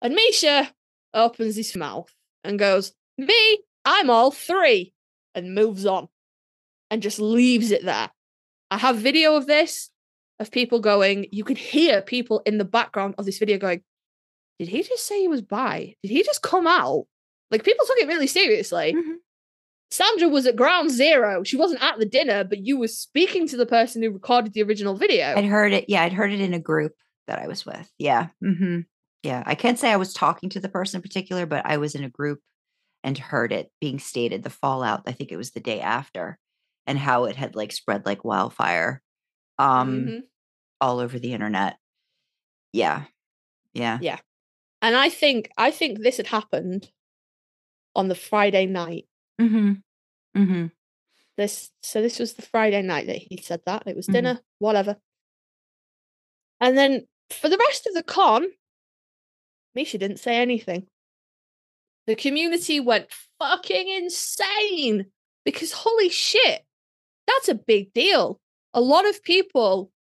And 0.00 0.14
Misha 0.14 0.72
opens 1.14 1.56
his 1.56 1.74
mouth 1.76 2.14
and 2.44 2.58
goes, 2.58 2.92
Me, 3.18 3.60
I'm 3.84 4.10
all 4.10 4.30
three, 4.30 4.92
and 5.34 5.54
moves 5.54 5.86
on 5.86 6.08
and 6.90 7.02
just 7.02 7.18
leaves 7.18 7.70
it 7.70 7.84
there. 7.84 8.10
I 8.70 8.78
have 8.78 8.96
video 8.96 9.36
of 9.36 9.46
this 9.46 9.90
of 10.42 10.50
people 10.50 10.80
going, 10.80 11.26
you 11.32 11.44
could 11.44 11.58
hear 11.58 12.02
people 12.02 12.40
in 12.44 12.58
the 12.58 12.64
background 12.64 13.14
of 13.18 13.24
this 13.24 13.38
video 13.38 13.58
going, 13.58 13.82
Did 14.58 14.68
he 14.68 14.82
just 14.82 15.06
say 15.06 15.20
he 15.20 15.28
was 15.28 15.42
bi? 15.42 15.94
Did 16.02 16.10
he 16.10 16.22
just 16.22 16.42
come 16.42 16.66
out? 16.66 17.06
Like 17.50 17.64
people 17.64 17.86
took 17.86 17.98
it 17.98 18.06
really 18.08 18.26
seriously. 18.26 18.92
Mhm. 18.94 19.14
Sandra 19.90 20.28
was 20.28 20.46
at 20.46 20.56
ground 20.56 20.90
zero. 20.90 21.42
She 21.44 21.56
wasn't 21.56 21.82
at 21.82 21.98
the 21.98 22.06
dinner, 22.06 22.44
but 22.44 22.64
you 22.64 22.78
were 22.78 22.88
speaking 22.88 23.46
to 23.48 23.56
the 23.56 23.66
person 23.66 24.02
who 24.02 24.10
recorded 24.10 24.52
the 24.54 24.62
original 24.62 24.94
video. 24.96 25.34
I'd 25.36 25.44
heard 25.44 25.72
it. 25.72 25.86
Yeah, 25.88 26.02
I'd 26.02 26.12
heard 26.14 26.32
it 26.32 26.40
in 26.40 26.54
a 26.54 26.58
group 26.58 26.92
that 27.26 27.38
I 27.38 27.46
was 27.46 27.66
with. 27.66 27.90
Yeah. 27.98 28.28
hmm 28.40 28.80
Yeah. 29.22 29.42
I 29.44 29.54
can't 29.54 29.78
say 29.78 29.90
I 29.90 29.96
was 29.96 30.14
talking 30.14 30.48
to 30.50 30.60
the 30.60 30.68
person 30.70 30.98
in 30.98 31.02
particular, 31.02 31.44
but 31.46 31.66
I 31.66 31.76
was 31.76 31.94
in 31.94 32.04
a 32.04 32.08
group 32.08 32.40
and 33.04 33.18
heard 33.18 33.52
it 33.52 33.70
being 33.80 33.98
stated, 33.98 34.42
the 34.44 34.50
fallout. 34.50 35.02
I 35.06 35.12
think 35.12 35.30
it 35.32 35.36
was 35.36 35.50
the 35.50 35.60
day 35.60 35.80
after, 35.80 36.38
and 36.86 36.98
how 36.98 37.24
it 37.24 37.36
had 37.36 37.54
like 37.54 37.72
spread 37.72 38.06
like 38.06 38.24
wildfire 38.24 39.02
um 39.58 40.06
Mhm. 40.06 40.22
All 40.82 40.98
over 40.98 41.18
the 41.18 41.32
internet. 41.32 41.78
Yeah. 42.72 43.04
Yeah. 43.72 43.98
Yeah. 44.02 44.18
And 44.82 44.96
I 44.96 45.08
think 45.08 45.50
I 45.56 45.70
think 45.70 46.00
this 46.00 46.16
had 46.18 46.26
happened 46.26 46.90
on 47.94 48.08
the 48.08 48.14
Friday 48.14 48.66
night. 48.66 49.06
Mm-hmm. 49.40 49.72
Mm-hmm. 50.36 50.66
This 51.38 51.70
so 51.82 52.02
this 52.02 52.18
was 52.18 52.34
the 52.34 52.42
Friday 52.42 52.82
night 52.82 53.06
that 53.06 53.16
he 53.18 53.38
said 53.40 53.60
that. 53.66 53.84
It 53.86 53.96
was 53.96 54.08
Mhm. 54.08 54.12
dinner, 54.12 54.40
whatever. 54.58 54.96
And 56.60 56.76
then 56.76 57.06
for 57.30 57.48
the 57.48 57.58
rest 57.68 57.86
of 57.86 57.94
the 57.94 58.02
con, 58.02 58.46
Misha 59.74 59.98
didn't 59.98 60.18
say 60.20 60.36
anything. 60.36 60.86
The 62.06 62.16
community 62.16 62.80
went 62.80 63.08
fucking 63.38 63.88
insane 63.88 65.06
because 65.44 65.72
holy 65.72 66.08
shit, 66.08 66.64
that's 67.26 67.48
a 67.48 67.54
big 67.54 67.92
deal. 67.92 68.40
A 68.74 68.80
lot 68.80 69.08
of 69.08 69.22
people 69.22 69.92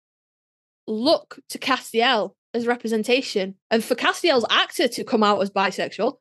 look 0.87 1.39
to 1.51 1.59
Castiel 1.59 2.35
as 2.55 2.67
representation, 2.67 3.55
and 3.71 3.83
for 3.85 3.95
Castiel's 3.95 4.47
actor 4.51 4.89
to 4.89 5.05
come 5.05 5.23
out 5.23 5.41
as 5.41 5.51
bisexual, 5.51 6.15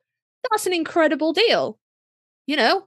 that's 0.50 0.66
an 0.66 0.72
incredible 0.72 1.32
deal. 1.32 1.78
You 2.46 2.56
know, 2.56 2.86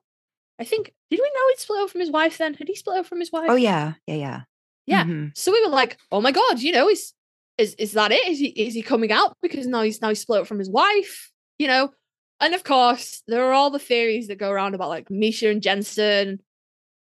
I 0.59 0.63
think 0.63 0.93
did 1.09 1.19
we 1.19 1.31
know 1.35 1.47
he'd 1.49 1.59
split 1.59 1.81
up 1.81 1.89
from 1.89 2.01
his 2.01 2.11
wife? 2.11 2.37
Then 2.37 2.53
had 2.53 2.67
he 2.67 2.75
split 2.75 2.99
up 2.99 3.05
from 3.05 3.19
his 3.19 3.31
wife? 3.31 3.49
Oh 3.49 3.55
yeah. 3.55 3.93
Yeah. 4.07 4.15
Yeah. 4.15 4.41
Yeah. 4.85 5.03
Mhm. 5.05 5.37
So 5.37 5.51
we 5.51 5.61
were 5.63 5.71
like, 5.71 5.97
oh 6.11 6.21
my 6.21 6.31
god, 6.31 6.59
you 6.59 6.71
know, 6.71 6.89
is 6.89 7.13
is 7.57 7.73
is 7.75 7.91
that 7.93 8.11
it? 8.11 8.27
Is 8.27 8.39
he 8.39 8.47
is 8.47 8.73
he 8.73 8.81
coming 8.81 9.11
out 9.11 9.37
because 9.41 9.67
now 9.67 9.81
he's 9.83 10.01
now 10.01 10.09
he's 10.09 10.21
split 10.21 10.41
up 10.41 10.47
from 10.47 10.59
his 10.59 10.69
wife? 10.69 11.31
You 11.59 11.67
know, 11.67 11.91
and 12.39 12.53
of 12.55 12.63
course 12.63 13.21
there 13.27 13.45
are 13.45 13.53
all 13.53 13.69
the 13.69 13.79
theories 13.79 14.27
that 14.27 14.37
go 14.39 14.49
around 14.49 14.73
about 14.73 14.89
like 14.89 15.09
Misha 15.11 15.49
and 15.49 15.61
Jensen, 15.61 16.39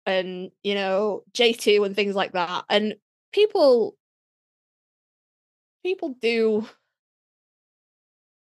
and 0.07 0.51
you 0.63 0.75
know 0.75 1.23
J 1.33 1.53
two 1.53 1.85
and 1.85 1.95
things 1.95 2.15
like 2.15 2.33
that. 2.33 2.65
And 2.69 2.97
people, 3.33 3.97
people 5.83 6.17
do 6.21 6.67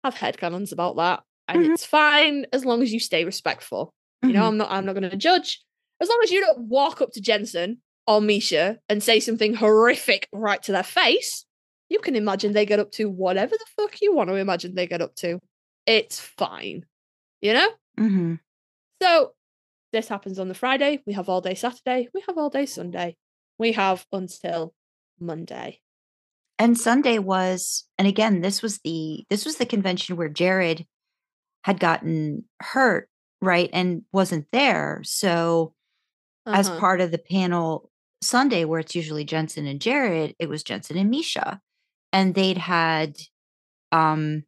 have 0.04 0.14
headcanons 0.14 0.72
about 0.72 0.96
that, 0.96 1.22
and 1.48 1.64
Mhm. 1.64 1.72
it's 1.72 1.84
fine 1.84 2.46
as 2.52 2.64
long 2.64 2.82
as 2.82 2.92
you 2.92 3.00
stay 3.00 3.24
respectful. 3.24 3.92
You 4.22 4.32
know, 4.32 4.42
Mhm. 4.42 4.46
I'm 4.48 4.56
not 4.56 4.70
I'm 4.70 4.86
not 4.86 4.94
going 4.94 5.10
to 5.10 5.16
judge 5.16 5.62
as 6.00 6.08
long 6.08 6.20
as 6.22 6.30
you 6.30 6.40
don't 6.40 6.68
walk 6.68 7.00
up 7.00 7.12
to 7.12 7.20
Jensen 7.20 7.82
or 8.06 8.20
Misha 8.20 8.80
and 8.88 9.02
say 9.02 9.20
something 9.20 9.54
horrific 9.54 10.28
right 10.32 10.62
to 10.64 10.72
their 10.72 10.82
face. 10.82 11.44
You 11.88 11.98
can 12.00 12.16
imagine 12.16 12.52
they 12.52 12.66
get 12.66 12.80
up 12.80 12.90
to 12.92 13.08
whatever 13.08 13.56
the 13.56 13.66
fuck 13.76 14.00
you 14.00 14.14
want 14.14 14.28
to 14.30 14.34
imagine 14.36 14.74
they 14.74 14.86
get 14.86 15.02
up 15.02 15.14
to. 15.16 15.38
It's 15.86 16.18
fine. 16.18 16.86
You 17.40 17.52
know? 17.52 17.74
Mhm. 17.98 18.40
So 19.02 19.34
this 19.92 20.08
happens 20.08 20.38
on 20.38 20.48
the 20.48 20.54
Friday. 20.54 21.02
We 21.06 21.12
have 21.12 21.28
all 21.28 21.40
day 21.40 21.54
Saturday. 21.54 22.08
We 22.12 22.22
have 22.26 22.36
all 22.38 22.50
day 22.50 22.66
Sunday. 22.66 23.16
We 23.58 23.72
have 23.72 24.06
until 24.12 24.74
Monday. 25.20 25.80
And 26.58 26.78
Sunday 26.78 27.18
was, 27.18 27.84
and 27.98 28.08
again, 28.08 28.40
this 28.40 28.62
was 28.62 28.78
the 28.78 29.24
this 29.28 29.44
was 29.44 29.56
the 29.56 29.66
convention 29.66 30.16
where 30.16 30.28
Jared 30.28 30.86
had 31.64 31.80
gotten 31.80 32.44
hurt, 32.62 33.10
right, 33.42 33.70
and 33.72 34.02
wasn't 34.12 34.46
there. 34.52 35.02
So 35.04 35.74
as 36.52 36.70
Uh-huh. 36.70 36.80
part 36.80 37.00
of 37.00 37.10
the 37.12 37.18
panel 37.18 37.90
Sunday, 38.22 38.64
where 38.64 38.80
it's 38.80 38.94
usually 38.96 39.24
Jensen 39.24 39.66
and 39.66 39.80
Jared, 39.80 40.34
it 40.38 40.48
was 40.48 40.64
Jensen 40.64 40.98
and 40.98 41.10
Misha. 41.10 41.60
And 42.12 42.34
they'd 42.34 42.58
had 42.58 43.18
um 43.92 44.44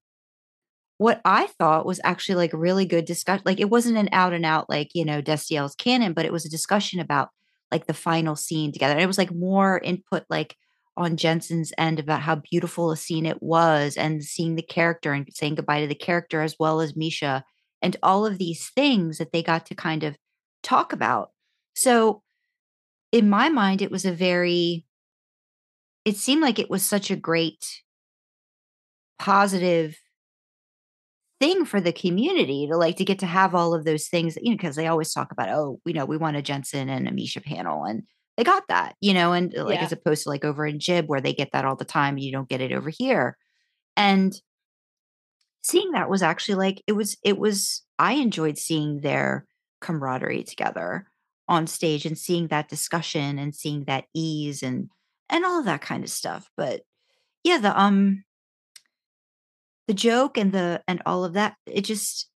what 0.98 1.20
I 1.24 1.46
thought 1.58 1.86
was 1.86 2.00
actually 2.04 2.34
like 2.36 2.50
really 2.52 2.84
good 2.84 3.04
discussion. 3.04 3.42
Like 3.46 3.60
it 3.60 3.70
wasn't 3.70 3.98
an 3.98 4.08
out 4.12 4.32
and 4.32 4.44
out 4.44 4.68
like, 4.68 4.90
you 4.94 5.04
know, 5.04 5.20
Destiel's 5.20 5.74
canon, 5.76 6.12
but 6.12 6.24
it 6.24 6.32
was 6.32 6.44
a 6.44 6.50
discussion 6.50 7.00
about 7.00 7.28
like 7.70 7.86
the 7.86 7.94
final 7.94 8.34
scene 8.34 8.72
together. 8.72 8.94
And 8.94 9.02
it 9.02 9.06
was 9.06 9.18
like 9.18 9.32
more 9.32 9.78
input 9.78 10.24
like 10.28 10.56
on 10.98 11.16
Jensen's 11.16 11.72
end 11.78 11.98
about 11.98 12.20
how 12.20 12.34
beautiful 12.34 12.90
a 12.90 12.96
scene 12.96 13.24
it 13.24 13.42
was 13.42 13.96
and 13.96 14.22
seeing 14.22 14.56
the 14.56 14.62
character 14.62 15.12
and 15.12 15.26
saying 15.32 15.54
goodbye 15.54 15.80
to 15.80 15.86
the 15.86 15.94
character 15.94 16.42
as 16.42 16.56
well 16.58 16.80
as 16.80 16.96
Misha 16.96 17.44
and 17.80 17.96
all 18.02 18.26
of 18.26 18.38
these 18.38 18.70
things 18.70 19.18
that 19.18 19.32
they 19.32 19.42
got 19.42 19.66
to 19.66 19.74
kind 19.74 20.02
of 20.02 20.16
talk 20.62 20.92
about. 20.92 21.30
So 21.74 22.22
in 23.12 23.30
my 23.30 23.48
mind, 23.48 23.80
it 23.80 23.90
was 23.90 24.04
a 24.04 24.12
very, 24.12 24.84
it 26.04 26.16
seemed 26.16 26.42
like 26.42 26.58
it 26.58 26.70
was 26.70 26.82
such 26.82 27.10
a 27.10 27.16
great 27.16 27.64
positive 29.18 29.96
thing 31.40 31.64
for 31.64 31.80
the 31.80 31.92
community 31.92 32.66
to 32.68 32.76
like 32.76 32.96
to 32.96 33.04
get 33.04 33.20
to 33.20 33.26
have 33.26 33.54
all 33.54 33.74
of 33.74 33.84
those 33.84 34.08
things, 34.08 34.36
you 34.42 34.50
know, 34.50 34.56
because 34.56 34.74
they 34.74 34.88
always 34.88 35.12
talk 35.12 35.30
about, 35.30 35.50
oh, 35.50 35.80
you 35.84 35.92
know, 35.92 36.04
we 36.04 36.16
want 36.16 36.36
a 36.36 36.42
Jensen 36.42 36.88
and 36.88 37.06
a 37.06 37.12
Misha 37.12 37.40
panel. 37.40 37.84
And 37.84 38.02
they 38.38 38.44
got 38.44 38.68
that, 38.68 38.96
you 39.00 39.14
know, 39.14 39.34
and 39.34 39.54
uh, 39.58 39.64
like 39.64 39.80
Yeah. 39.80 39.86
as 39.86 39.92
opposed 39.92 40.22
to 40.22 40.30
like 40.30 40.44
over 40.44 40.64
in 40.64 40.78
JIB 40.78 41.08
where 41.08 41.20
they 41.20 41.34
get 41.34 41.50
that 41.52 41.66
all 41.66 41.76
the 41.76 41.84
time 41.84 42.18
you 42.18 42.32
don't 42.32 42.48
get 42.48 42.62
it 42.62 42.72
over 42.72 42.88
here. 42.88 43.36
And 43.96 44.40
seeing 45.62 45.90
that 45.92 46.08
was 46.08 46.22
actually 46.22 46.54
like 46.54 46.82
it 46.86 46.92
was 46.92 47.16
it 47.24 47.38
was 47.38 47.82
I 47.98 48.14
enjoyed 48.14 48.58
seeing 48.58 49.00
their 49.00 49.44
camaraderie 49.80 50.44
together 50.44 51.08
on 51.48 51.66
stage 51.66 52.06
and 52.06 52.16
seeing 52.16 52.48
that 52.48 52.68
discussion 52.68 53.38
and 53.38 53.54
seeing 53.54 53.84
that 53.84 54.04
ease 54.14 54.62
and 54.62 54.88
and 55.28 55.44
all 55.44 55.58
of 55.58 55.64
that 55.66 55.80
kind 55.80 56.04
of 56.04 56.10
stuff. 56.10 56.48
But 56.56 56.82
yeah, 57.44 57.58
the 57.58 57.78
um 57.78 58.24
the 59.88 59.94
joke 59.94 60.38
and 60.38 60.52
the 60.52 60.82
and 60.86 61.02
all 61.06 61.24
of 61.24 61.32
that, 61.34 61.56
it 61.66 61.82
just 61.82 62.30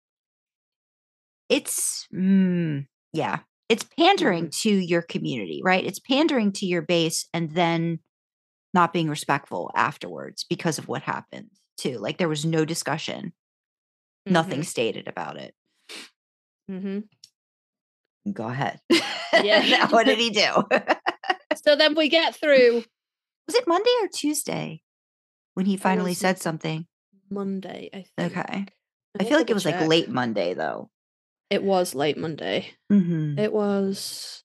it's 1.49 2.07
mm, 2.15 2.87
yeah, 3.13 3.41
it's 3.71 3.85
pandering 3.97 4.51
to 4.51 4.69
your 4.69 5.01
community, 5.01 5.63
right? 5.65 5.85
It's 5.85 6.01
pandering 6.01 6.51
to 6.55 6.67
your 6.67 6.83
base 6.83 7.29
and 7.33 7.53
then 7.53 8.01
not 8.75 8.93
being 8.93 9.09
respectful 9.09 9.71
afterwards 9.77 10.45
because 10.51 10.79
of 10.79 10.89
what 10.89 11.03
happened 11.03 11.51
too. 11.79 11.99
Like 11.99 12.19
there 12.19 12.29
was 12.29 12.45
no 12.45 12.65
discussion, 12.65 13.33
nothing 14.27 14.65
stated 14.65 15.07
about 15.07 15.37
it. 15.37 15.55
Mm-hmm. 16.69 18.33
Go 18.33 18.45
ahead. 18.49 18.81
Yeah. 19.33 19.87
What 19.91 20.07
did 20.07 20.19
he 20.19 20.31
do? 20.31 20.65
So 21.65 21.77
then 21.77 21.95
we 21.95 22.09
get 22.09 22.35
through 22.35 22.83
was 23.47 23.55
it 23.55 23.67
Monday 23.69 23.91
or 24.03 24.09
Tuesday 24.09 24.83
when 25.55 25.67
he 25.67 25.77
finally 25.77 26.15
said 26.15 26.41
something? 26.41 26.87
Monday, 27.31 27.91
I 27.95 28.05
think. 28.19 28.37
Okay. 28.37 28.43
I 28.43 28.67
I'll 29.21 29.27
feel 29.29 29.39
like 29.39 29.49
it 29.49 29.55
was 29.55 29.65
like 29.65 29.87
late 29.87 30.09
Monday 30.09 30.55
though. 30.55 30.91
It 31.51 31.63
was 31.63 31.95
late 31.95 32.17
Monday. 32.17 32.71
Mm-hmm. 32.93 33.39
It 33.39 33.53
was. 33.53 34.45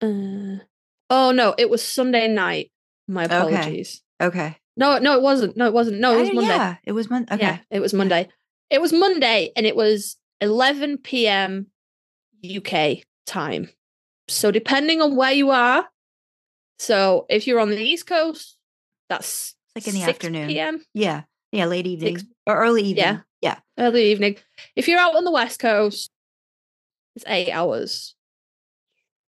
Uh, 0.00 0.64
oh 1.10 1.30
no! 1.32 1.54
It 1.58 1.68
was 1.70 1.84
Sunday 1.84 2.28
night. 2.28 2.70
My 3.06 3.24
apologies. 3.24 4.02
Okay. 4.20 4.56
No, 4.76 4.98
no, 4.98 5.14
it 5.16 5.22
wasn't. 5.22 5.56
No, 5.56 5.66
it 5.66 5.72
wasn't. 5.74 6.00
No, 6.00 6.14
it 6.14 6.20
was 6.20 6.28
don't- 6.28 6.36
Monday. 6.36 6.50
Yeah, 6.54 6.76
it 6.84 6.92
was 6.92 7.10
Monday. 7.10 7.34
Okay. 7.34 7.42
Yeah, 7.42 7.58
it 7.70 7.80
was 7.80 7.92
Monday. 7.92 8.28
It 8.70 8.80
was 8.80 8.92
Monday, 8.92 9.50
and 9.56 9.66
it 9.66 9.74
was 9.76 10.16
11 10.40 10.98
p.m. 10.98 11.66
UK 12.44 12.98
time. 13.26 13.70
So 14.28 14.50
depending 14.50 15.00
on 15.00 15.16
where 15.16 15.32
you 15.32 15.50
are, 15.50 15.86
so 16.78 17.26
if 17.28 17.46
you're 17.46 17.60
on 17.60 17.70
the 17.70 17.78
East 17.80 18.06
Coast, 18.06 18.56
that's 19.08 19.54
Like 19.74 19.88
in 19.88 19.94
the 19.94 20.00
6 20.00 20.08
afternoon. 20.10 20.48
p.m. 20.48 20.84
Yeah. 20.94 21.22
Yeah. 21.52 21.66
Late 21.66 21.86
evening 21.86 22.18
Six- 22.18 22.30
or 22.46 22.56
early 22.62 22.82
evening. 22.82 23.04
Yeah. 23.04 23.20
Yeah. 23.40 23.58
early 23.78 24.10
evening. 24.10 24.36
If 24.76 24.88
you're 24.88 24.98
out 24.98 25.14
on 25.16 25.24
the 25.24 25.30
West 25.30 25.60
Coast, 25.60 26.10
it's 27.16 27.24
eight 27.28 27.50
hours. 27.50 28.14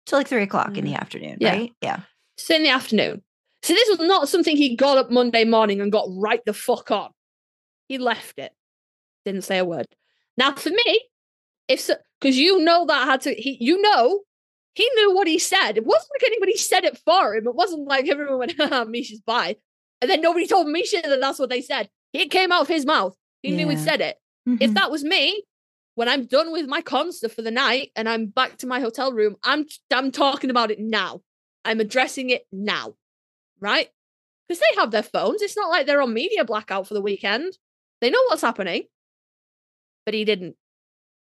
So 0.07 0.17
like 0.17 0.29
three 0.29 0.43
o'clock 0.43 0.77
in 0.77 0.85
the 0.85 0.93
Mm. 0.93 1.01
afternoon. 1.01 1.39
Yeah. 1.41 1.53
Right. 1.53 1.73
Yeah. 1.83 2.01
So 2.37 2.55
in 2.55 2.63
the 2.63 2.71
afternoon. 2.71 3.23
So 3.63 3.75
this 3.75 3.89
was 3.89 3.99
not 4.07 4.29
something 4.29 4.57
he 4.57 4.77
got 4.77 4.97
up 4.99 5.11
Monday 5.11 5.45
morning 5.45 5.81
and 5.81 5.91
got 5.93 6.07
right 6.11 6.41
the 6.47 6.55
fuck 6.55 6.91
on. 6.91 7.11
He 7.89 7.99
left 7.99 8.39
it. 8.39 8.53
Didn't 9.25 9.43
say 9.43 9.59
a 9.59 9.65
word. 9.65 9.87
Now 10.37 10.55
for 10.55 10.71
me, 10.71 11.09
if 11.67 11.81
so, 11.81 11.97
because 12.21 12.39
you 12.39 12.61
know 12.61 12.87
that 12.87 13.07
had 13.07 13.21
to 13.23 13.35
he 13.35 13.59
you 13.61 13.83
know 13.83 14.21
he 14.75 14.89
knew 14.95 15.15
what 15.15 15.27
he 15.27 15.39
said. 15.41 15.77
It 15.77 15.85
wasn't 15.85 16.11
like 16.21 16.31
anybody 16.31 16.57
said 16.57 16.85
it 16.85 16.97
for 16.99 17.35
him. 17.35 17.47
It 17.49 17.55
wasn't 17.55 17.89
like 17.89 18.09
everyone 18.09 18.39
went, 18.39 18.55
"Haha, 18.59 18.85
Misha's 18.85 19.21
bi. 19.21 19.57
And 20.01 20.09
then 20.09 20.21
nobody 20.21 20.47
told 20.47 20.69
Misha 20.69 21.03
that 21.03 21.21
that's 21.21 21.41
what 21.41 21.51
they 21.51 21.61
said. 21.61 21.91
It 22.13 22.31
came 22.31 22.53
out 22.53 22.63
of 22.63 22.69
his 22.69 22.87
mouth. 22.87 23.17
He 23.43 23.51
knew 23.53 23.69
he'd 23.69 23.79
said 23.79 24.01
it. 24.01 24.19
If 24.61 24.71
Mhm. 24.71 24.75
that 24.75 24.91
was 24.91 25.05
me, 25.05 25.45
when 25.95 26.09
I'm 26.09 26.27
done 26.27 26.53
with 26.53 26.67
my 26.67 26.81
concert 26.81 27.33
for 27.33 27.43
the 27.43 27.51
night 27.51 27.93
and 27.97 28.09
I'm 28.09 28.27
back 28.27 28.57
to 28.59 28.67
my 28.67 28.81
hotel 28.81 29.13
room, 29.13 29.37
I'm 29.43 29.67
I'm 29.91 30.11
talking 30.11 30.51
about 30.51 30.71
it 30.71 30.79
now. 30.79 31.23
I'm 31.65 31.81
addressing 31.81 32.31
it 32.31 32.47
now, 32.51 32.97
right? 33.61 33.91
Because 34.47 34.61
they 34.61 34.81
have 34.81 34.91
their 34.91 35.03
phones. 35.03 35.43
It's 35.43 35.57
not 35.57 35.69
like 35.71 35.87
they're 35.87 36.01
on 36.03 36.15
media 36.15 36.45
blackout 36.45 36.87
for 36.89 36.95
the 36.95 37.03
weekend. 37.03 37.59
They 38.01 38.11
know 38.11 38.23
what's 38.29 38.43
happening. 38.43 38.89
But 40.05 40.15
he 40.15 40.25
didn't. 40.25 40.57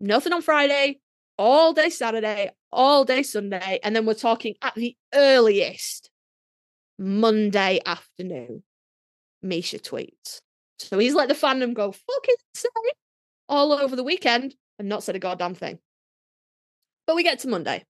Nothing 0.01 0.32
on 0.32 0.43
Friday, 0.43 1.01
all 1.36 1.72
day 1.74 1.91
Saturday, 1.91 2.53
all 2.72 3.05
day 3.05 3.22
Sunday, 3.22 3.80
and 3.82 3.95
then 3.95 4.07
we're 4.07 4.14
talking 4.14 4.55
at 4.62 4.74
the 4.74 4.97
earliest 5.12 6.09
Monday 6.99 7.80
afternoon. 7.84 8.62
Misha 9.43 9.78
tweets. 9.78 10.41
So 10.79 10.99
he's 10.99 11.14
let 11.14 11.29
the 11.29 11.35
fandom 11.35 11.74
go 11.74 11.93
fucking 11.93 12.35
insane 12.55 12.70
all 13.49 13.72
over 13.72 13.97
the 13.97 14.05
weekend 14.05 14.55
and 14.79 14.89
not 14.89 15.03
said 15.03 15.16
a 15.16 15.20
goddamn 15.20 15.55
thing. 15.55 15.79
But 17.07 17.16
we 17.16 17.22
get 17.22 17.41
to 17.41 17.49
Monday. 17.49 17.85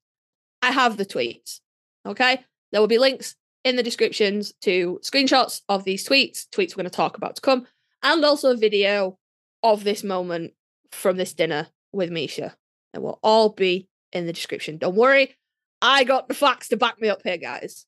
I 0.63 0.71
have 0.71 0.97
the 0.97 1.07
tweets. 1.07 1.61
Okay. 2.07 2.45
There 2.73 2.81
will 2.81 2.89
be 2.89 2.99
links 2.99 3.35
in 3.65 3.77
the 3.77 3.83
descriptions 3.83 4.53
to 4.63 5.01
screenshots 5.03 5.63
of 5.69 5.85
these 5.85 6.07
tweets, 6.07 6.47
tweets 6.49 6.71
we're 6.71 6.83
going 6.83 6.91
to 6.91 6.91
talk 6.91 7.17
about 7.17 7.37
to 7.37 7.43
come, 7.43 7.67
and 8.03 8.25
also 8.25 8.53
a 8.53 8.57
video 8.57 9.19
of 9.63 9.85
this 9.85 10.05
moment 10.05 10.53
from 10.93 11.17
this 11.17 11.35
dinner 11.35 11.69
with 11.93 12.11
Misha. 12.11 12.55
It 12.95 13.03
will 13.03 13.19
all 13.23 13.51
be 13.51 13.89
in 14.13 14.27
the 14.27 14.33
description. 14.33 14.79
Don't 14.79 14.95
worry. 14.95 15.35
I 15.83 16.05
got 16.05 16.29
the 16.29 16.35
facts 16.35 16.69
to 16.69 16.77
back 16.77 17.01
me 17.01 17.09
up 17.09 17.23
here, 17.23 17.37
guys. 17.37 17.87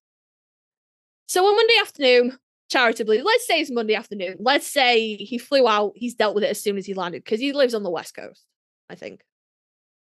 So 1.29 1.45
on 1.45 1.57
Monday 1.57 1.75
afternoon, 1.81 2.39
charitably, 2.71 3.23
let's 3.23 3.47
say 3.47 3.61
it's 3.61 3.71
Monday 3.71 3.95
afternoon. 3.95 4.37
Let's 4.41 4.67
say 4.67 5.17
he 5.17 5.39
flew 5.39 5.69
out, 5.69 5.93
he's 5.97 6.15
dealt 6.15 6.35
with 6.35 6.45
it 6.45 6.51
as 6.51 6.63
soon 6.63 6.79
as 6.79 6.87
he 6.87 6.95
landed 6.95 7.25
because 7.25 7.41
he 7.41 7.53
lives 7.53 7.75
on 7.75 7.83
the 7.83 7.91
West 7.91 8.15
Coast, 8.15 8.47
I 8.89 8.95
think. 8.95 9.21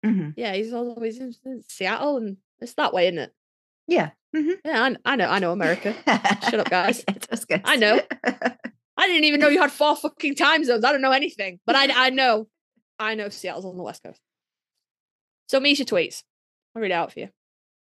Mhm. 0.04 0.34
Yeah, 0.36 0.54
he's 0.54 0.72
always 0.72 1.18
in 1.18 1.34
Seattle 1.68 2.18
and 2.18 2.36
it's 2.60 2.74
that 2.74 2.92
way, 2.92 3.06
isn't 3.08 3.18
it? 3.18 3.32
Yeah. 3.86 4.10
Mhm. 4.36 4.58
Yeah, 4.64 4.82
I, 5.04 5.12
I 5.12 5.16
know, 5.16 5.28
I 5.28 5.38
know 5.38 5.52
America. 5.52 5.94
Shut 6.44 6.60
up, 6.60 6.70
guys. 6.70 7.02
I 7.08 7.60
I 7.64 7.76
know. 7.76 8.00
I 8.24 9.06
didn't 9.06 9.24
even 9.24 9.40
know 9.40 9.48
you 9.48 9.60
had 9.60 9.72
four 9.72 9.96
fucking 9.96 10.34
time 10.34 10.64
zones. 10.64 10.84
I 10.84 10.92
don't 10.92 11.00
know 11.00 11.12
anything, 11.12 11.60
but 11.66 11.76
I, 11.76 12.06
I 12.06 12.10
know, 12.10 12.48
I 12.98 13.14
know 13.14 13.28
Seattle's 13.28 13.64
on 13.64 13.76
the 13.76 13.82
West 13.82 14.02
Coast. 14.02 14.20
So 15.48 15.60
Misha 15.60 15.84
tweets. 15.84 16.24
I'll 16.74 16.82
read 16.82 16.90
it 16.90 16.94
out 16.94 17.12
for 17.12 17.20
you. 17.20 17.28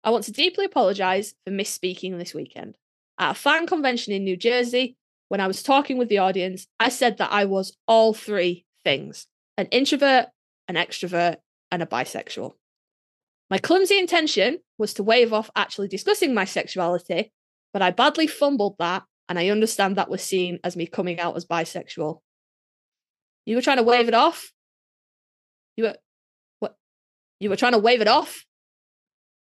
I 0.04 0.10
want 0.10 0.24
to 0.24 0.32
deeply 0.32 0.64
apologize 0.64 1.34
for 1.44 1.52
misspeaking 1.52 2.18
this 2.18 2.34
weekend. 2.34 2.76
At 3.18 3.32
a 3.32 3.34
fan 3.34 3.66
convention 3.66 4.12
in 4.12 4.24
New 4.24 4.36
Jersey, 4.36 4.96
when 5.28 5.40
I 5.40 5.46
was 5.46 5.62
talking 5.62 5.98
with 5.98 6.08
the 6.08 6.18
audience, 6.18 6.66
I 6.78 6.88
said 6.88 7.18
that 7.18 7.32
I 7.32 7.44
was 7.44 7.76
all 7.86 8.14
three 8.14 8.64
things 8.84 9.26
an 9.56 9.66
introvert, 9.66 10.26
an 10.68 10.76
extrovert, 10.76 11.38
and 11.70 11.82
a 11.82 11.86
bisexual. 11.86 12.52
My 13.50 13.58
clumsy 13.58 13.98
intention 13.98 14.58
was 14.78 14.94
to 14.94 15.02
wave 15.02 15.32
off 15.32 15.50
actually 15.56 15.88
discussing 15.88 16.32
my 16.32 16.44
sexuality, 16.44 17.32
but 17.72 17.82
I 17.82 17.90
badly 17.90 18.26
fumbled 18.26 18.76
that, 18.78 19.02
and 19.28 19.38
I 19.38 19.48
understand 19.48 19.96
that 19.96 20.10
was 20.10 20.22
seen 20.22 20.60
as 20.62 20.76
me 20.76 20.86
coming 20.86 21.18
out 21.18 21.36
as 21.36 21.44
bisexual. 21.44 22.20
You 23.46 23.56
were 23.56 23.62
trying 23.62 23.78
to 23.78 23.82
wave 23.82 24.08
it 24.08 24.14
off? 24.14 24.52
You 25.76 25.84
were 25.84 25.96
what? 26.60 26.76
You 27.40 27.50
were 27.50 27.56
trying 27.56 27.72
to 27.72 27.78
wave 27.78 28.00
it 28.00 28.08
off? 28.08 28.44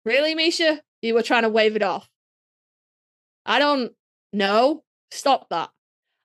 Really, 0.04 0.34
Misha? 0.34 0.82
You 1.02 1.14
were 1.14 1.24
trying 1.24 1.44
to 1.44 1.50
wave 1.50 1.76
it 1.76 1.84
off. 1.84 2.08
I 3.48 3.60
don't 3.60 3.94
know. 4.34 4.84
Stop 5.12 5.50
that. 5.50 5.70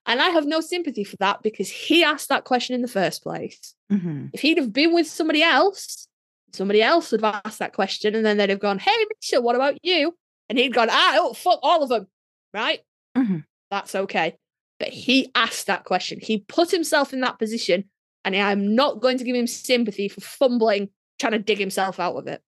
And 0.05 0.21
I 0.21 0.29
have 0.29 0.45
no 0.45 0.59
sympathy 0.59 1.05
for 1.05 1.15
that 1.17 1.41
because 1.41 1.69
he 1.69 2.03
asked 2.03 2.29
that 2.29 2.43
question 2.43 2.75
in 2.75 2.81
the 2.81 2.87
first 2.89 3.23
place. 3.23 3.73
Mhm. 3.91 4.29
If 4.33 4.41
he'd 4.41 4.57
have 4.57 4.73
been 4.73 4.93
with 4.93 5.07
somebody 5.07 5.41
else, 5.41 6.07
somebody 6.51 6.81
else 6.81 7.11
would 7.11 7.21
have 7.21 7.41
asked 7.45 7.59
that 7.59 7.73
question, 7.73 8.13
and 8.13 8.25
then 8.25 8.37
they'd 8.37 8.49
have 8.49 8.59
gone, 8.59 8.79
"Hey, 8.79 9.05
Misha, 9.15 9.41
what 9.41 9.55
about 9.55 9.77
you?" 9.83 10.17
And 10.49 10.59
he'd 10.59 10.73
gone, 10.73 10.89
"Ah, 10.91 11.15
oh, 11.17 11.33
fuck 11.33 11.59
all 11.63 11.81
of 11.81 11.89
them." 11.89 12.07
Right? 12.53 12.81
Mhm. 13.17 13.45
That's 13.71 13.95
okay. 13.95 14.37
But 14.79 14.89
he 14.89 15.31
asked 15.33 15.67
that 15.67 15.85
question. 15.85 16.19
He 16.21 16.39
put 16.39 16.69
himself 16.69 17.13
in 17.13 17.21
that 17.21 17.39
position, 17.39 17.89
and 18.25 18.35
I'm 18.35 18.75
not 18.75 18.99
going 18.99 19.17
to 19.17 19.23
give 19.23 19.35
him 19.35 19.47
sympathy 19.47 20.09
for 20.09 20.21
fumbling, 20.21 20.89
trying 21.19 21.31
to 21.31 21.39
dig 21.39 21.57
himself 21.59 21.99
out 21.99 22.17
of 22.17 22.27
it. 22.27 22.43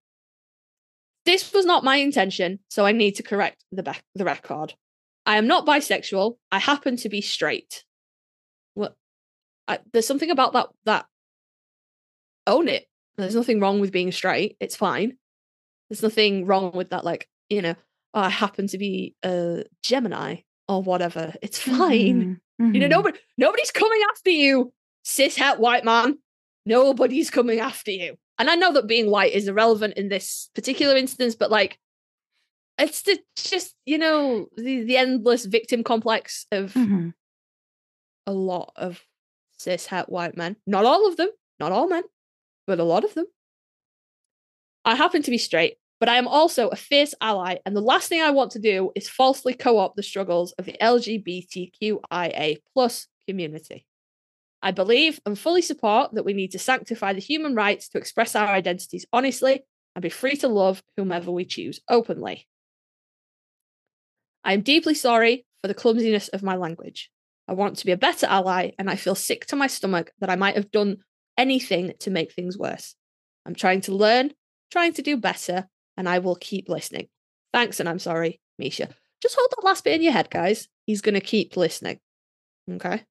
This 1.25 1.51
was 1.53 1.65
not 1.65 1.83
my 1.83 1.97
intention, 1.97 2.59
so 2.69 2.85
I 2.85 2.91
need 2.91 3.13
to 3.15 3.23
correct 3.23 3.63
the 3.71 3.83
back 3.83 4.03
the 4.13 4.25
record. 4.25 4.73
I 5.25 5.37
am 5.37 5.47
not 5.47 5.65
bisexual. 5.65 6.37
I 6.51 6.59
happen 6.59 6.97
to 6.97 7.09
be 7.09 7.21
straight. 7.21 7.83
What? 8.75 8.95
I, 9.67 9.79
there's 9.91 10.05
something 10.05 10.29
about 10.29 10.53
that 10.53 10.67
that 10.85 11.05
own 12.47 12.67
it. 12.67 12.85
There's 13.17 13.35
nothing 13.35 13.59
wrong 13.59 13.79
with 13.79 13.91
being 13.91 14.11
straight. 14.11 14.55
It's 14.59 14.75
fine. 14.75 15.17
There's 15.89 16.03
nothing 16.03 16.45
wrong 16.45 16.71
with 16.73 16.89
that. 16.91 17.03
Like 17.05 17.27
you 17.49 17.61
know, 17.61 17.75
oh, 18.13 18.19
I 18.21 18.29
happen 18.29 18.67
to 18.67 18.77
be 18.77 19.15
a 19.23 19.63
Gemini 19.83 20.37
or 20.67 20.81
whatever. 20.83 21.33
It's 21.41 21.59
fine. 21.59 22.39
Mhm. 22.61 22.73
You 22.73 22.79
know, 22.81 22.87
Mhm. 22.87 22.91
nobody 22.91 23.19
nobody's 23.37 23.71
coming 23.71 24.01
after 24.11 24.29
you, 24.29 24.73
cis 25.03 25.35
het 25.37 25.59
white 25.59 25.83
man. 25.85 26.19
Nobody's 26.67 27.29
coming 27.29 27.59
after 27.59 27.91
you. 27.91 28.17
And 28.37 28.49
I 28.49 28.55
know 28.55 28.73
that 28.73 28.87
being 28.87 29.09
white 29.09 29.33
is 29.33 29.47
irrelevant 29.47 29.93
in 29.95 30.09
this 30.09 30.49
particular 30.53 30.95
instance, 30.95 31.35
but 31.35 31.49
like 31.51 31.79
it's 32.77 33.03
the, 33.03 33.17
just, 33.37 33.73
you 33.85 33.97
know, 33.97 34.47
the, 34.57 34.83
the 34.83 34.97
endless 34.97 35.45
victim 35.45 35.83
complex 35.83 36.45
of 36.51 36.73
Mhm. 36.73 37.13
a 38.27 38.33
lot 38.33 38.73
of 38.75 39.01
cis 39.57 39.85
het 39.85 40.09
white 40.09 40.35
men. 40.35 40.57
Not 40.67 40.83
all 40.85 41.07
of 41.07 41.15
them, 41.15 41.29
not 41.59 41.71
all 41.71 41.87
men, 41.87 42.03
but 42.67 42.79
a 42.79 42.83
lot 42.83 43.05
of 43.05 43.13
them. 43.13 43.25
I 44.83 44.95
happen 44.95 45.21
to 45.23 45.31
be 45.31 45.37
straight, 45.37 45.77
but 45.99 46.09
I 46.09 46.17
am 46.17 46.27
also 46.27 46.67
a 46.67 46.75
fierce 46.75 47.13
ally, 47.21 47.57
and 47.65 47.75
the 47.75 47.81
last 47.81 48.09
thing 48.09 48.21
I 48.21 48.31
want 48.31 48.51
to 48.51 48.59
do 48.59 48.91
is 48.95 49.07
falsely 49.09 49.53
co-opt 49.53 49.95
the 49.95 50.03
struggles 50.03 50.51
of 50.53 50.65
the 50.65 50.75
LGBTQIA 50.81 52.57
plus 52.73 53.07
community. 53.27 53.85
I 54.65 54.71
believe 54.71 55.19
and 55.27 55.37
fully 55.37 55.61
support 55.61 56.15
that 56.15 56.25
we 56.25 56.33
need 56.33 56.51
to 56.53 56.59
sanctify 56.59 57.13
the 57.13 57.19
human 57.19 57.53
rights 57.53 57.87
to 57.89 57.99
express 57.99 58.35
our 58.35 58.47
identities 58.47 59.05
honestly 59.13 59.61
and 59.95 60.01
be 60.01 60.09
free 60.09 60.35
to 60.37 60.47
love 60.47 60.81
whomever 60.97 61.29
we 61.29 61.45
choose 61.45 61.79
openly. 61.87 62.47
I 64.43 64.53
am 64.53 64.61
deeply 64.61 64.95
sorry 64.95 65.45
for 65.61 65.67
the 65.67 65.75
clumsiness 65.75 66.29
of 66.29 66.41
my 66.41 66.55
language. 66.55 67.11
I 67.47 67.53
want 67.53 67.77
to 67.77 67.85
be 67.85 67.91
a 67.91 67.97
better 67.97 68.25
ally, 68.25 68.71
and 68.79 68.89
I 68.89 68.95
feel 68.95 69.13
sick 69.13 69.45
to 69.47 69.55
my 69.55 69.67
stomach 69.67 70.11
that 70.19 70.31
I 70.31 70.35
might 70.35 70.55
have 70.55 70.71
done 70.71 70.97
anything 71.37 71.93
to 71.99 72.09
make 72.09 72.33
things 72.33 72.57
worse. 72.57 72.95
I'm 73.45 73.53
trying 73.53 73.81
to 73.81 73.93
learn, 73.93 74.31
trying 74.71 74.93
to 74.93 75.03
do 75.03 75.15
better, 75.15 75.69
and 75.95 76.09
I 76.09 76.17
will 76.17 76.37
keep 76.37 76.69
listening. 76.69 77.07
Thanks, 77.53 77.79
and 77.79 77.87
I'm 77.87 77.99
sorry, 77.99 78.41
Misha. 78.57 78.89
Just 79.21 79.35
hold 79.37 79.51
that 79.51 79.63
last 79.63 79.83
bit 79.83 79.93
in 79.93 80.01
your 80.01 80.13
head, 80.13 80.31
guys. 80.31 80.67
He's 80.87 81.01
going 81.01 81.13
to 81.13 81.21
keep 81.21 81.55
listening. 81.55 81.99
Okay? 82.67 83.03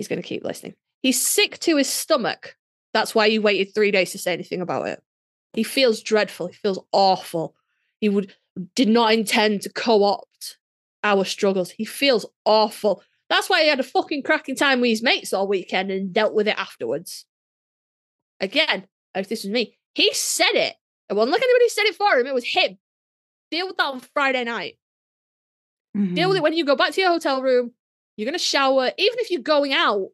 He's 0.00 0.08
going 0.08 0.22
to 0.22 0.26
keep 0.26 0.42
listening. 0.44 0.76
He's 1.02 1.20
sick 1.20 1.58
to 1.58 1.76
his 1.76 1.86
stomach. 1.86 2.56
That's 2.94 3.14
why 3.14 3.28
he 3.28 3.38
waited 3.38 3.74
three 3.74 3.90
days 3.90 4.12
to 4.12 4.18
say 4.18 4.32
anything 4.32 4.62
about 4.62 4.88
it. 4.88 5.02
He 5.52 5.62
feels 5.62 6.02
dreadful. 6.02 6.46
He 6.46 6.54
feels 6.54 6.82
awful. 6.90 7.54
He 8.00 8.08
would 8.08 8.34
did 8.74 8.88
not 8.88 9.12
intend 9.12 9.60
to 9.62 9.72
co-opt 9.74 10.56
our 11.04 11.26
struggles. 11.26 11.70
He 11.70 11.84
feels 11.84 12.24
awful. 12.46 13.02
That's 13.28 13.50
why 13.50 13.60
he 13.62 13.68
had 13.68 13.78
a 13.78 13.82
fucking 13.82 14.22
cracking 14.22 14.56
time 14.56 14.80
with 14.80 14.88
his 14.88 15.02
mates 15.02 15.34
all 15.34 15.46
weekend 15.46 15.90
and 15.90 16.14
dealt 16.14 16.32
with 16.32 16.48
it 16.48 16.58
afterwards. 16.58 17.26
Again, 18.40 18.86
if 19.14 19.28
this 19.28 19.44
was 19.44 19.50
me, 19.52 19.76
he 19.94 20.14
said 20.14 20.54
it. 20.54 20.76
It 21.10 21.12
wasn't 21.14 21.32
like 21.32 21.42
anybody 21.42 21.68
said 21.68 21.84
it 21.84 21.94
for 21.94 22.18
him. 22.18 22.26
It 22.26 22.32
was 22.34 22.44
him. 22.46 22.78
Deal 23.50 23.66
with 23.66 23.76
that 23.76 23.84
on 23.84 24.00
Friday 24.00 24.44
night. 24.44 24.78
Deal 25.94 26.28
with 26.30 26.36
Mhm. 26.36 26.38
it 26.38 26.42
when 26.42 26.52
you 26.56 26.64
go 26.64 26.74
back 26.76 26.92
to 26.94 27.00
your 27.02 27.10
hotel 27.10 27.42
room. 27.42 27.74
You're 28.20 28.26
gonna 28.26 28.38
shower, 28.38 28.92
even 28.98 29.18
if 29.18 29.30
you're 29.30 29.40
going 29.40 29.72
out 29.72 30.08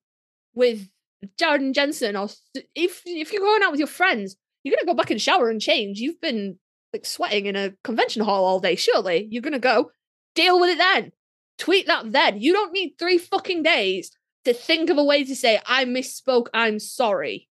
with 0.55 0.89
Jared 1.37 1.61
and 1.61 1.75
Jensen, 1.75 2.15
or 2.15 2.29
if 2.77 3.03
if 3.05 3.33
you're 3.33 3.43
going 3.43 3.65
out 3.65 3.73
with 3.73 3.81
your 3.81 3.89
friends, 3.89 4.37
you're 4.63 4.77
gonna 4.77 4.87
go 4.87 4.95
back 4.95 5.11
and 5.11 5.21
shower 5.21 5.51
and 5.51 5.61
change. 5.61 5.99
You've 5.99 6.21
been 6.21 6.57
like 6.93 7.05
sweating 7.05 7.47
in 7.47 7.57
a 7.57 7.73
convention 7.83 8.23
hall 8.23 8.45
all 8.45 8.61
day. 8.61 8.77
Surely 8.77 9.27
you're 9.29 9.43
gonna 9.43 9.59
go 9.59 9.91
deal 10.37 10.61
with 10.61 10.71
it 10.71 10.79
then. 10.79 11.11
Tweet 11.59 11.89
that 11.89 12.13
then. 12.13 12.41
You 12.41 12.53
don't 12.53 12.73
need 12.73 12.95
three 12.97 13.19
fucking 13.19 13.65
days 13.65 14.13
to 14.45 14.55
think 14.55 14.89
of 14.89 14.99
a 14.99 15.05
way 15.05 15.25
to 15.25 15.35
say 15.35 15.61
I 15.67 15.85
misspoke. 15.85 16.47
I'm 16.55 16.79
sorry. 16.79 17.49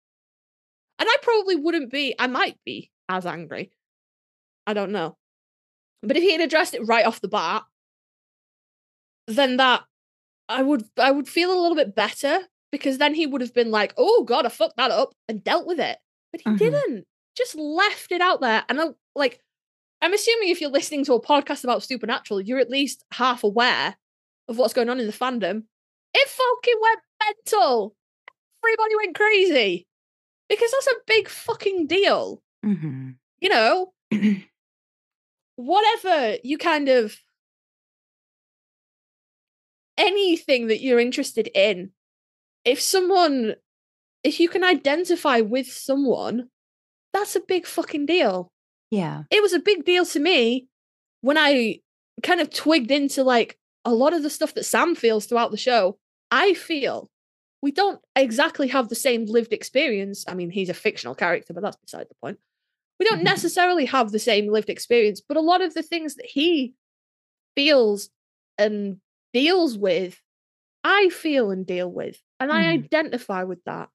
And 1.00 1.08
I 1.08 1.16
probably 1.22 1.56
wouldn't 1.56 1.92
be. 1.94 2.14
I 2.20 2.28
might 2.28 2.60
be 2.66 2.92
as 3.08 3.26
angry. 3.26 3.72
I 4.68 4.74
don't 4.74 4.92
know. 4.92 5.16
But 6.04 6.18
if 6.18 6.24
he 6.24 6.34
had 6.34 6.42
addressed 6.42 6.74
it 6.74 6.86
right 6.86 7.06
off 7.06 7.22
the 7.22 7.30
bat, 7.30 7.64
then 9.28 9.56
that 9.56 9.84
I 10.52 10.62
would 10.62 10.84
I 10.98 11.12
would 11.12 11.28
feel 11.28 11.52
a 11.52 11.60
little 11.60 11.76
bit 11.76 11.96
better 11.96 12.40
because 12.72 12.98
then 12.98 13.14
he 13.14 13.26
would 13.28 13.42
have 13.42 13.54
been 13.54 13.72
like, 13.72 13.94
"Oh 13.98 14.24
God, 14.24 14.46
I 14.46 14.50
fucked 14.50 14.78
that 14.78 14.92
up," 14.92 15.14
and 15.28 15.44
dealt 15.44 15.66
with 15.68 15.80
it. 15.80 15.98
But 16.32 16.42
he 16.42 16.50
Mhm. 16.52 16.58
didn't. 16.58 17.08
Just 17.38 17.56
left 17.56 18.12
it 18.12 18.22
out 18.22 18.42
there, 18.42 18.64
and 18.70 18.80
I, 18.82 18.86
like, 19.16 19.42
I'm 20.02 20.14
assuming 20.14 20.50
if 20.50 20.60
you're 20.62 20.70
listening 20.70 21.06
to 21.06 21.14
a 21.14 21.22
podcast 21.22 21.64
about 21.64 21.84
Supernatural, 21.84 22.42
you're 22.42 22.60
at 22.60 22.70
least 22.70 23.04
half 23.14 23.44
aware 23.44 23.98
of 24.48 24.58
what's 24.58 24.74
going 24.74 24.90
on 24.90 25.00
in 25.00 25.08
the 25.08 25.14
fandom. 25.14 25.64
It 26.14 26.28
fucking 26.28 26.80
went 26.82 27.00
mental. 27.26 27.96
Everybody 28.64 28.96
went 28.98 29.16
crazy 29.16 29.88
because 30.50 30.72
that's 30.72 30.88
a 30.88 30.96
big 31.08 31.30
fucking 31.30 31.88
deal. 31.88 32.42
Mhm. 32.66 33.16
You 33.40 33.50
know, 33.50 33.94
whatever 35.56 36.38
you 36.44 36.58
kind 36.58 36.90
of 36.90 37.18
anything 40.08 40.68
that 40.68 40.82
you're 40.82 41.00
interested 41.00 41.48
in 41.54 41.92
if 42.66 42.80
someone 42.82 43.56
if 44.24 44.40
you 44.40 44.48
can 44.50 44.64
identify 44.64 45.42
with 45.42 45.68
someone 45.68 46.50
that's 47.14 47.36
a 47.36 47.42
big 47.54 47.66
fucking 47.66 48.06
deal 48.06 48.52
Yeah. 48.90 49.24
it 49.30 49.42
was 49.42 49.54
a 49.54 49.60
big 49.70 49.86
deal 49.86 50.06
to 50.06 50.20
me 50.20 50.68
when 51.22 51.38
i 51.38 51.80
kind 52.24 52.42
of 52.42 52.50
twigged 52.50 52.92
into 52.92 53.24
like 53.24 53.58
a 53.86 53.94
lot 53.94 54.14
of 54.14 54.24
the 54.24 54.30
stuff 54.30 54.54
that 54.56 54.64
sam 54.66 54.96
feels 54.96 55.26
throughout 55.26 55.52
the 55.52 55.58
show 55.70 55.98
i 56.32 56.54
feel 56.54 57.10
we 57.62 57.72
don't 57.72 58.00
exactly 58.16 58.68
have 58.70 58.90
the 58.90 58.96
same 59.08 59.26
lived 59.26 59.54
experience 59.54 60.26
i 60.28 60.34
mean 60.34 60.50
he's 60.50 60.70
a 60.70 60.74
fictional 60.86 61.16
character 61.16 61.54
but 61.54 61.62
that's 61.64 61.78
beside 61.78 62.08
the 62.10 62.16
point 62.24 62.38
we 63.00 63.06
don't 63.06 63.22
Mhm. 63.22 63.32
necessarily 63.34 63.86
have 63.86 64.12
the 64.12 64.20
same 64.30 64.46
lived 64.52 64.70
experience 64.70 65.22
but 65.28 65.38
a 65.38 65.42
lot 65.52 65.62
of 65.62 65.74
the 65.74 65.84
things 65.84 66.16
that 66.16 66.26
he 66.38 66.74
feels 67.56 68.10
and 68.58 68.98
deals 69.34 69.78
with 69.78 70.22
i 70.84 71.10
feel 71.10 71.52
and 71.52 71.66
deal 71.66 71.92
with 71.92 72.22
and 72.40 72.52
i 72.52 72.64
Mhm. 72.64 72.84
identify 72.86 73.44
with 73.44 73.64
that. 73.66 73.90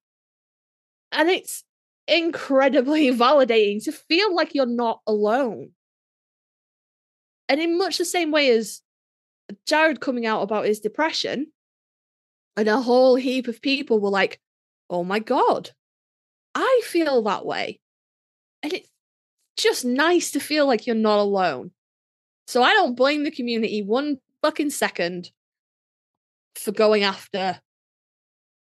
And 1.11 1.29
it's 1.29 1.63
incredibly 2.07 3.09
validating 3.11 3.83
to 3.85 3.91
feel 3.91 4.33
like 4.33 4.53
you're 4.55 4.65
not 4.65 5.01
alone. 5.07 5.71
And 7.49 7.61
in 7.61 7.77
much 7.77 7.97
the 7.97 8.05
same 8.05 8.31
way 8.31 8.49
as 8.49 8.81
jared 9.65 10.01
coming 10.01 10.25
out 10.25 10.41
about 10.43 10.65
his 10.65 10.79
depression 10.79 11.51
and 12.55 12.67
a 12.67 12.81
whole 12.81 13.15
heap 13.15 13.47
of 13.47 13.61
people 13.61 13.99
were 13.99 14.09
like 14.09 14.39
oh 14.89 15.03
my 15.03 15.19
god 15.19 15.71
i 16.55 16.81
feel 16.83 17.21
that 17.23 17.45
way. 17.45 17.79
And 18.63 18.73
it's 18.73 18.89
just 19.57 19.85
nice 19.85 20.31
to 20.31 20.39
feel 20.39 20.67
like 20.67 20.87
you're 20.87 20.95
not 20.95 21.19
alone. 21.19 21.71
So 22.47 22.63
i 22.63 22.73
don't 22.73 22.95
blame 22.95 23.23
the 23.23 23.31
community 23.31 23.83
one 23.83 24.17
fucking 24.41 24.69
second 24.69 25.31
for 26.55 26.71
going 26.71 27.03
after 27.03 27.61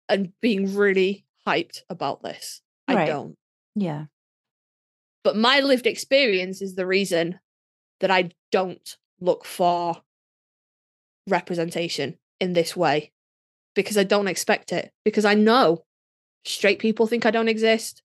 and 0.09 0.31
being 0.41 0.75
really 0.75 1.25
hyped 1.47 1.81
about 1.89 2.23
this. 2.23 2.61
I 2.87 3.05
don't. 3.05 3.35
Yeah. 3.75 4.05
but 5.23 5.35
my 5.35 5.61
lived 5.61 5.87
experience 5.87 6.61
is 6.61 6.75
the 6.75 6.85
reason 6.85 7.39
that 8.01 8.11
I 8.11 8.31
don't 8.51 8.97
look 9.19 9.45
for 9.45 10.01
representation 11.27 12.17
in 12.39 12.53
this 12.53 12.75
way 12.75 13.11
because 13.73 13.97
I 13.97 14.03
don't 14.03 14.27
expect 14.27 14.71
it. 14.71 14.91
Because 15.05 15.25
I 15.25 15.33
know 15.33 15.85
straight 16.45 16.79
people 16.79 17.07
think 17.07 17.25
I 17.25 17.31
don't 17.31 17.47
exist 17.47 18.03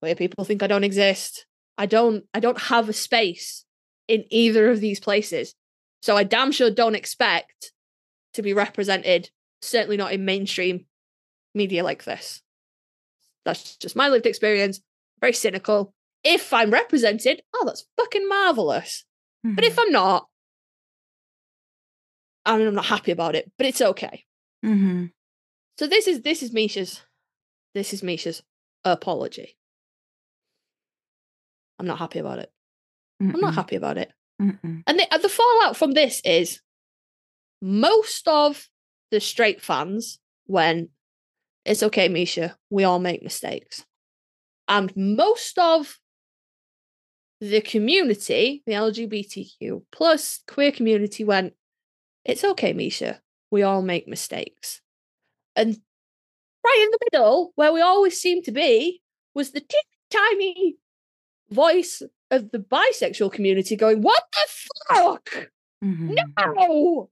queer 0.00 0.14
people 0.14 0.44
think 0.44 0.62
I 0.62 0.66
don't 0.66 0.84
exist. 0.84 1.46
I 1.78 1.86
don't 1.86 2.24
I 2.34 2.40
don't 2.40 2.60
have 2.60 2.88
a 2.88 2.92
space 2.92 3.64
in 4.08 4.24
either 4.30 4.70
of 4.70 4.80
these 4.80 5.00
places 5.00 5.54
so 6.00 6.16
I 6.16 6.24
damn 6.24 6.52
sure 6.52 6.70
don't 6.70 6.94
expect 6.94 7.72
to 8.34 8.42
be 8.42 8.52
represented 8.52 9.30
certainly 9.62 9.96
not 9.96 10.12
in 10.12 10.24
mainstream 10.24 10.86
media 11.54 11.82
like 11.84 12.04
this 12.04 12.42
that's 13.44 13.76
just 13.76 13.96
my 13.96 14.08
lived 14.08 14.26
experience 14.26 14.80
very 15.20 15.32
cynical 15.32 15.92
if 16.24 16.52
I'm 16.52 16.70
represented, 16.70 17.42
oh, 17.54 17.64
that's 17.64 17.86
fucking 17.96 18.28
marvelous. 18.28 19.04
But 19.54 19.64
if 19.64 19.78
I'm 19.78 19.90
not, 19.90 20.26
I 22.44 22.58
mean, 22.58 22.66
I'm 22.66 22.74
not 22.74 22.86
happy 22.86 23.10
about 23.10 23.34
it, 23.34 23.50
but 23.56 23.66
it's 23.66 23.80
okay. 23.80 24.24
hmm 24.62 25.06
So 25.78 25.86
this 25.86 26.06
is 26.06 26.22
this 26.22 26.42
is 26.42 26.52
Misha's 26.52 27.00
this 27.74 27.92
is 27.92 28.02
Misha's 28.02 28.42
apology. 28.84 29.56
I'm 31.78 31.86
not 31.86 31.98
happy 31.98 32.18
about 32.18 32.38
it. 32.40 32.52
I'm 33.34 33.40
not 33.40 33.54
happy 33.54 33.76
about 33.76 33.96
it. 33.96 34.12
Mm-mm. 34.40 34.82
And 34.86 34.98
the, 34.98 35.18
the 35.20 35.28
fallout 35.28 35.76
from 35.76 35.92
this 35.92 36.20
is 36.24 36.60
most 37.60 38.26
of 38.26 38.68
the 39.10 39.20
straight 39.20 39.60
fans, 39.60 40.18
when 40.46 40.88
it's 41.64 41.82
okay, 41.82 42.08
Misha, 42.08 42.56
we 42.70 42.84
all 42.84 42.98
make 42.98 43.22
mistakes. 43.22 43.84
And 44.68 44.92
most 44.96 45.58
of 45.58 45.98
the 47.40 47.60
community, 47.60 48.62
the 48.66 48.72
LGBTQ 48.72 49.82
plus 49.92 50.40
queer 50.46 50.72
community, 50.72 51.24
went, 51.24 51.54
it's 52.24 52.44
okay, 52.44 52.72
Misha, 52.72 53.20
we 53.50 53.62
all 53.62 53.82
make 53.82 54.06
mistakes. 54.06 54.80
And 55.56 55.76
right 56.64 56.82
in 56.84 56.90
the 56.90 56.98
middle, 57.12 57.52
where 57.56 57.72
we 57.72 57.80
always 57.80 58.20
seem 58.20 58.42
to 58.44 58.52
be, 58.52 59.02
was 59.34 59.50
the 59.52 59.60
teeny 59.60 59.82
tiny 60.10 60.76
voice 61.50 62.02
of 62.30 62.50
the 62.50 62.58
bisexual 62.58 63.32
community 63.32 63.76
going, 63.76 64.02
What 64.02 64.22
the 64.32 64.94
fuck? 64.94 65.50
Mhm. 65.84 66.16
No, 66.56 67.10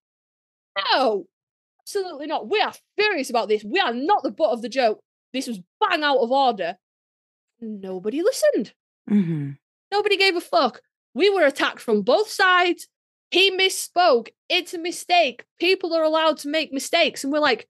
no, 0.92 1.26
absolutely 1.82 2.26
not. 2.26 2.48
We 2.48 2.60
are 2.60 2.72
furious 2.96 3.30
about 3.30 3.48
this. 3.48 3.64
We 3.64 3.80
are 3.80 3.92
not 3.94 4.22
the 4.22 4.30
butt 4.30 4.50
of 4.52 4.62
the 4.62 4.68
joke. 4.68 5.00
This 5.32 5.46
was 5.46 5.60
bang 5.80 6.02
out 6.02 6.18
of 6.18 6.30
order. 6.30 6.76
Nobody 7.60 8.22
listened. 8.22 8.72
Mhm. 9.10 9.58
Nobody 9.90 10.16
gave 10.16 10.36
a 10.36 10.40
fuck. 10.40 10.82
We 11.14 11.30
were 11.30 11.44
attacked 11.44 11.80
from 11.80 12.02
both 12.02 12.28
sides. 12.30 12.86
He 13.30 13.50
misspoke. 13.50 14.28
It's 14.48 14.74
a 14.74 14.78
mistake. 14.78 15.44
People 15.58 15.94
are 15.94 16.02
allowed 16.02 16.38
to 16.38 16.48
make 16.48 16.72
mistakes. 16.72 17.24
And 17.24 17.32
we're 17.32 17.40
like, 17.40 17.68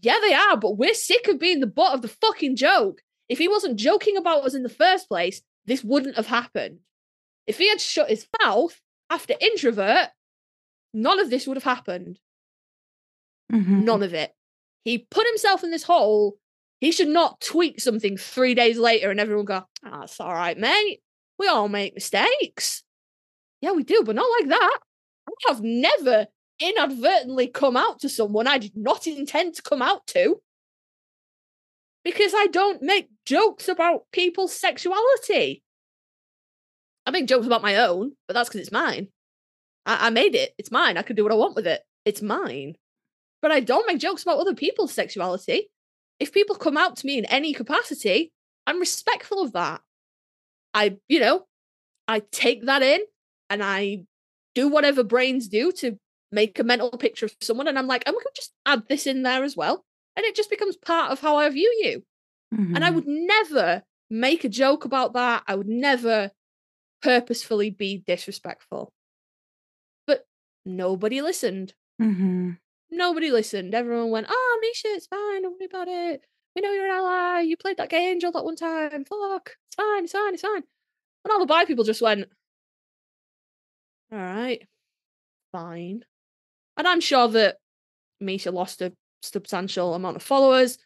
yeah, 0.00 0.18
they 0.20 0.32
are, 0.32 0.56
but 0.56 0.78
we're 0.78 0.94
sick 0.94 1.28
of 1.28 1.38
being 1.38 1.60
the 1.60 1.66
butt 1.66 1.94
of 1.94 2.02
the 2.02 2.08
fucking 2.08 2.56
joke. 2.56 3.02
If 3.28 3.38
he 3.38 3.48
wasn't 3.48 3.78
joking 3.78 4.16
about 4.16 4.44
us 4.44 4.54
in 4.54 4.62
the 4.62 4.68
first 4.68 5.08
place, 5.08 5.42
this 5.70 5.84
wouldn't 5.84 6.16
have 6.16 6.26
happened. 6.26 6.80
If 7.46 7.58
he 7.58 7.68
had 7.68 7.80
shut 7.80 8.10
his 8.10 8.26
mouth 8.42 8.80
after 9.08 9.34
introvert, 9.40 10.08
none 10.94 11.20
of 11.20 11.30
this 11.30 11.46
would 11.46 11.56
have 11.56 11.64
happened. 11.64 12.18
Mhm. 13.52 13.84
None 13.84 14.02
of 14.02 14.14
it. 14.14 14.34
He 14.84 14.98
put 14.98 15.26
himself 15.26 15.64
in 15.64 15.70
this 15.70 15.82
hole. 15.82 16.38
He 16.80 16.92
should 16.92 17.08
not 17.08 17.40
tweet 17.40 17.80
something 17.80 18.16
three 18.16 18.54
days 18.54 18.78
later 18.78 19.10
and 19.10 19.20
everyone 19.20 19.44
go, 19.44 19.66
oh, 19.84 20.02
it's 20.02 20.20
all 20.20 20.32
right, 20.32 20.56
mate. 20.56 21.02
We 21.38 21.48
all 21.48 21.68
make 21.68 21.94
mistakes. 21.94 22.84
Yeah, 23.60 23.72
we 23.72 23.82
do, 23.82 24.02
but 24.04 24.14
not 24.16 24.30
like 24.40 24.48
that. 24.48 24.78
I 25.28 25.32
have 25.48 25.62
never 25.62 26.28
inadvertently 26.60 27.48
come 27.48 27.76
out 27.76 28.00
to 28.00 28.08
someone 28.08 28.46
I 28.46 28.58
did 28.58 28.76
not 28.76 29.06
intend 29.06 29.54
to 29.54 29.62
come 29.62 29.82
out 29.82 30.06
to 30.08 30.40
because 32.04 32.32
I 32.34 32.46
don't 32.46 32.82
make 32.82 33.08
jokes 33.24 33.68
about 33.68 34.02
people's 34.12 34.54
sexuality. 34.54 35.62
I 37.06 37.10
make 37.10 37.26
jokes 37.26 37.46
about 37.46 37.62
my 37.62 37.76
own, 37.76 38.12
but 38.26 38.34
that's 38.34 38.48
because 38.48 38.62
it's 38.62 38.72
mine. 38.72 39.08
I-, 39.86 40.06
I 40.06 40.10
made 40.10 40.34
it. 40.34 40.52
It's 40.58 40.70
mine. 40.70 40.96
I 40.96 41.02
can 41.02 41.16
do 41.16 41.22
what 41.22 41.32
I 41.32 41.36
want 41.36 41.56
with 41.56 41.66
it. 41.66 41.82
It's 42.04 42.22
mine. 42.22 42.76
But 43.42 43.52
I 43.52 43.60
don't 43.60 43.86
make 43.86 43.98
jokes 43.98 44.22
about 44.22 44.38
other 44.38 44.54
people's 44.54 44.92
sexuality. 44.92 45.70
If 46.18 46.32
people 46.32 46.56
come 46.56 46.76
out 46.76 46.96
to 46.96 47.06
me 47.06 47.18
in 47.18 47.24
any 47.26 47.54
capacity, 47.54 48.32
I'm 48.66 48.80
respectful 48.80 49.42
of 49.42 49.52
that. 49.52 49.80
I, 50.74 50.98
you 51.08 51.20
know, 51.20 51.46
I 52.06 52.20
take 52.30 52.66
that 52.66 52.82
in 52.82 53.00
and 53.48 53.62
I 53.62 54.04
do 54.54 54.68
whatever 54.68 55.02
brains 55.02 55.48
do 55.48 55.72
to 55.72 55.98
make 56.30 56.58
a 56.58 56.64
mental 56.64 56.90
picture 56.90 57.26
of 57.26 57.34
someone. 57.40 57.66
And 57.68 57.78
I'm 57.78 57.86
like, 57.86 58.02
oh 58.06 58.10
I'm 58.10 58.14
going 58.14 58.24
to 58.24 58.32
just 58.34 58.52
add 58.66 58.82
this 58.88 59.06
in 59.06 59.22
there 59.22 59.42
as 59.42 59.56
well. 59.56 59.84
And 60.20 60.26
it 60.26 60.34
just 60.36 60.50
becomes 60.50 60.76
part 60.76 61.10
of 61.12 61.20
how 61.20 61.36
I 61.36 61.48
view 61.48 61.74
you. 61.82 62.04
And 62.52 62.84
I 62.84 62.90
Mhm. 62.90 62.94
would 62.96 63.06
never 63.06 63.82
make 64.10 64.44
a 64.44 64.50
joke 64.50 64.84
about 64.84 65.14
that. 65.14 65.44
I 65.46 65.54
would 65.54 65.66
never 65.66 66.30
purposefully 67.00 67.70
be 67.70 67.96
disrespectful. 68.06 68.92
But 70.06 70.28
nobody 70.66 71.22
listened. 71.22 71.72
Mhm. 71.98 72.58
Nobody 72.90 73.30
listened. 73.30 73.74
Everyone 73.74 74.10
went, 74.10 74.26
Oh, 74.28 74.58
Misha, 74.60 74.88
it's 74.88 75.06
fine. 75.06 75.40
Don't 75.40 75.52
worry 75.52 75.64
about 75.64 75.88
it. 75.88 76.22
We 76.54 76.60
know 76.60 76.70
you're 76.70 76.84
an 76.84 76.90
ally. 76.92 77.40
You 77.40 77.56
played 77.56 77.78
that 77.78 77.88
gay 77.88 78.10
angel 78.10 78.30
that 78.32 78.44
one 78.44 78.56
time. 78.56 79.06
Fuck. 79.06 79.56
It's 79.68 79.76
fine. 79.76 80.04
It's 80.04 80.12
fine. 80.12 80.34
It's 80.34 80.42
fine. 80.42 80.64
And 81.24 81.32
all 81.32 81.38
the 81.40 81.46
bi 81.46 81.64
people 81.64 81.84
just 81.84 82.02
went, 82.02 82.28
All 84.12 84.18
right. 84.18 84.68
Fine. 85.52 86.04
And 86.76 86.86
I'm 86.86 87.00
sure 87.00 87.26
that 87.28 87.56
Misha 88.20 88.50
lost 88.50 88.82
a 88.82 88.94
substantial 89.22 89.94
amount 89.94 90.16
of 90.16 90.22
followers 90.22 90.78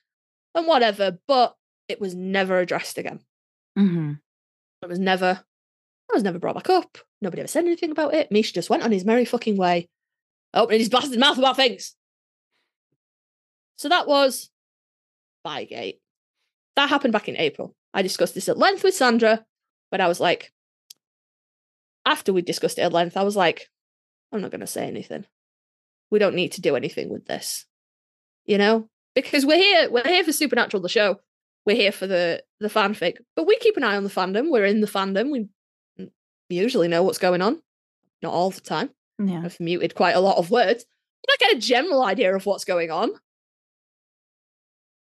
and 0.55 0.67
whatever, 0.67 1.19
but 1.27 1.57
it 1.89 2.01
was 2.01 2.15
never 2.15 2.59
addressed 2.59 2.99
again. 2.99 3.21
Mhm. 3.79 4.21
It 4.83 4.89
was 4.89 4.99
never, 4.99 5.45
it 6.11 6.13
was 6.15 6.23
never 6.23 6.39
brought 6.39 6.55
back 6.55 6.71
up. 6.71 6.99
Nobody 7.21 7.41
ever 7.41 7.49
said 7.49 7.65
anything 7.65 7.91
about 7.91 8.15
it. 8.15 8.31
Misha 8.31 8.53
just 8.53 8.71
went 8.71 8.83
on 8.83 8.93
his 8.93 9.05
merry 9.05 9.25
fucking 9.25 9.57
way, 9.57 9.89
opening 10.53 10.81
his 10.81 10.89
bastard 10.89 11.19
mouth 11.19 11.39
about 11.39 11.57
things. 11.57 11.95
So 13.77 13.89
that 13.89 14.07
was 14.07 14.51
BiGate. 15.47 16.01
That 16.77 16.89
happened 16.89 17.13
back 17.13 17.29
in 17.29 17.37
April. 17.37 17.75
I 17.93 18.03
discussed 18.03 18.35
this 18.35 18.49
at 18.49 18.59
length 18.59 18.83
with 18.85 18.95
Sandra, 18.95 19.45
but 19.91 20.01
I 20.01 20.09
was 20.09 20.21
like, 20.21 20.53
after 22.07 22.33
we 22.33 22.43
discussed 22.43 22.79
it 22.79 22.83
at 22.83 22.93
length, 22.93 23.17
I 23.17 23.23
was 23.23 23.37
like, 23.37 23.69
I'm 24.33 24.41
not 24.43 24.51
going 24.51 24.61
to 24.61 24.67
say 24.67 24.87
anything. 24.87 25.27
We 26.11 26.19
don't 26.19 26.35
need 26.35 26.53
to 26.53 26.61
do 26.61 26.77
anything 26.77 27.09
with 27.09 27.27
this, 27.27 27.67
you 28.47 28.59
know, 28.59 28.89
because 29.15 29.45
we're 29.47 29.57
here. 29.59 29.91
We're 29.91 30.05
here 30.05 30.25
for 30.25 30.33
Supernatural, 30.33 30.83
the 30.83 30.89
show. 30.89 31.21
We're 31.67 31.77
here 31.77 31.93
for 31.93 32.07
the 32.07 32.43
the 32.61 32.69
fanfic, 32.69 33.17
but 33.37 33.47
we 33.47 33.57
keep 33.59 33.77
an 33.77 33.85
eye 33.85 33.97
on 33.97 34.05
the 34.05 34.11
fandom. 34.11 34.51
We're 34.51 34.65
in 34.67 34.81
the 34.81 34.87
fandom. 34.87 35.31
We 35.31 35.49
usually 36.51 36.89
know 36.89 37.03
what's 37.03 37.19
going 37.19 37.41
on, 37.43 37.63
not 38.23 38.33
all 38.35 38.51
the 38.51 38.61
time. 38.61 38.91
Yeah. 39.19 39.43
I've 39.45 39.59
muted 39.61 39.95
quite 39.95 40.15
a 40.17 40.21
lot 40.21 40.37
of 40.39 40.51
words, 40.51 40.85
but 41.27 41.33
I 41.33 41.37
get 41.47 41.57
a 41.57 41.61
general 41.61 42.03
idea 42.05 42.35
of 42.35 42.45
what's 42.45 42.65
going 42.65 42.91
on. 42.91 43.13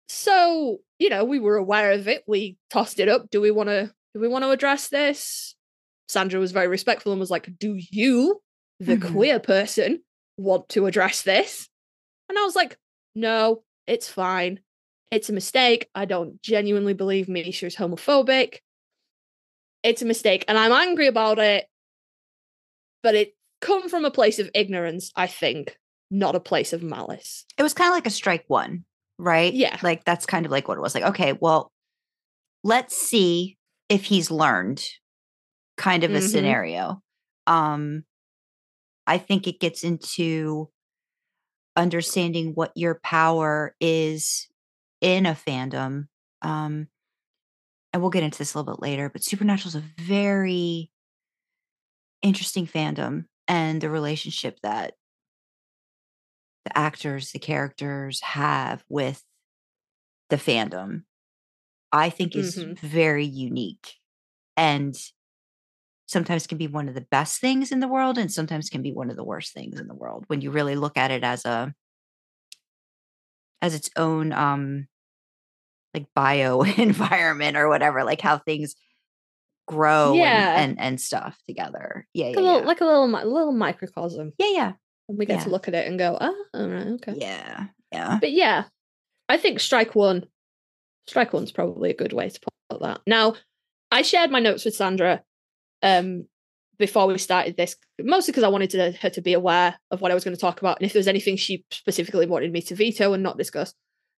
So, 0.08 0.80
you 0.98 1.10
know, 1.10 1.24
we 1.24 1.40
were 1.40 1.56
aware 1.58 1.92
of 1.92 2.08
it. 2.08 2.24
We 2.28 2.58
tossed 2.70 3.00
it 3.00 3.08
up. 3.10 3.30
Do 3.30 3.42
we 3.42 3.52
want 3.52 3.70
to 3.70 3.92
do 4.14 4.20
we 4.20 4.28
want 4.28 4.44
to 4.44 4.50
address 4.50 4.90
this? 4.90 5.56
Sandra 6.08 6.40
was 6.40 6.52
very 6.52 6.68
respectful 6.68 7.12
and 7.12 7.20
was 7.20 7.30
like, 7.30 7.58
"Do 7.60 7.76
you, 7.78 8.42
the 8.80 8.98
Mhm. 8.98 9.12
queer 9.14 9.40
person, 9.40 10.04
want 10.38 10.68
to 10.70 10.88
address 10.88 11.22
this?" 11.22 11.70
And 12.28 12.38
I 12.38 12.44
was 12.44 12.56
like, 12.56 12.78
"No, 13.16 13.64
it's 13.88 14.08
fine. 14.10 14.60
It's 15.12 15.30
a 15.30 15.34
mistake. 15.34 15.90
I 15.96 16.06
don't 16.06 16.42
genuinely 16.42 16.94
believe 16.94 17.28
Misha's 17.28 17.76
homophobic. 17.76 18.60
It's 19.84 20.02
a 20.02 20.06
mistake, 20.06 20.46
and 20.48 20.58
I'm 20.58 20.72
angry 20.72 21.08
about 21.08 21.40
it. 21.40 21.66
But 23.02 23.16
it 23.16 23.34
come 23.62 23.90
from 23.90 24.06
a 24.06 24.12
place 24.12 24.40
of 24.40 24.50
ignorance, 24.54 25.12
I 25.16 25.28
think, 25.28 25.78
not 26.12 26.36
a 26.36 26.40
place 26.40 26.74
of 26.74 26.84
malice. 26.84 27.46
It 27.58 27.64
was 27.64 27.74
kind 27.74 27.90
of 27.90 27.94
like 27.96 28.08
a 28.08 28.12
strike 28.12 28.44
one, 28.48 28.84
right? 29.18 29.54
Yeah. 29.54 29.78
Like 29.82 30.04
that's 30.04 30.26
kind 30.26 30.46
of 30.46 30.52
like 30.52 30.68
what 30.68 30.78
it 30.78 30.82
was. 30.82 30.96
Like, 30.96 31.06
okay, 31.06 31.34
well, 31.34 31.72
let's 32.64 32.96
see 32.96 33.58
if 33.88 34.06
he's 34.06 34.30
learned 34.30 34.84
kind 35.78 36.04
of 36.04 36.12
a 36.12 36.20
Mhm. 36.20 36.30
scenario. 36.30 37.02
Um 37.48 38.04
I 39.08 39.18
think 39.18 39.48
it 39.48 39.60
gets 39.60 39.84
into 39.84 40.70
understanding 41.80 42.54
what 42.56 42.72
your 42.76 43.00
power 43.04 43.76
is 43.82 44.50
in 45.02 45.26
a 45.26 45.34
fandom. 45.34 46.08
Um 46.44 46.90
and 47.94 48.02
we'll 48.02 48.12
get 48.12 48.24
into 48.24 48.38
this 48.38 48.54
a 48.54 48.58
little 48.60 48.74
bit 48.76 48.82
later, 48.82 49.10
but 49.10 49.24
Supernatural 49.24 49.70
is 49.70 49.76
a 49.76 49.84
very 50.02 50.92
interesting 52.22 52.68
fandom 52.68 53.26
and 53.48 53.82
the 53.82 53.90
relationship 53.90 54.60
that 54.62 54.96
the 56.66 56.78
actors, 56.78 57.32
the 57.32 57.40
characters 57.40 58.22
have 58.22 58.84
with 58.90 59.24
the 60.30 60.36
fandom, 60.38 61.04
I 61.92 62.10
think 62.10 62.36
is 62.36 62.58
Mhm. 62.58 62.78
very 62.82 63.26
unique 63.26 63.96
and 64.58 64.96
sometimes 66.10 66.48
can 66.48 66.58
be 66.58 66.66
one 66.68 66.90
of 66.90 66.96
the 66.96 67.06
best 67.12 67.40
things 67.40 67.72
in 67.72 67.80
the 67.82 67.88
world 67.88 68.18
and 68.18 68.32
sometimes 68.32 68.70
can 68.70 68.82
be 68.82 68.92
one 68.92 69.12
of 69.12 69.16
the 69.16 69.24
worst 69.24 69.54
things 69.54 69.80
in 69.80 69.88
the 69.88 69.94
world 69.94 70.24
when 70.28 70.42
you 70.42 70.50
really 70.50 70.76
look 70.76 70.98
at 70.98 71.12
it 71.12 71.24
as 71.24 71.46
a 71.46 71.72
as 73.62 73.76
its 73.76 73.90
own 73.96 74.32
um 74.34 74.88
like 75.94 76.08
bio 76.16 76.62
environment 76.78 77.58
or 77.58 77.68
whatever 77.70 78.04
like 78.04 78.22
how 78.22 78.38
things 78.38 78.76
grow 79.68 80.10
and- 80.14 80.18
Yeah. 80.20 80.60
and, 80.62 80.80
and 80.80 81.00
stuff 81.02 81.38
together 81.48 82.08
yeah 82.14 82.28
Like 82.28 82.36
yeah 82.36 82.42
a 82.42 82.44
little, 82.44 82.60
yeah. 82.62 82.66
like 82.68 82.82
a 82.82 82.86
little, 82.86 83.08
little 83.08 83.52
microcosm. 83.52 84.34
yeah 84.40 84.52
yeah 84.52 84.72
And 85.10 85.18
we 85.18 85.26
get 85.28 85.44
to 85.44 85.50
look 85.50 85.68
at 85.68 85.76
it 85.76 85.88
and 85.88 86.00
go, 86.00 86.18
oh, 86.20 86.46
all 86.56 86.68
right, 86.68 86.88
okay. 86.88 87.14
yeah 87.18 87.68
yeah 87.92 88.18
But 88.20 88.32
yeah, 88.32 88.64
I 89.28 89.38
think 89.38 89.60
strike 89.60 89.94
one, 89.94 90.26
strike 91.08 91.34
one's 91.34 91.52
probably 91.52 91.92
a 91.92 91.96
good 91.96 92.14
way 92.14 92.30
to 92.30 92.40
put 92.70 92.82
that. 92.82 93.02
Now, 93.06 93.36
I 93.92 94.02
shared 94.04 94.32
my 94.32 94.40
notes 94.40 94.66
with 94.66 94.76
Sandra 94.76 95.22
um, 95.82 96.26
before 96.78 97.08
we 97.08 97.18
started 97.18 97.58
this, 97.58 97.76
mostly 98.00 98.32
because 98.32 98.44
I 98.44 98.50
wanted 98.50 98.70
to, 98.72 98.92
her 98.92 99.10
to 99.10 99.22
be 99.22 99.34
aware 99.34 99.78
of 99.92 100.02
what 100.02 100.12
I 100.12 100.14
was 100.14 100.24
going 100.24 100.36
to 100.36 100.42
talk 100.42 100.60
about 100.62 100.78
and 100.80 100.86
if 100.86 100.94
there 100.94 101.00
was 101.00 101.08
anything 101.08 101.36
she 101.36 101.66
specifically 101.72 102.26
wanted 102.26 102.52
me 102.52 102.62
to 102.64 102.76
veto 102.76 103.14
and 103.14 103.22
not 103.24 103.38
discuss. 103.38 103.74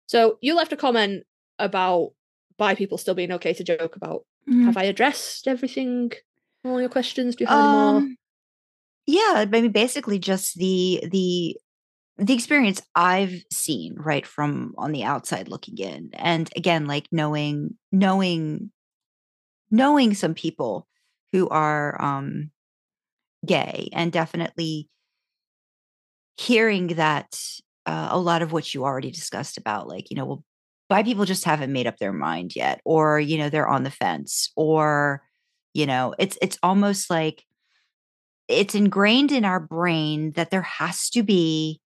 So 0.08 0.38
you 0.42 0.56
left 0.56 0.74
a 0.74 0.78
comment 0.78 1.24
about 1.58 2.12
bi 2.58 2.76
people 2.76 2.98
still 2.98 3.14
being 3.16 3.32
okay 3.34 3.54
to 3.54 3.64
joke 3.64 3.96
about 3.96 4.26
Mhm. 4.48 4.66
have 4.66 4.78
I 4.78 4.84
addressed 4.84 5.48
everything? 5.48 6.12
All 6.66 6.80
your 6.80 6.90
questions? 6.90 7.36
Do 7.36 7.44
you 7.44 7.48
have 7.48 7.60
any 7.60 7.70
more? 7.70 7.98
Um, 7.98 8.18
yeah, 9.06 9.34
I 9.36 9.46
mean, 9.46 9.72
basically 9.72 10.20
just 10.20 10.56
the 10.56 11.04
the 11.10 11.58
the 12.18 12.34
experience 12.34 12.82
I've 12.96 13.44
seen 13.52 13.96
right 13.96 14.26
from 14.26 14.74
on 14.78 14.92
the 14.92 15.04
outside 15.06 15.48
looking 15.48 15.78
in, 15.78 16.10
and 16.14 16.50
again, 16.56 16.86
like 16.86 17.08
knowing 17.12 17.78
knowing 17.92 18.72
knowing 19.72 20.14
some 20.16 20.34
people 20.34 20.88
who 21.32 21.48
are 21.50 22.02
um 22.02 22.52
gay, 23.46 23.90
and 23.94 24.12
definitely 24.12 24.90
hearing 26.38 26.88
that 26.88 27.40
uh, 27.86 28.10
a 28.12 28.20
lot 28.20 28.42
of 28.42 28.52
what 28.52 28.74
you 28.74 28.86
already 28.86 29.12
discussed 29.12 29.58
about, 29.58 29.88
like 29.88 30.10
you 30.10 30.16
know, 30.18 30.26
well, 30.26 30.44
bi 30.90 31.04
people 31.04 31.26
just 31.26 31.46
haven't 31.46 31.74
made 31.74 31.88
up 31.88 31.98
their 31.98 32.14
mind 32.14 32.56
yet, 32.56 32.82
or 32.86 33.20
you 33.20 33.38
know, 33.38 33.50
they're 33.50 33.68
on 33.68 33.84
the 33.84 33.92
fence, 33.92 34.52
or 34.56 35.22
you 35.74 35.86
know, 35.86 36.14
it's 36.20 36.38
it's 36.42 36.58
almost 36.64 37.10
like 37.10 37.44
it's 38.48 38.76
ingrained 38.76 39.32
in 39.32 39.46
our 39.46 39.60
brain 39.60 40.32
that 40.32 40.50
there 40.52 40.64
has 40.64 41.10
to 41.12 41.24
be 41.24 41.80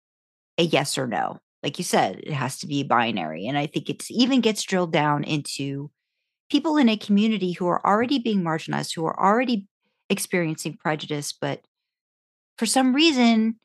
a 0.58 0.64
yes 0.64 0.98
or 0.98 1.08
no. 1.08 1.40
Like 1.62 1.78
you 1.78 1.84
said, 1.84 2.22
it 2.24 2.34
has 2.34 2.58
to 2.60 2.68
be 2.68 2.84
binary. 2.84 3.48
And 3.48 3.58
I 3.58 3.68
think 3.68 3.90
it's 3.90 4.10
even 4.12 4.42
gets 4.42 4.64
drilled 4.64 4.92
down 4.92 5.24
into 5.24 5.92
people 6.50 6.78
in 6.78 6.90
a 6.90 6.98
community 6.98 7.54
who 7.54 7.68
are 7.68 7.86
already 7.86 8.20
being 8.20 8.42
marginalized, 8.42 8.96
who 8.96 9.06
are 9.06 9.20
already 9.20 9.68
experiencing 10.10 10.78
prejudice, 10.78 11.34
but 11.34 11.62
for 12.58 12.66
some 12.66 12.94
reason 12.94 13.56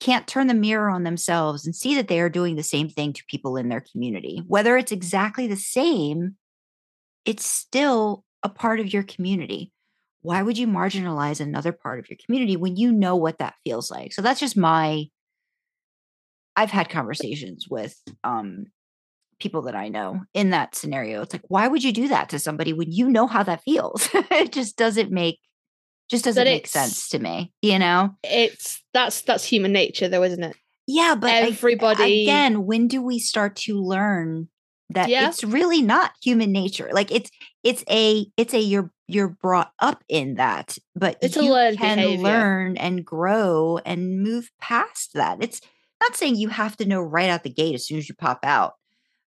can't 0.00 0.26
turn 0.26 0.48
the 0.48 0.54
mirror 0.54 0.90
on 0.90 1.04
themselves 1.04 1.64
and 1.64 1.74
see 1.74 1.94
that 1.94 2.08
they 2.08 2.20
are 2.20 2.28
doing 2.28 2.56
the 2.56 2.62
same 2.62 2.88
thing 2.88 3.12
to 3.12 3.24
people 3.28 3.56
in 3.56 3.68
their 3.68 3.80
community. 3.80 4.42
Whether 4.46 4.76
it's 4.76 4.92
exactly 4.92 5.46
the 5.46 5.56
same, 5.56 6.36
it's 7.24 7.46
still 7.46 8.24
a 8.42 8.48
part 8.48 8.80
of 8.80 8.92
your 8.92 9.02
community. 9.02 9.72
Why 10.20 10.42
would 10.42 10.58
you 10.58 10.66
marginalize 10.66 11.40
another 11.40 11.72
part 11.72 11.98
of 11.98 12.10
your 12.10 12.18
community 12.24 12.56
when 12.56 12.76
you 12.76 12.92
know 12.92 13.16
what 13.16 13.38
that 13.38 13.54
feels 13.64 13.90
like? 13.90 14.12
So 14.12 14.20
that's 14.20 14.40
just 14.40 14.56
my 14.56 15.06
I've 16.56 16.70
had 16.70 16.88
conversations 16.88 17.66
with 17.68 17.98
um 18.22 18.66
people 19.38 19.62
that 19.62 19.74
I 19.74 19.88
know 19.88 20.22
in 20.34 20.50
that 20.50 20.74
scenario. 20.74 21.22
It's 21.22 21.34
like, 21.34 21.44
why 21.48 21.68
would 21.68 21.82
you 21.84 21.92
do 21.92 22.08
that 22.08 22.28
to 22.30 22.38
somebody 22.38 22.72
when 22.72 22.90
you 22.92 23.08
know 23.08 23.26
how 23.26 23.42
that 23.42 23.62
feels? 23.62 24.08
it 24.14 24.52
just 24.52 24.76
doesn't 24.76 25.10
make 25.10 25.38
just 26.10 26.24
doesn't 26.26 26.44
make 26.44 26.66
sense 26.66 27.08
to 27.08 27.18
me, 27.18 27.50
you 27.62 27.78
know? 27.78 28.14
It's 28.22 28.82
that's 28.92 29.22
that's 29.22 29.44
human 29.44 29.72
nature, 29.72 30.06
though, 30.08 30.22
isn't 30.22 30.42
it? 30.44 30.56
Yeah, 30.86 31.14
but 31.18 31.30
I- 31.30 31.40
Everybody- 31.48 32.22
again, 32.24 32.66
when 32.66 32.88
do 32.88 33.00
we 33.02 33.18
start 33.18 33.56
to 33.56 33.80
learn 33.80 34.48
that 34.90 35.08
Yeah. 35.08 35.28
it's 35.28 35.42
really 35.42 35.80
not 35.80 36.12
human 36.22 36.52
nature? 36.52 36.90
Like 36.92 37.10
it's 37.10 37.30
it's 37.62 37.82
a 37.90 38.26
it's 38.36 38.52
a 38.52 38.60
you're 38.60 38.90
you're 39.08 39.28
brought 39.28 39.72
up 39.80 40.04
in 40.08 40.34
that, 40.34 40.76
but 40.94 41.16
It's 41.22 41.36
a 41.38 41.44
you 41.44 41.52
learned 41.52 41.78
can 41.78 41.96
behavior. 41.96 42.22
learn 42.22 42.76
and 42.76 43.04
grow 43.04 43.78
and 43.84 44.22
move 44.22 44.50
past 44.60 45.12
that. 45.14 45.38
It's 45.40 45.60
not 46.02 46.16
saying 46.16 46.36
you 46.36 46.48
have 46.48 46.76
to 46.78 46.84
know 46.86 47.00
right 47.00 47.30
out 47.30 47.44
the 47.44 47.50
gate 47.50 47.74
as 47.74 47.86
soon 47.86 47.96
as 47.98 48.08
you 48.10 48.14
pop 48.14 48.40
out, 48.42 48.74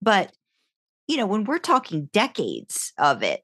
but 0.03 0.33
you 1.09 1.17
know, 1.17 1.27
when 1.27 1.43
we're 1.43 1.59
talking 1.59 2.09
decades 2.13 2.93
of 2.97 3.25
it, 3.25 3.41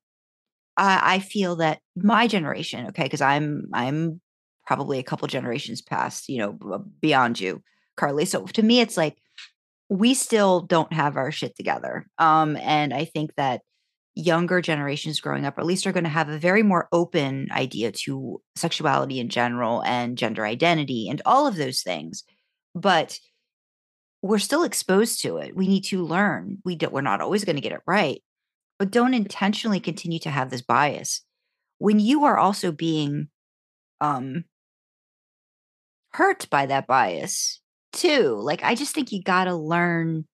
I, 0.77 1.17
I 1.17 1.19
feel 1.19 1.57
that 1.57 1.81
my 1.97 2.29
generation, 2.29 2.87
okay, 2.89 3.03
because 3.05 3.21
I'm 3.21 3.65
I'm 3.73 4.21
probably 4.67 4.99
a 4.99 5.05
couple 5.05 5.27
generations 5.29 5.83
past, 5.83 6.29
you 6.29 6.39
know, 6.39 6.53
b- 6.53 6.91
beyond 7.01 7.41
you, 7.41 7.63
Karlee. 7.99 8.27
So 8.27 8.45
to 8.47 8.63
me, 8.63 8.81
it's 8.81 8.97
like 8.97 9.17
we 9.89 10.15
still 10.15 10.61
don't 10.61 10.93
have 10.93 11.17
our 11.17 11.33
shit 11.33 11.57
together. 11.57 12.07
Um, 12.19 12.57
and 12.57 12.93
I 12.93 13.05
think 13.05 13.35
that 13.37 13.63
younger 14.15 14.61
generations 14.61 15.21
growing 15.21 15.45
up, 15.45 15.59
at 15.59 15.67
least, 15.67 15.87
are 15.87 15.93
going 15.93 16.05
to 16.05 16.11
have 16.11 16.29
a 16.29 16.39
very 16.39 16.63
more 16.63 16.89
open 16.93 17.49
idea 17.53 17.93
to 17.93 18.41
sexuality 18.57 19.21
in 19.21 19.29
general 19.29 19.83
and 19.85 20.19
gender 20.19 20.45
identity 20.45 21.09
and 21.09 21.23
all 21.27 21.47
of 21.47 21.57
those 21.57 21.83
things. 21.83 22.25
But 22.75 23.19
we're 24.27 24.39
still 24.39 24.65
exposed 24.65 25.23
to 25.23 25.39
it. 25.39 25.57
We 25.57 25.69
need 25.69 25.85
to 25.87 26.05
learn. 26.05 26.59
We 26.65 26.77
don't, 26.77 26.93
we're 26.93 27.01
not 27.03 27.21
always 27.21 27.45
going 27.45 27.57
to 27.57 27.63
get 27.63 27.73
it 27.73 27.83
right, 27.87 28.23
but 28.79 28.91
don't 28.93 29.15
intentionally 29.15 29.81
continue 29.81 30.21
to 30.21 30.31
have 30.31 30.51
this 30.51 30.63
bias 30.63 31.23
when 31.79 32.01
you 32.01 32.25
are 32.25 32.39
also 32.39 32.73
being 32.73 33.29
um 34.01 34.45
hurt 36.13 36.49
by 36.51 36.67
that 36.67 36.87
bias 36.87 37.61
too. 37.93 38.37
Like 38.41 38.63
I 38.63 38.75
just 38.75 38.95
think 38.95 39.13
you 39.13 39.23
got 39.23 39.45
to 39.45 39.55
learn 39.55 40.27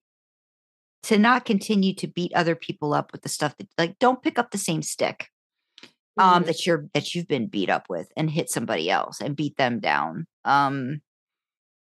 to 1.05 1.18
not 1.18 1.45
continue 1.45 1.95
to 1.97 2.07
beat 2.07 2.32
other 2.34 2.55
people 2.55 2.95
up 2.95 3.12
with 3.12 3.22
the 3.22 3.28
stuff 3.28 3.57
that 3.57 3.66
like 3.76 3.99
don't 3.99 4.22
pick 4.22 4.38
up 4.38 4.51
the 4.51 4.59
same 4.59 4.82
stick 4.82 5.28
um 6.18 6.45
Mhm. 6.45 6.47
that 6.47 6.66
you're 6.66 6.88
that 6.95 7.14
you've 7.14 7.28
been 7.28 7.49
beat 7.49 7.70
up 7.70 7.86
with 7.90 8.09
and 8.16 8.30
hit 8.30 8.51
somebody 8.51 8.90
else 8.90 9.20
and 9.20 9.36
beat 9.36 9.57
them 9.57 9.80
down. 9.80 10.26
Um 10.45 11.03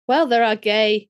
Well, 0.08 0.28
there 0.28 0.44
are 0.44 0.56
gay 0.56 1.10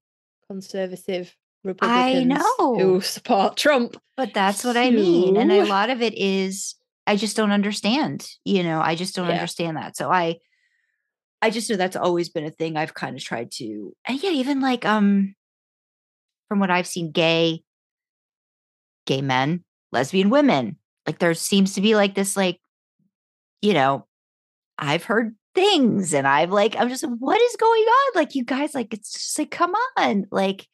conservative 0.50 1.36
Republicans 1.64 2.26
know. 2.26 2.76
who 2.78 3.02
support 3.02 3.58
Trump. 3.58 3.96
But 4.18 4.34
that's 4.34 4.64
what 4.64 4.78
I 4.78 4.90
mean. 4.92 5.38
And 5.38 5.52
a 5.52 5.66
lot 5.66 5.90
of 5.90 6.02
it 6.02 6.14
is 6.18 6.76
I 7.08 7.16
just 7.16 7.38
don't 7.38 7.52
understand. 7.52 8.28
You 8.46 8.64
know, 8.64 8.82
I 8.82 8.96
just 8.96 9.16
don't 9.16 9.28
Yeah. 9.28 9.34
understand 9.34 9.78
that. 9.78 9.96
So 9.96 10.12
I 10.12 10.38
I 11.42 11.50
just 11.52 11.70
know 11.70 11.78
that's 11.78 11.96
always 11.96 12.30
been 12.30 12.44
a 12.46 12.52
thing 12.52 12.76
I've 12.76 12.94
kind 12.94 13.16
of 13.16 13.24
tried 13.24 13.52
to 13.54 13.94
and 14.06 14.22
yeah, 14.22 14.32
even 14.32 14.60
like 14.60 14.86
um 14.86 15.36
from 16.48 16.60
what 16.60 16.72
I've 16.72 16.88
seen, 16.88 17.12
gay 17.12 17.64
gay 19.06 19.22
men, 19.22 19.64
lesbian 19.92 20.30
women. 20.30 20.78
Like 21.08 21.20
there 21.20 21.34
seems 21.34 21.74
to 21.74 21.82
be 21.82 21.96
like 21.96 22.14
this 22.14 22.36
like, 22.36 22.60
you 23.62 23.74
know, 23.74 24.06
I've 24.78 25.04
heard 25.04 25.36
things 25.60 26.14
and 26.14 26.26
I've 26.26 26.52
like, 26.52 26.78
I'm 26.78 26.88
just 26.88 27.04
like, 27.04 27.18
what 27.20 27.42
is 27.42 27.56
going 27.58 27.84
on? 27.84 28.12
Like 28.16 28.34
you 28.34 28.46
guys, 28.46 28.74
like 28.74 28.94
it's 28.94 29.12
just 29.12 29.38
like, 29.38 29.52
come 29.52 29.74
on. 29.98 30.26
Like, 30.32 30.66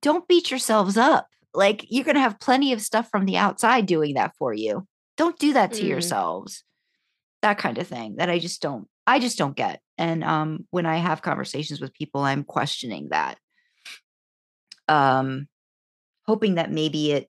don't 0.00 0.26
beat 0.26 0.50
yourselves 0.50 0.96
up. 0.96 1.28
Like 1.52 1.84
you're 1.90 2.04
gonna 2.04 2.20
have 2.20 2.40
plenty 2.40 2.72
of 2.72 2.80
stuff 2.80 3.10
from 3.10 3.26
the 3.26 3.36
outside 3.36 3.84
doing 3.84 4.14
that 4.14 4.34
for 4.38 4.54
you. 4.54 4.86
Don't 5.18 5.38
do 5.38 5.52
that 5.52 5.72
to 5.74 5.84
Mm. 5.84 5.88
yourselves. 5.88 6.64
That 7.42 7.58
kind 7.58 7.76
of 7.76 7.86
thing 7.86 8.16
that 8.16 8.30
I 8.30 8.38
just 8.38 8.62
don't 8.62 8.88
I 9.06 9.18
just 9.18 9.36
don't 9.36 9.56
get. 9.56 9.80
And 9.98 10.24
um 10.24 10.66
when 10.70 10.86
I 10.86 10.96
have 10.96 11.20
conversations 11.20 11.80
with 11.80 11.92
people, 11.92 12.22
I'm 12.22 12.44
questioning 12.44 13.08
that. 13.10 13.36
Um 14.88 15.48
hoping 16.26 16.54
that 16.54 16.70
maybe 16.70 17.12
it 17.12 17.28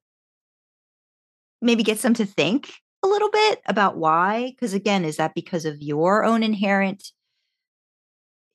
maybe 1.62 1.84
gets 1.84 2.04
them 2.04 2.14
to 2.14 2.26
think 2.26 2.72
a 3.04 3.08
little 3.08 3.30
bit 3.30 3.62
about 3.66 3.98
why. 3.98 4.52
Because 4.52 4.74
again, 4.74 5.06
is 5.06 5.18
that 5.18 5.34
because 5.36 5.66
of 5.66 5.82
your 5.82 6.24
own 6.24 6.44
inherent 6.44 7.12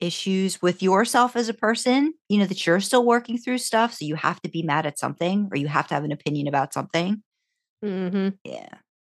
issues 0.00 0.60
with 0.60 0.82
yourself 0.82 1.36
as 1.36 1.48
a 1.48 1.54
person? 1.54 2.14
You 2.28 2.38
know, 2.38 2.46
that 2.46 2.66
you're 2.66 2.80
still 2.80 3.04
working 3.04 3.38
through 3.38 3.58
stuff. 3.58 3.94
So 3.94 4.04
you 4.04 4.14
have 4.16 4.40
to 4.42 4.48
be 4.48 4.62
mad 4.62 4.86
at 4.86 4.98
something 4.98 5.48
or 5.50 5.56
you 5.56 5.68
have 5.68 5.88
to 5.88 5.94
have 5.94 6.04
an 6.04 6.12
opinion 6.12 6.46
about 6.48 6.72
something. 6.72 7.22
hmm 7.82 8.28
Yeah. 8.44 8.68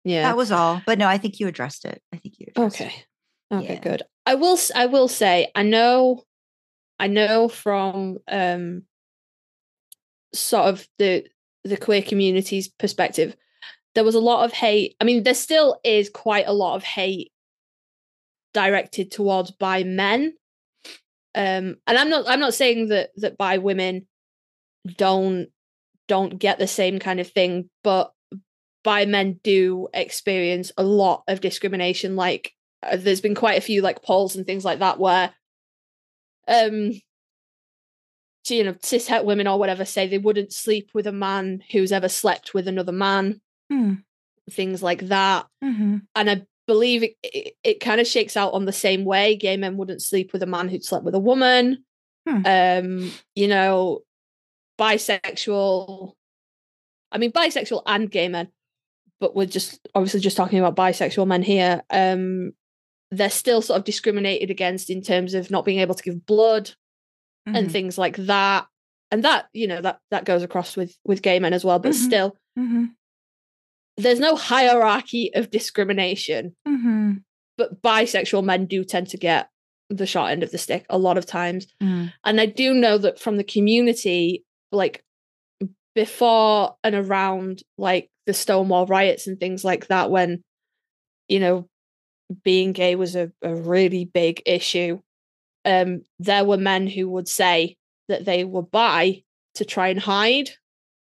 Yeah. 0.04 0.24
That 0.24 0.38
was 0.38 0.52
all. 0.52 0.82
But 0.86 0.98
no, 0.98 1.08
I 1.08 1.18
think 1.18 1.40
you 1.40 1.48
addressed 1.48 1.86
it. 1.86 2.02
I 2.14 2.18
think 2.18 2.36
you 2.40 2.48
addressed 2.50 2.82
Okay. 2.82 2.88
it. 3.52 3.56
Okay, 3.56 3.74
Yeah. 3.76 3.82
good. 3.82 4.04
I 4.26 4.36
will 4.36 4.58
I 4.76 4.86
will 4.86 5.08
say 5.08 5.52
I 5.56 5.64
know 5.64 6.24
I 7.00 7.08
know 7.08 7.50
from 7.50 8.20
um 8.28 8.84
sort 10.34 10.66
of 10.68 10.88
the 10.98 11.26
the 11.64 11.78
queer 11.78 12.02
community's 12.02 12.68
perspective 12.68 13.36
there 14.00 14.06
was 14.06 14.16
a 14.16 14.22
lot 14.22 14.46
of 14.46 14.54
hate. 14.54 14.96
I 15.02 15.04
mean 15.04 15.24
there 15.24 15.34
still 15.34 15.78
is 15.84 16.10
quite 16.10 16.48
a 16.48 16.54
lot 16.54 16.78
of 16.78 16.86
hate 16.86 17.34
directed 18.54 19.12
towards 19.12 19.52
bi 19.52 19.84
men. 19.84 20.36
Um 21.36 21.76
and 21.86 21.98
I'm 21.98 22.10
not 22.10 22.24
I'm 22.26 22.40
not 22.40 22.54
saying 22.54 22.88
that 22.88 23.10
that 23.18 23.38
bi 23.38 23.58
women 23.58 24.08
don't 24.96 25.50
don't 26.08 26.40
get 26.40 26.60
the 26.60 26.66
same 26.66 26.98
kind 26.98 27.20
of 27.20 27.28
thing 27.30 27.70
but 27.84 28.14
bi 28.86 29.06
men 29.06 29.42
do 29.44 29.90
experience 29.94 30.72
a 30.78 30.84
lot 30.84 31.24
of 31.28 31.42
discrimination 31.42 32.16
like 32.16 32.54
uh, 32.82 32.96
there's 32.96 33.20
been 33.20 33.36
quite 33.36 33.58
a 33.58 33.62
few 33.62 33.82
like 33.82 34.02
polls 34.02 34.38
and 34.38 34.46
things 34.46 34.64
like 34.64 34.80
that 34.80 34.98
where 34.98 35.34
um 36.48 36.94
you 38.48 38.64
know 38.64 38.74
cishet 38.76 39.26
women 39.26 39.46
or 39.46 39.60
whatever 39.60 39.84
say 39.84 40.08
they 40.08 40.18
wouldn't 40.18 40.54
sleep 40.54 40.90
with 40.94 41.06
a 41.06 41.12
man 41.12 41.62
who's 41.74 41.92
ever 41.92 42.08
slept 42.08 42.54
with 42.54 42.66
another 42.66 42.94
man 42.94 43.42
Hmm. 43.72 43.94
things 44.50 44.82
like 44.84 45.08
that 45.08 45.46
Mm-hmm. 45.64 45.98
and 46.16 46.30
i 46.30 46.42
believe 46.68 47.02
it, 47.04 47.14
it, 47.24 47.54
it 47.64 47.80
kind 47.80 48.00
of 48.00 48.06
shakes 48.08 48.38
out 48.38 48.54
on 48.54 48.66
the 48.66 48.72
same 48.72 49.04
way 49.06 49.36
gay 49.36 49.58
men 49.58 49.76
wouldn't 49.78 50.02
sleep 50.04 50.34
with 50.34 50.44
a 50.44 50.48
man 50.48 50.70
who'd 50.70 50.84
slept 50.86 51.06
with 51.06 51.16
a 51.16 51.20
woman 51.20 51.84
Hmm. 52.28 52.42
um 52.46 53.12
you 53.36 53.48
know 53.48 54.02
bisexual 54.80 56.14
i 57.12 57.18
mean 57.18 57.32
bisexual 57.32 57.82
and 57.86 58.10
gay 58.12 58.28
men 58.28 58.50
but 59.20 59.36
we're 59.36 59.46
just 59.46 59.88
obviously 59.96 60.20
just 60.20 60.38
talking 60.38 60.60
about 60.60 60.76
bisexual 60.76 61.28
men 61.28 61.42
here 61.42 61.82
um 61.90 62.52
they're 63.12 63.30
still 63.30 63.62
sort 63.62 63.78
of 63.80 63.84
discriminated 63.86 64.52
against 64.52 64.90
in 64.90 65.02
terms 65.02 65.34
of 65.34 65.50
not 65.50 65.66
being 65.66 65.80
able 65.80 65.96
to 65.96 66.04
give 66.04 66.26
blood 66.26 66.72
Mm-hmm. 67.48 67.56
and 67.56 67.72
things 67.72 67.98
like 67.98 68.18
that 68.18 68.68
and 69.12 69.24
that 69.24 69.48
you 69.54 69.66
know 69.66 69.82
that 69.82 70.00
that 70.12 70.26
goes 70.26 70.44
across 70.44 70.76
with 70.76 70.94
with 71.06 71.22
gay 71.22 71.40
men 71.40 71.54
as 71.54 71.64
well 71.64 71.80
but 71.80 71.94
Mhm. 71.94 71.96
still 71.96 72.36
mm-hmm. 72.60 72.86
There's 74.02 74.20
no 74.20 74.36
hierarchy 74.36 75.32
of 75.36 75.52
discrimination, 75.52 76.56
Mm-hmm. 76.68 77.14
but 77.58 77.82
bisexual 77.82 78.44
men 78.44 78.66
do 78.66 78.84
tend 78.84 79.08
to 79.10 79.18
get 79.18 79.50
the 79.90 80.06
short 80.06 80.32
end 80.32 80.44
of 80.44 80.52
the 80.52 80.58
stick 80.58 80.86
a 80.90 80.98
lot 80.98 81.18
of 81.18 81.26
times. 81.26 81.68
Mm. 81.82 82.14
And 82.24 82.40
I 82.40 82.46
do 82.46 82.74
know 82.74 82.98
that 83.00 83.20
from 83.20 83.38
the 83.38 83.44
community, 83.44 84.44
like 84.72 85.04
before 85.96 86.76
and 86.84 86.96
around 86.96 87.64
like 87.78 88.10
the 88.28 88.34
Stonewall 88.34 88.86
riots 88.86 89.26
and 89.28 89.40
things 89.40 89.64
like 89.64 89.88
that, 89.88 90.12
when, 90.12 90.44
you 91.28 91.40
know, 91.40 91.68
being 92.44 92.72
gay 92.72 92.96
was 92.96 93.16
a, 93.16 93.32
a 93.42 93.56
really 93.56 94.06
big 94.06 94.44
issue, 94.46 95.00
um, 95.66 96.04
there 96.20 96.46
were 96.46 96.58
men 96.58 96.86
who 96.86 97.10
would 97.10 97.28
say 97.28 97.76
that 98.08 98.26
they 98.26 98.44
were 98.44 98.62
bi 98.62 99.24
to 99.56 99.66
try 99.66 99.88
and 99.88 100.00
hide, 100.00 100.52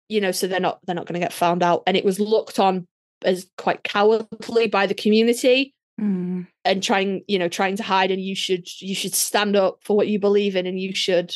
you 0.09 0.21
know, 0.21 0.31
so 0.31 0.47
they're 0.47 0.59
not 0.59 0.79
they're 0.85 0.95
not 0.95 1.05
going 1.07 1.19
to 1.19 1.25
get 1.25 1.33
found 1.33 1.63
out. 1.63 1.83
And 1.87 1.95
it 1.97 2.05
was 2.05 2.19
looked 2.19 2.59
on 2.59 2.85
as 3.23 3.47
quite 3.57 3.83
cowardly 3.83 4.67
by 4.67 4.85
the 4.87 4.93
community 4.93 5.73
Mm. 6.01 6.47
and 6.65 6.81
trying 6.81 7.21
you 7.27 7.37
know 7.37 7.47
trying 7.47 7.75
to 7.77 7.83
hide 7.83 8.09
and 8.09 8.19
you 8.19 8.33
should 8.35 8.65
you 8.81 8.95
should 8.95 9.13
stand 9.13 9.55
up 9.55 9.77
for 9.83 9.95
what 9.95 10.07
you 10.07 10.19
believe 10.19 10.55
in 10.55 10.65
and 10.65 10.79
you 10.79 10.95
should 10.95 11.35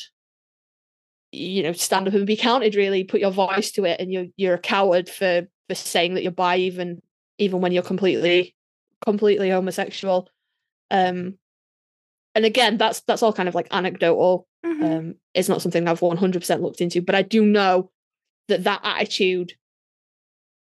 you 1.32 1.62
know 1.62 1.74
stand 1.74 2.08
up 2.08 2.16
and 2.16 2.26
be 2.26 2.36
counted 2.36 2.74
really 2.74 3.04
put 3.04 3.20
your 3.20 3.30
voice 3.30 3.70
to 3.72 3.86
it 3.86 4.00
and 4.00 4.12
you're 4.12 4.26
you're 4.36 4.56
a 4.56 4.60
coward 4.60 5.10
for 5.10 5.48
for 5.70 5.76
saying 5.76 6.16
that 6.16 6.24
you're 6.24 6.32
bi 6.32 6.58
even 6.58 7.02
even 7.38 7.62
when 7.62 7.72
you're 7.72 7.84
completely 7.84 8.56
completely 9.06 9.52
homosexual 9.52 10.28
um 10.90 11.38
and 12.34 12.44
again 12.44 12.78
that's 12.78 13.02
that's 13.02 13.22
all 13.22 13.32
kind 13.34 13.48
of 13.48 13.54
like 13.56 13.68
anecdotal 13.70 14.48
Mhm. 14.66 14.98
um 14.98 15.16
it's 15.36 15.48
not 15.50 15.62
something 15.62 15.88
i've 15.88 16.00
100% 16.02 16.62
looked 16.62 16.82
into 16.82 17.00
but 17.04 17.14
i 17.14 17.22
do 17.22 17.46
know 17.46 17.92
that 18.48 18.64
that 18.64 18.82
attitude 18.84 19.54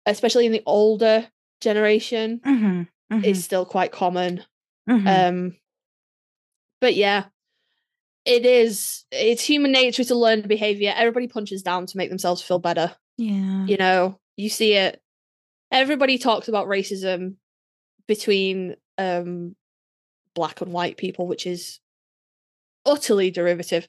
especially 0.05 0.45
in 0.45 0.51
the 0.51 0.63
older 0.65 1.27
generation 1.61 2.39
Mhm. 2.45 2.87
Mhm. 3.11 3.23
is 3.23 3.43
still 3.43 3.65
quite 3.65 3.91
common 3.91 4.43
Mhm. 4.89 5.07
um 5.07 5.57
but 6.81 6.95
yeah 6.95 7.25
it 8.25 8.45
is 8.45 9.05
it's 9.11 9.43
human 9.43 9.71
nature 9.71 10.03
to 10.03 10.15
learn 10.15 10.41
behavior 10.41 10.93
everybody 10.95 11.27
punches 11.27 11.61
down 11.63 11.85
to 11.85 11.97
make 11.97 12.09
themselves 12.09 12.41
feel 12.41 12.59
better 12.59 12.95
yeah. 13.17 13.65
you 13.65 13.77
know 13.77 14.19
you 14.37 14.49
see 14.49 14.73
it 14.73 15.01
everybody 15.71 16.17
talks 16.17 16.47
about 16.47 16.67
racism 16.67 17.35
between 18.07 18.75
um 18.97 19.55
black 20.33 20.61
and 20.61 20.71
white 20.73 20.97
people 20.97 21.27
which 21.27 21.47
is 21.47 21.79
utterly 22.85 23.31
derivative 23.31 23.87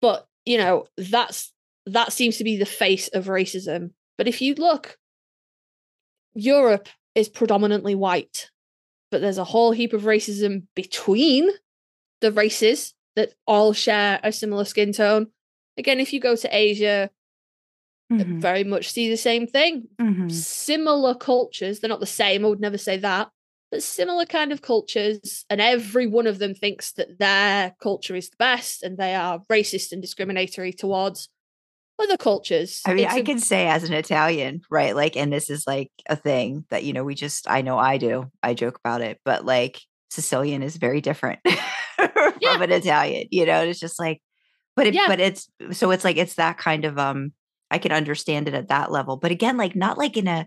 but 0.00 0.26
you 0.46 0.56
know 0.56 0.86
that's 0.96 1.52
that 1.92 2.12
seems 2.12 2.36
to 2.36 2.44
be 2.44 2.56
the 2.56 2.66
face 2.66 3.08
of 3.08 3.26
racism 3.26 3.90
but 4.16 4.28
if 4.28 4.40
you 4.40 4.54
look 4.54 4.98
europe 6.34 6.88
is 7.14 7.28
predominantly 7.28 7.94
white 7.94 8.50
but 9.10 9.20
there's 9.20 9.38
a 9.38 9.44
whole 9.44 9.72
heap 9.72 9.92
of 9.92 10.02
racism 10.02 10.64
between 10.74 11.48
the 12.20 12.30
races 12.32 12.94
that 13.16 13.32
all 13.46 13.72
share 13.72 14.20
a 14.22 14.30
similar 14.32 14.64
skin 14.64 14.92
tone 14.92 15.28
again 15.76 16.00
if 16.00 16.12
you 16.12 16.20
go 16.20 16.36
to 16.36 16.48
asia 16.56 17.10
Mhm. 18.10 18.40
very 18.40 18.64
much 18.64 18.90
see 18.90 19.10
the 19.10 19.18
same 19.18 19.46
thing 19.46 19.88
Mhm. 20.00 20.32
similar 20.32 21.14
cultures 21.14 21.80
they're 21.80 21.90
not 21.90 22.00
the 22.00 22.06
same 22.06 22.44
i 22.44 22.48
would 22.48 22.60
never 22.60 22.78
say 22.78 22.96
that 22.96 23.30
but 23.70 23.82
similar 23.82 24.24
kind 24.24 24.50
of 24.50 24.62
cultures 24.62 25.44
and 25.50 25.60
every 25.60 26.06
one 26.06 26.26
of 26.26 26.38
them 26.38 26.54
thinks 26.54 26.92
that 26.92 27.18
their 27.18 27.74
culture 27.82 28.16
is 28.16 28.30
the 28.30 28.36
best 28.38 28.82
and 28.82 28.96
they 28.96 29.14
are 29.14 29.44
racist 29.50 29.92
and 29.92 30.00
discriminatory 30.00 30.72
towards 30.72 31.28
other 32.00 32.16
cultures 32.16 32.80
I 32.86 32.94
mean, 32.94 33.04
It's 33.06 33.14
I 33.14 33.18
a- 33.18 33.22
can 33.24 33.38
say 33.38 33.66
as 33.68 33.84
an 33.84 33.92
Italian, 33.92 34.62
right? 34.70 34.94
Like, 34.94 35.16
and 35.16 35.32
this 35.32 35.50
is 35.50 35.64
like 35.66 35.90
a 36.08 36.16
thing 36.16 36.64
that, 36.70 36.84
you 36.84 36.92
know, 36.92 37.04
we 37.04 37.14
just, 37.14 37.48
I 37.50 37.62
know 37.62 37.78
I 37.78 37.98
do, 37.98 38.30
I 38.42 38.54
joke 38.54 38.78
about 38.78 39.00
it, 39.00 39.20
but 39.24 39.44
like 39.44 39.80
Sicilian 40.10 40.62
is 40.62 40.76
very 40.76 41.00
different 41.00 41.40
from 41.96 42.32
Yeah. 42.40 42.62
an 42.62 42.70
Italian, 42.72 43.26
you 43.30 43.46
know, 43.46 43.62
it's 43.62 43.80
just 43.80 43.98
like, 43.98 44.20
but 44.76 44.86
it, 44.86 44.94
Yeah. 44.94 45.06
but 45.08 45.20
it's, 45.20 45.48
so 45.72 45.90
it's 45.90 46.04
like, 46.04 46.16
it's 46.16 46.34
that 46.34 46.58
kind 46.58 46.84
of, 46.84 46.98
um, 46.98 47.32
I 47.70 47.78
can 47.78 47.92
understand 47.92 48.48
it 48.48 48.54
at 48.54 48.68
that 48.68 48.90
level, 48.90 49.16
but 49.16 49.30
again, 49.30 49.56
like 49.56 49.74
not 49.76 49.98
like 49.98 50.16
in 50.16 50.26
a, 50.28 50.46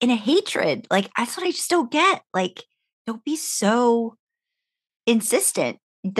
in 0.00 0.10
a 0.10 0.16
hatred, 0.16 0.86
like 0.90 1.10
that's 1.16 1.36
what 1.36 1.46
I 1.46 1.50
just 1.50 1.70
don't 1.70 1.90
get. 1.90 2.22
Like, 2.32 2.62
don't 3.06 3.24
be 3.24 3.36
so 3.36 4.16
insistent 5.06 5.78
that 6.04 6.14